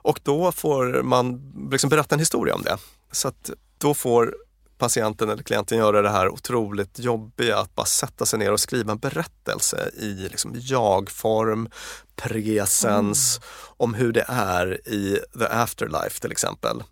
Och 0.04 0.20
då 0.24 0.52
får 0.52 1.04
man 1.04 1.42
liksom 1.72 1.90
berätta 1.90 2.16
en 2.16 2.20
historia 2.20 2.56
om 2.56 2.62
det. 2.62 2.78
Så 3.12 3.28
att 3.28 3.52
då 3.78 3.94
får 3.94 4.36
patienten 4.78 5.30
eller 5.30 5.44
klienten 5.44 5.78
göra 5.78 6.02
det 6.02 6.10
här 6.10 6.30
otroligt 6.30 7.00
jobbiga 7.00 7.58
att 7.58 7.76
bara 7.76 7.86
sätta 7.86 8.26
sig 8.26 8.40
ner 8.40 8.52
och 8.52 8.60
skriva 8.60 8.92
en 8.92 8.98
berättelse 8.98 9.90
i 10.00 10.14
liksom 10.14 10.52
jag-form, 10.56 11.70
presens, 12.16 13.40
om 13.78 13.94
hur 13.94 14.14
det 14.14 14.26
är 14.28 14.88
i 14.88 15.20
the 15.40 15.46
afterlife 15.46 16.20
till 16.20 16.32
exempel. 16.32 16.84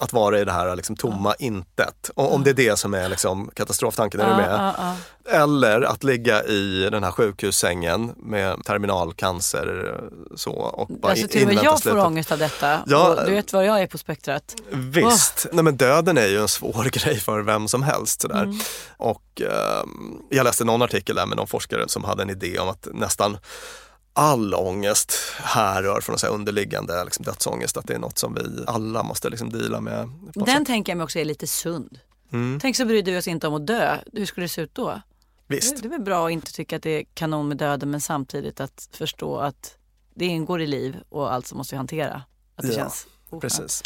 Att 0.00 0.12
vara 0.12 0.40
i 0.40 0.44
det 0.44 0.52
här 0.52 0.76
liksom 0.76 0.96
tomma 0.96 1.34
intet. 1.38 2.10
Och 2.14 2.34
om 2.34 2.44
det 2.44 2.50
är 2.50 2.54
det 2.54 2.78
som 2.78 2.94
är 2.94 3.08
liksom 3.08 3.50
katastroftanken, 3.54 4.20
är 4.20 4.30
du 4.30 4.36
med? 4.36 4.74
Eller 5.30 5.82
att 5.82 6.04
ligga 6.04 6.44
i 6.44 6.88
den 6.90 7.04
här 7.04 7.10
sjukhussängen 7.10 8.12
med 8.16 8.64
terminalcancer 8.64 10.00
så, 10.36 10.52
och 10.52 10.88
bara 10.88 11.12
Alltså 11.12 11.28
till 11.28 11.48
och 11.48 11.54
med 11.54 11.64
jag 11.64 11.82
får 11.82 11.98
ångest 11.98 12.32
av 12.32 12.38
detta. 12.38 12.80
Ja. 12.86 13.08
Och 13.08 13.26
du 13.26 13.32
vet 13.32 13.52
var 13.52 13.62
jag 13.62 13.82
är 13.82 13.86
på 13.86 13.98
spektrat. 13.98 14.54
Visst, 14.70 15.46
Nej, 15.52 15.64
men 15.64 15.76
döden 15.76 16.18
är 16.18 16.26
ju 16.26 16.40
en 16.40 16.48
svår 16.48 16.84
grej 16.92 17.20
för 17.20 17.40
vem 17.40 17.68
som 17.68 17.82
helst. 17.82 18.20
Sådär. 18.20 18.42
Mm. 18.42 18.58
Och, 18.96 19.40
ehm, 19.40 20.14
jag 20.30 20.44
läste 20.44 20.64
någon 20.64 20.82
artikel 20.82 21.16
där 21.16 21.26
med 21.26 21.36
någon 21.36 21.46
forskare 21.46 21.88
som 21.88 22.04
hade 22.04 22.22
en 22.22 22.30
idé 22.30 22.58
om 22.58 22.68
att 22.68 22.88
nästan 22.92 23.38
all 24.18 24.54
ångest 24.54 25.12
härrör 25.42 26.00
från 26.00 26.16
en 26.24 26.30
underliggande 26.30 27.04
liksom, 27.04 27.24
dödsångest. 27.24 27.76
Att 27.76 27.86
det 27.86 27.94
är 27.94 27.98
något 27.98 28.18
som 28.18 28.34
vi 28.34 28.40
alla 28.66 29.02
måste 29.02 29.30
liksom, 29.30 29.50
deala 29.50 29.80
med. 29.80 30.08
Den 30.34 30.46
sätt. 30.46 30.66
tänker 30.66 30.92
jag 30.92 30.96
mig 30.96 31.04
också 31.04 31.18
är 31.18 31.24
lite 31.24 31.46
sund. 31.46 31.98
Mm. 32.32 32.58
Tänk 32.62 32.76
så 32.76 32.84
brydde 32.84 33.10
vi 33.10 33.18
oss 33.18 33.28
inte 33.28 33.46
om 33.46 33.54
att 33.54 33.66
dö. 33.66 33.96
Hur 34.12 34.26
skulle 34.26 34.44
det 34.44 34.48
se 34.48 34.60
ut 34.62 34.74
då? 34.74 35.00
Visst. 35.46 35.76
Det, 35.76 35.82
det 35.82 35.88
är 35.88 35.90
väl 35.90 36.00
bra 36.00 36.26
att 36.26 36.32
inte 36.32 36.52
tycka 36.52 36.76
att 36.76 36.82
det 36.82 36.90
är 36.90 37.04
kanon 37.14 37.48
med 37.48 37.56
döden 37.56 37.90
men 37.90 38.00
samtidigt 38.00 38.60
att 38.60 38.88
förstå 38.92 39.36
att 39.38 39.74
det 40.14 40.24
ingår 40.24 40.60
i 40.62 40.66
liv 40.66 40.96
och 41.08 41.32
alltså 41.32 41.54
måste 41.54 41.74
vi 41.74 41.76
hantera. 41.76 42.22
Att 42.56 42.62
det 42.62 42.68
Ja, 42.68 42.74
känns 42.74 43.06
oskönt. 43.30 43.42
Precis. 43.42 43.82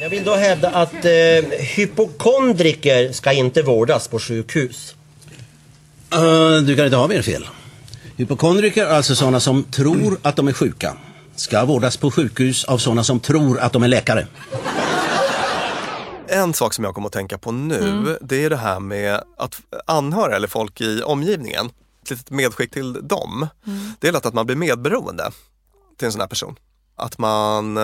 Jag 0.00 0.10
vill 0.10 0.24
då 0.24 0.34
hävda 0.34 0.70
att 0.70 1.04
eh, 1.04 1.10
hypokondriker 1.58 3.12
ska 3.12 3.32
inte 3.32 3.62
vårdas 3.62 4.08
på 4.08 4.18
sjukhus. 4.18 4.94
Eh, 6.12 6.56
du 6.66 6.76
kan 6.76 6.84
inte 6.84 6.96
ha 6.96 7.08
mer 7.08 7.22
fel. 7.22 7.46
Hypokondriker, 8.16 8.86
alltså 8.86 9.14
sådana 9.14 9.40
som 9.40 9.64
tror 9.64 10.18
att 10.22 10.36
de 10.36 10.48
är 10.48 10.52
sjuka, 10.52 10.96
ska 11.36 11.64
vårdas 11.64 11.96
på 11.96 12.10
sjukhus 12.10 12.64
av 12.64 12.78
sådana 12.78 13.04
som 13.04 13.20
tror 13.20 13.58
att 13.60 13.72
de 13.72 13.82
är 13.82 13.88
läkare. 13.88 14.26
En 16.26 16.54
sak 16.54 16.74
som 16.74 16.84
jag 16.84 16.94
kommer 16.94 17.06
att 17.06 17.12
tänka 17.12 17.38
på 17.38 17.52
nu, 17.52 18.18
det 18.20 18.44
är 18.44 18.50
det 18.50 18.56
här 18.56 18.80
med 18.80 19.22
att 19.36 19.60
anhöriga 19.86 20.36
eller 20.36 20.48
folk 20.48 20.80
i 20.80 21.02
omgivningen, 21.02 21.66
ett 22.02 22.10
litet 22.10 22.30
medskick 22.30 22.70
till 22.70 23.08
dem, 23.08 23.48
det 24.00 24.08
är 24.08 24.12
lätt 24.12 24.26
att 24.26 24.34
man 24.34 24.46
blir 24.46 24.56
medberoende 24.56 25.30
till 25.98 26.06
en 26.06 26.12
sån 26.12 26.20
här 26.20 26.28
person. 26.28 26.56
Att 26.96 27.18
man 27.18 27.78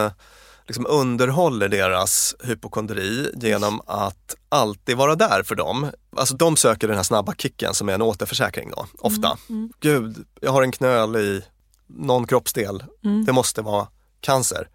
liksom 0.69 0.87
underhåller 0.89 1.69
deras 1.69 2.35
hypokondri 2.45 3.31
genom 3.37 3.81
att 3.87 4.37
alltid 4.49 4.97
vara 4.97 5.15
där 5.15 5.43
för 5.43 5.55
dem. 5.55 5.91
Alltså 6.17 6.37
de 6.37 6.57
söker 6.57 6.89
den 6.89 6.97
här 6.97 7.05
snabba 7.05 7.35
kicken 7.35 7.75
som 7.75 7.89
är 7.89 7.93
en 7.93 8.03
återförsäkring 8.03 8.71
då, 8.71 8.87
ofta. 8.99 9.39
Gud, 9.81 10.27
jag 10.41 10.53
har 10.53 10.63
en 10.63 10.73
knöl 10.73 11.17
i 11.17 11.43
någon 11.87 12.27
kroppsdel, 12.27 12.85
det 13.27 13.33
måste 13.33 13.63
vara 13.63 13.87
cancer. 14.21 14.69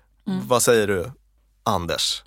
Vad 0.47 0.63
säger 0.63 0.87
du, 0.87 1.11
Anders? 1.63 2.23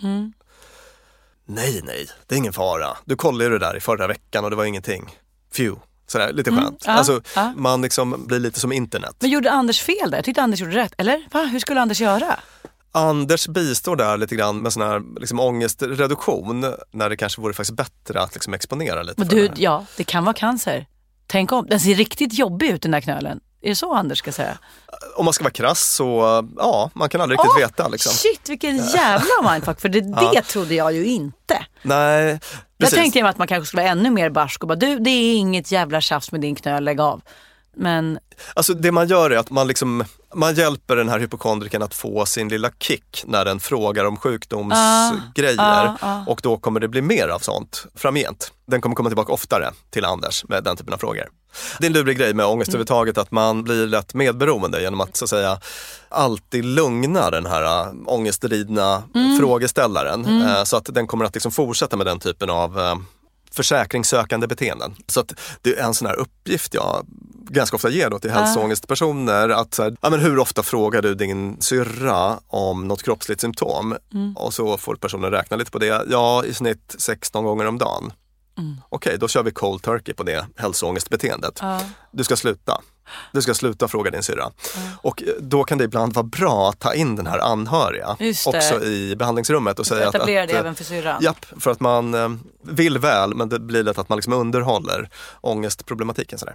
Nej, 1.49 1.81
nej, 1.85 2.09
det 2.27 2.35
är 2.35 2.39
ingen 2.39 2.53
fara. 2.53 2.97
Du 3.05 3.17
kollade 3.17 3.45
ju 3.45 3.51
det 3.51 3.59
där 3.59 3.77
i 3.77 3.81
förra 3.81 4.07
veckan 4.07 4.45
och 4.45 4.51
det 4.51 4.57
var 4.57 4.65
ingenting. 4.65 5.19
Phew. 5.57 5.81
Sådär, 6.09 6.33
lite 6.33 6.51
skönt. 6.51 6.83
ja, 6.87 6.93
alltså, 6.93 7.21
ja. 7.35 7.53
Man 7.57 7.83
liksom 7.83 8.27
blir 8.27 8.39
lite 8.39 8.61
som 8.61 8.73
internet. 8.73 9.17
Men 9.19 9.31
gjorde 9.31 9.51
Anders 9.51 9.81
fel 9.81 10.11
där? 10.11 10.19
Jag 10.19 10.25
tyckte 10.25 10.43
Anders 10.43 10.61
gjorde 10.61 10.77
rätt. 10.77 10.93
Eller? 10.99 11.29
Va? 11.33 11.45
Hur 11.45 11.59
skulle 11.59 11.81
Anders 11.81 12.01
göra? 12.01 12.41
Anders 12.97 13.49
bistår 13.49 13.97
där 13.97 14.17
lite 14.17 14.37
grann 14.37 14.59
med 14.59 14.73
sån 14.73 14.83
här 14.83 15.03
liksom, 15.21 15.41
ångestreduktion 15.41 16.75
när 16.93 17.09
det 17.11 17.17
kanske 17.17 17.41
vore 17.41 17.53
faktiskt 17.55 17.77
bättre 17.77 18.21
att 18.23 18.35
liksom, 18.35 18.55
exponera 18.55 19.03
lite 19.03 19.21
Men 19.21 19.29
du, 19.29 19.49
det 19.49 19.61
ja, 19.63 19.85
det 19.97 20.05
kan 20.05 20.25
vara 20.25 20.35
cancer. 20.35 20.87
Tänk 21.27 21.53
om. 21.53 21.67
Den 21.67 21.81
ser 21.81 21.95
riktigt 21.95 22.39
jobbig 22.39 22.71
ut 22.71 22.83
den 22.83 22.91
där 22.91 23.01
knölen. 23.01 23.41
Är 23.63 23.69
det 23.69 23.77
så 23.77 23.95
Anders 23.95 24.19
ska 24.19 24.33
säga? 24.33 24.59
Om 25.17 25.25
man 25.25 25.35
ska 25.35 25.45
vara 25.45 25.53
krass 25.53 25.95
så, 25.95 26.45
ja, 26.57 26.91
man 26.95 27.09
kan 27.09 27.21
aldrig 27.21 27.39
riktigt 27.39 27.53
Åh, 27.55 27.61
veta. 27.61 27.89
Liksom. 27.89 28.13
Shit 28.13 28.49
vilken 28.49 28.77
jävla 28.77 29.51
mindfuck. 29.53 29.81
För 29.81 29.89
det, 29.89 30.01
det 30.01 30.43
trodde 30.43 30.75
jag 30.75 30.93
ju 30.93 31.05
inte. 31.07 31.67
Nej, 31.83 32.25
Jag 32.27 32.41
precis. 32.79 32.95
tänkte 32.99 33.23
mig 33.23 33.31
att 33.31 33.39
man 33.39 33.47
kanske 33.47 33.67
skulle 33.69 33.83
vara 33.83 33.93
ännu 33.93 34.11
mer 34.11 34.31
barsk 34.31 34.63
och 34.63 34.69
bara 34.69 34.75
du 34.77 34.99
det 34.99 35.11
är 35.11 35.37
inget 35.37 35.73
jävla 35.73 36.01
tjafs 36.01 36.33
med 36.33 36.41
din 36.41 36.55
knöl, 36.55 36.85
lägg 36.85 37.01
av. 37.01 37.21
Men 37.77 38.19
Alltså 38.55 38.75
det 38.75 38.93
man 38.93 39.09
gör 39.09 39.31
är 39.31 39.37
att 39.37 39.51
man, 39.51 39.67
liksom, 39.67 40.05
man 40.37 40.55
hjälper 40.55 40.97
den 40.97 41.09
här 41.09 41.19
hypokondriken 41.19 41.83
att 41.83 41.95
få 41.95 42.27
sin 42.27 42.49
lilla 42.49 42.71
kick 42.79 43.23
när 43.27 43.45
den 43.45 43.61
frågar 43.61 44.05
om 44.05 44.17
sjukdomsgrejer 44.17 45.57
Ah, 45.59 45.97
ah. 46.01 46.25
och 46.27 46.41
då 46.43 46.57
kommer 46.57 46.81
det 46.81 46.89
bli 46.89 47.03
mer 47.03 47.29
av 47.29 47.39
sånt 47.39 47.87
framgent. 47.95 48.53
Den 48.67 48.81
kommer 48.81 48.97
komma 48.97 49.09
tillbaka 49.09 49.33
oftare 49.33 49.71
till 49.91 50.05
Anders 50.05 50.45
med 50.49 50.65
den 50.65 50.77
typen 50.77 50.95
av 50.95 50.99
frågor. 50.99 51.29
Det 51.79 51.85
är 51.87 51.89
en 51.89 51.93
lurig 51.93 52.19
grej 52.19 52.35
med 52.35 52.47
ångest 52.47 52.69
överhuvudtaget 52.69 53.19
att 53.19 53.31
man 53.31 53.65
blir 53.65 53.87
lätt 53.87 54.15
medberoende 54.15 54.81
genom 54.83 55.01
att 55.01 55.17
så 55.17 55.25
att 55.25 55.29
säga 55.29 55.61
alltid 56.09 56.65
lugna 56.65 57.31
den 57.31 57.47
här 57.47 57.63
äh, 57.87 57.93
ångestridna 58.07 59.03
frågeställaren. 59.41 60.43
Eh, 60.43 60.65
Så 60.65 60.77
att 60.77 60.85
den 60.95 61.07
kommer 61.07 61.25
att 61.25 61.35
liksom 61.35 61.53
fortsätta 61.53 61.97
med 61.97 62.07
den 62.07 62.19
typen 62.19 62.51
av 62.51 62.81
eh, 62.81 62.95
försäkringssökande 63.57 64.47
beteenden. 64.47 64.95
Så 65.07 65.21
att 65.21 65.33
det 65.63 65.79
är 65.79 65.85
en 65.85 65.95
sån 65.95 66.09
här 66.09 66.15
uppgift 66.15 66.75
jag 66.75 67.07
ganska 67.49 67.77
ofta 67.77 67.91
ger 67.91 68.11
då 68.11 68.19
till 68.19 68.31
hälsoångestpersoner. 68.31 69.49
Att 69.49 69.75
så 69.75 69.83
här, 69.83 69.97
ja, 70.01 70.11
men 70.11 70.21
hur 70.21 70.39
ofta 70.39 70.63
frågar 70.63 71.03
du 71.03 71.15
din 71.15 71.57
syrra 71.61 72.39
om 72.47 72.89
något 72.89 73.03
kroppsligt 73.03 73.41
symptom? 73.41 73.97
Och 74.37 74.55
så 74.55 74.77
får 74.77 74.95
personen 74.95 75.31
räkna 75.31 75.57
lite 75.57 75.71
på 75.71 75.79
det. 75.79 76.05
Ja, 76.11 76.45
i 76.45 76.55
snitt 76.55 76.95
16 76.99 77.45
gånger 77.45 77.67
om 77.67 77.79
dagen. 77.79 78.13
Okej, 78.89 79.17
då 79.19 79.29
kör 79.29 79.43
vi 79.43 79.51
cold 79.51 79.83
turkey 79.83 80.15
på 80.15 80.23
det 80.23 80.47
hälsoångestbeteendet. 80.57 81.61
Du 82.11 82.25
ska 82.25 82.37
sluta. 82.37 82.81
Du 83.33 83.43
ska 83.43 83.55
sluta 83.55 83.89
fråga 83.89 84.11
din 84.11 84.23
syrra. 84.23 84.51
Och 85.03 85.23
eh, 85.23 85.29
då 85.41 85.65
kan 85.65 85.79
det 85.79 85.85
ibland 85.85 86.13
vara 86.15 86.27
bra 86.27 86.69
att 86.69 86.79
ta 86.79 86.95
in 86.95 87.17
den 87.17 87.27
här 87.27 87.39
anhöriga 87.39 88.17
också 88.47 88.85
i 88.85 89.17
behandlingsrummet 89.17 89.79
och 89.79 89.87
säga 89.87 90.09
att, 90.09 90.15
etablera 90.15 90.43
att 90.43 90.49
det 90.49 90.55
eh, 90.55 90.61
även 90.61 90.75
för 90.75 90.85
syrran. 90.85 91.23
Japp, 91.23 91.47
för 91.61 91.71
att 91.71 91.81
man 91.81 92.15
eh, 92.15 92.29
vill 92.63 92.99
väl 92.99 93.35
men 93.35 93.49
det 93.49 93.59
blir 93.59 93.83
lätt 93.83 93.99
att 93.99 94.09
man 94.09 94.17
liksom 94.17 94.33
underhåller 94.33 95.09
ångestproblematiken. 95.41 96.39
Sådär. 96.39 96.55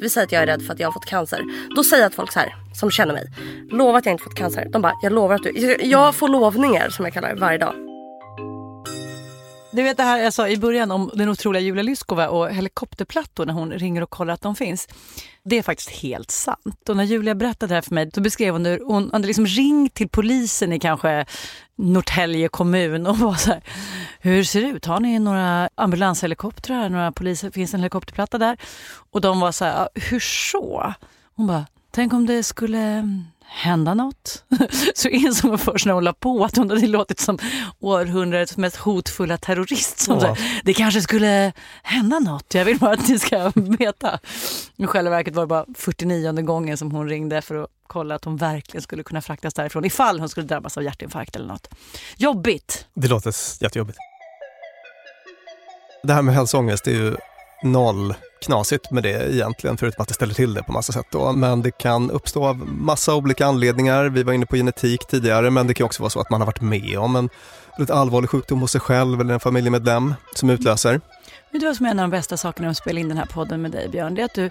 Vi 0.00 0.10
säger 0.10 0.26
att 0.26 0.32
jag 0.32 0.42
är 0.42 0.46
rädd 0.46 0.62
för 0.66 0.72
att 0.72 0.80
jag 0.80 0.88
har 0.88 0.92
fått 0.92 1.06
cancer. 1.06 1.40
Då 1.76 1.84
säger 1.84 2.02
jag 2.02 2.12
till 2.12 2.16
folk 2.16 2.32
så 2.32 2.38
här, 2.38 2.56
som 2.74 2.90
känner 2.90 3.14
mig. 3.14 3.32
Lova 3.70 3.98
att 3.98 4.06
jag 4.06 4.12
inte 4.12 4.24
fått 4.24 4.34
cancer. 4.34 4.68
De 4.72 4.82
bara, 4.82 4.92
jag 5.02 5.12
lovar 5.12 5.34
att 5.34 5.42
du... 5.42 5.76
Jag 5.82 6.14
får 6.14 6.28
lovningar 6.28 6.88
som 6.88 7.04
jag 7.04 7.14
kallar 7.14 7.34
det 7.34 7.40
varje 7.40 7.58
dag. 7.58 7.93
Du 9.74 9.82
vet 9.82 9.96
det 9.96 10.02
här 10.02 10.18
jag 10.18 10.32
sa 10.32 10.48
i 10.48 10.56
början 10.56 10.90
om 10.90 11.10
den 11.14 11.28
otroliga 11.28 11.62
Julia 11.62 11.82
Lyskova 11.82 12.28
och 12.28 12.50
helikopterplattor 12.50 13.46
när 13.46 13.54
hon 13.54 13.72
ringer 13.72 14.02
och 14.02 14.10
kollar 14.10 14.34
att 14.34 14.40
de 14.40 14.56
finns. 14.56 14.88
Det 15.44 15.58
är 15.58 15.62
faktiskt 15.62 15.90
helt 15.90 16.30
sant. 16.30 16.88
Och 16.88 16.96
när 16.96 17.04
Julia 17.04 17.34
berättade 17.34 17.70
det 17.70 17.74
här 17.74 17.82
för 17.82 17.94
mig 17.94 18.06
då 18.06 18.20
beskrev 18.20 18.52
hon 18.52 18.66
hur 18.66 18.80
hon 18.86 19.10
hade 19.12 19.26
liksom 19.26 19.46
ringt 19.46 19.94
till 19.94 20.08
polisen 20.08 20.72
i 20.72 20.80
kanske 20.80 21.26
Norrtälje 21.76 22.48
kommun 22.48 23.06
och 23.06 23.18
var 23.18 23.34
så 23.34 23.50
här, 23.50 23.62
hur 24.20 24.44
ser 24.44 24.62
det 24.62 24.68
ut? 24.68 24.84
Har 24.84 25.00
ni 25.00 25.18
några 25.18 25.68
ambulanshelikoptrar? 25.74 26.88
Några 26.88 27.12
poliser? 27.12 27.50
Finns 27.50 27.70
det 27.70 27.76
en 27.76 27.80
helikopterplatta 27.80 28.38
där? 28.38 28.56
Och 29.10 29.20
de 29.20 29.40
var 29.40 29.52
så 29.52 29.64
här, 29.64 29.88
hur 29.94 30.20
så? 30.20 30.94
Hon 31.36 31.46
bara, 31.46 31.66
tänk 31.90 32.12
om 32.12 32.26
det 32.26 32.42
skulle 32.42 33.08
hända 33.46 33.94
något? 33.94 34.44
Så 34.94 35.08
insåg 35.08 35.50
hon 35.50 35.58
först 35.58 35.86
när 35.86 35.92
hon 35.92 36.04
la 36.04 36.12
på 36.12 36.44
att 36.44 36.56
hon 36.56 36.70
hade 36.70 36.86
låtit 36.86 37.20
som 37.20 37.38
århundradets 37.80 38.56
mest 38.56 38.76
hotfulla 38.76 39.38
terrorist. 39.38 39.98
Som 39.98 40.18
här, 40.20 40.60
det 40.64 40.74
kanske 40.74 41.00
skulle 41.00 41.52
hända 41.82 42.18
något, 42.18 42.54
jag 42.54 42.64
vill 42.64 42.78
bara 42.78 42.92
att 42.92 43.08
ni 43.08 43.18
ska 43.18 43.52
veta. 43.54 44.18
I 44.76 44.86
själva 44.86 45.10
verket 45.10 45.34
var 45.34 45.42
det 45.42 45.46
bara 45.46 45.66
49 45.74 46.32
gången 46.32 46.76
som 46.76 46.90
hon 46.90 47.08
ringde 47.08 47.42
för 47.42 47.62
att 47.62 47.70
kolla 47.86 48.14
att 48.14 48.24
hon 48.24 48.36
verkligen 48.36 48.82
skulle 48.82 49.02
kunna 49.02 49.22
fraktas 49.22 49.54
därifrån 49.54 49.84
ifall 49.84 50.20
hon 50.20 50.28
skulle 50.28 50.46
drabbas 50.46 50.76
av 50.76 50.82
hjärtinfarkt 50.84 51.36
eller 51.36 51.46
något. 51.46 51.68
Jobbigt! 52.16 52.86
Det 52.94 53.08
låter 53.08 53.34
jättejobbigt. 53.60 53.98
Det 56.02 56.12
här 56.12 56.22
med 56.22 56.34
hälsoångest 56.34 56.86
är 56.86 56.92
ju 56.92 57.16
noll 57.62 58.14
knasigt 58.44 58.90
med 58.90 59.02
det 59.02 59.34
egentligen, 59.34 59.76
förutom 59.76 60.02
att 60.02 60.08
det 60.08 60.14
ställer 60.14 60.34
till 60.34 60.54
det 60.54 60.62
på 60.62 60.72
massa 60.72 60.92
sätt. 60.92 61.06
Då. 61.10 61.32
Men 61.32 61.62
det 61.62 61.70
kan 61.70 62.10
uppstå 62.10 62.46
av 62.46 62.56
massa 62.68 63.14
olika 63.14 63.46
anledningar. 63.46 64.04
Vi 64.04 64.22
var 64.22 64.32
inne 64.32 64.46
på 64.46 64.56
genetik 64.56 65.06
tidigare, 65.06 65.50
men 65.50 65.66
det 65.66 65.74
kan 65.74 65.84
också 65.84 66.02
vara 66.02 66.10
så 66.10 66.20
att 66.20 66.30
man 66.30 66.40
har 66.40 66.46
varit 66.46 66.60
med 66.60 66.98
om 66.98 67.16
en 67.16 67.28
väldigt 67.78 67.94
allvarlig 67.94 68.30
sjukdom 68.30 68.60
hos 68.60 68.70
sig 68.70 68.80
själv 68.80 69.20
eller 69.20 69.34
en 69.34 69.40
familjemedlem 69.40 70.14
som 70.34 70.50
utlöser. 70.50 71.00
Vet 71.50 71.60
du 71.60 71.66
vad 71.66 71.76
som 71.76 71.86
är 71.86 71.90
en 71.90 71.98
av 71.98 72.10
de 72.10 72.16
bästa 72.16 72.36
sakerna 72.36 72.66
med 72.66 72.70
att 72.70 72.76
spela 72.76 73.00
in 73.00 73.08
den 73.08 73.18
här 73.18 73.26
podden 73.26 73.62
med 73.62 73.70
dig 73.70 73.88
Björn? 73.88 74.14
Det 74.14 74.22
är 74.22 74.24
att 74.24 74.34
du, 74.34 74.42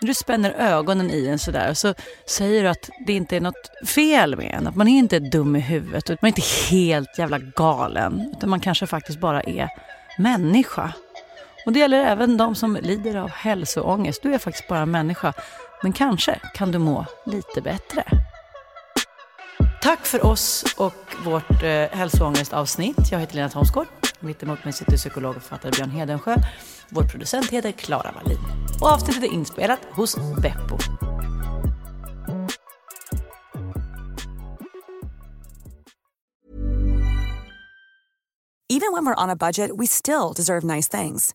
när 0.00 0.06
du 0.08 0.14
spänner 0.14 0.50
ögonen 0.50 1.10
i 1.10 1.26
en 1.26 1.38
sådär 1.38 1.74
så 1.74 1.94
säger 2.26 2.62
du 2.62 2.68
att 2.68 2.90
det 3.06 3.12
inte 3.12 3.36
är 3.36 3.40
något 3.40 3.88
fel 3.88 4.36
med 4.36 4.54
en. 4.54 4.66
Att 4.66 4.76
man 4.76 4.88
är 4.88 4.98
inte 4.98 5.18
dum 5.18 5.56
i 5.56 5.60
huvudet, 5.60 6.10
att 6.10 6.22
man 6.22 6.28
är 6.28 6.38
inte 6.38 6.74
helt 6.76 7.18
jävla 7.18 7.38
galen. 7.38 8.34
Utan 8.36 8.50
man 8.50 8.60
kanske 8.60 8.86
faktiskt 8.86 9.20
bara 9.20 9.40
är 9.42 9.68
människa. 10.18 10.92
Och 11.68 11.72
det 11.72 11.78
gäller 11.78 12.04
även 12.04 12.36
de 12.36 12.54
som 12.54 12.78
lider 12.82 13.16
av 13.16 13.30
hälsoångest. 13.30 14.22
Du 14.22 14.34
är 14.34 14.38
faktiskt 14.38 14.68
bara 14.68 14.78
en 14.78 14.90
människa. 14.90 15.32
Men 15.82 15.92
kanske 15.92 16.40
kan 16.54 16.72
du 16.72 16.78
må 16.78 17.06
lite 17.26 17.60
bättre. 17.60 18.04
Tack 19.82 20.06
för 20.06 20.26
oss 20.26 20.74
och 20.76 21.14
vårt 21.24 21.62
eh, 21.62 21.68
hälsoångestavsnitt. 21.68 23.12
Jag 23.12 23.18
heter 23.18 23.34
Lena 23.34 23.48
Thomsgård. 23.48 23.86
Mitt 24.20 24.42
emot 24.42 24.64
mig 24.64 24.72
sitter 24.72 24.96
psykolog 24.96 25.36
och 25.36 25.42
författare 25.42 25.72
Björn 25.72 25.90
Hedensjö. 25.90 26.36
Vår 26.88 27.02
producent 27.02 27.50
heter 27.50 27.72
Klara 27.72 28.12
Wallin. 28.12 28.38
Och 28.80 28.88
avsnittet 28.88 29.22
är 29.22 29.32
inspelat 29.32 29.80
hos 29.90 30.16
Beppo. 30.16 30.78
Even 38.70 38.92
when 38.92 39.06
we're 39.06 39.24
on 39.24 39.30
a 39.30 39.36
budget, 39.36 39.70
we 39.78 39.86
still 39.86 40.32
deserve 40.36 40.64
nice 40.76 40.98
things. 40.98 41.34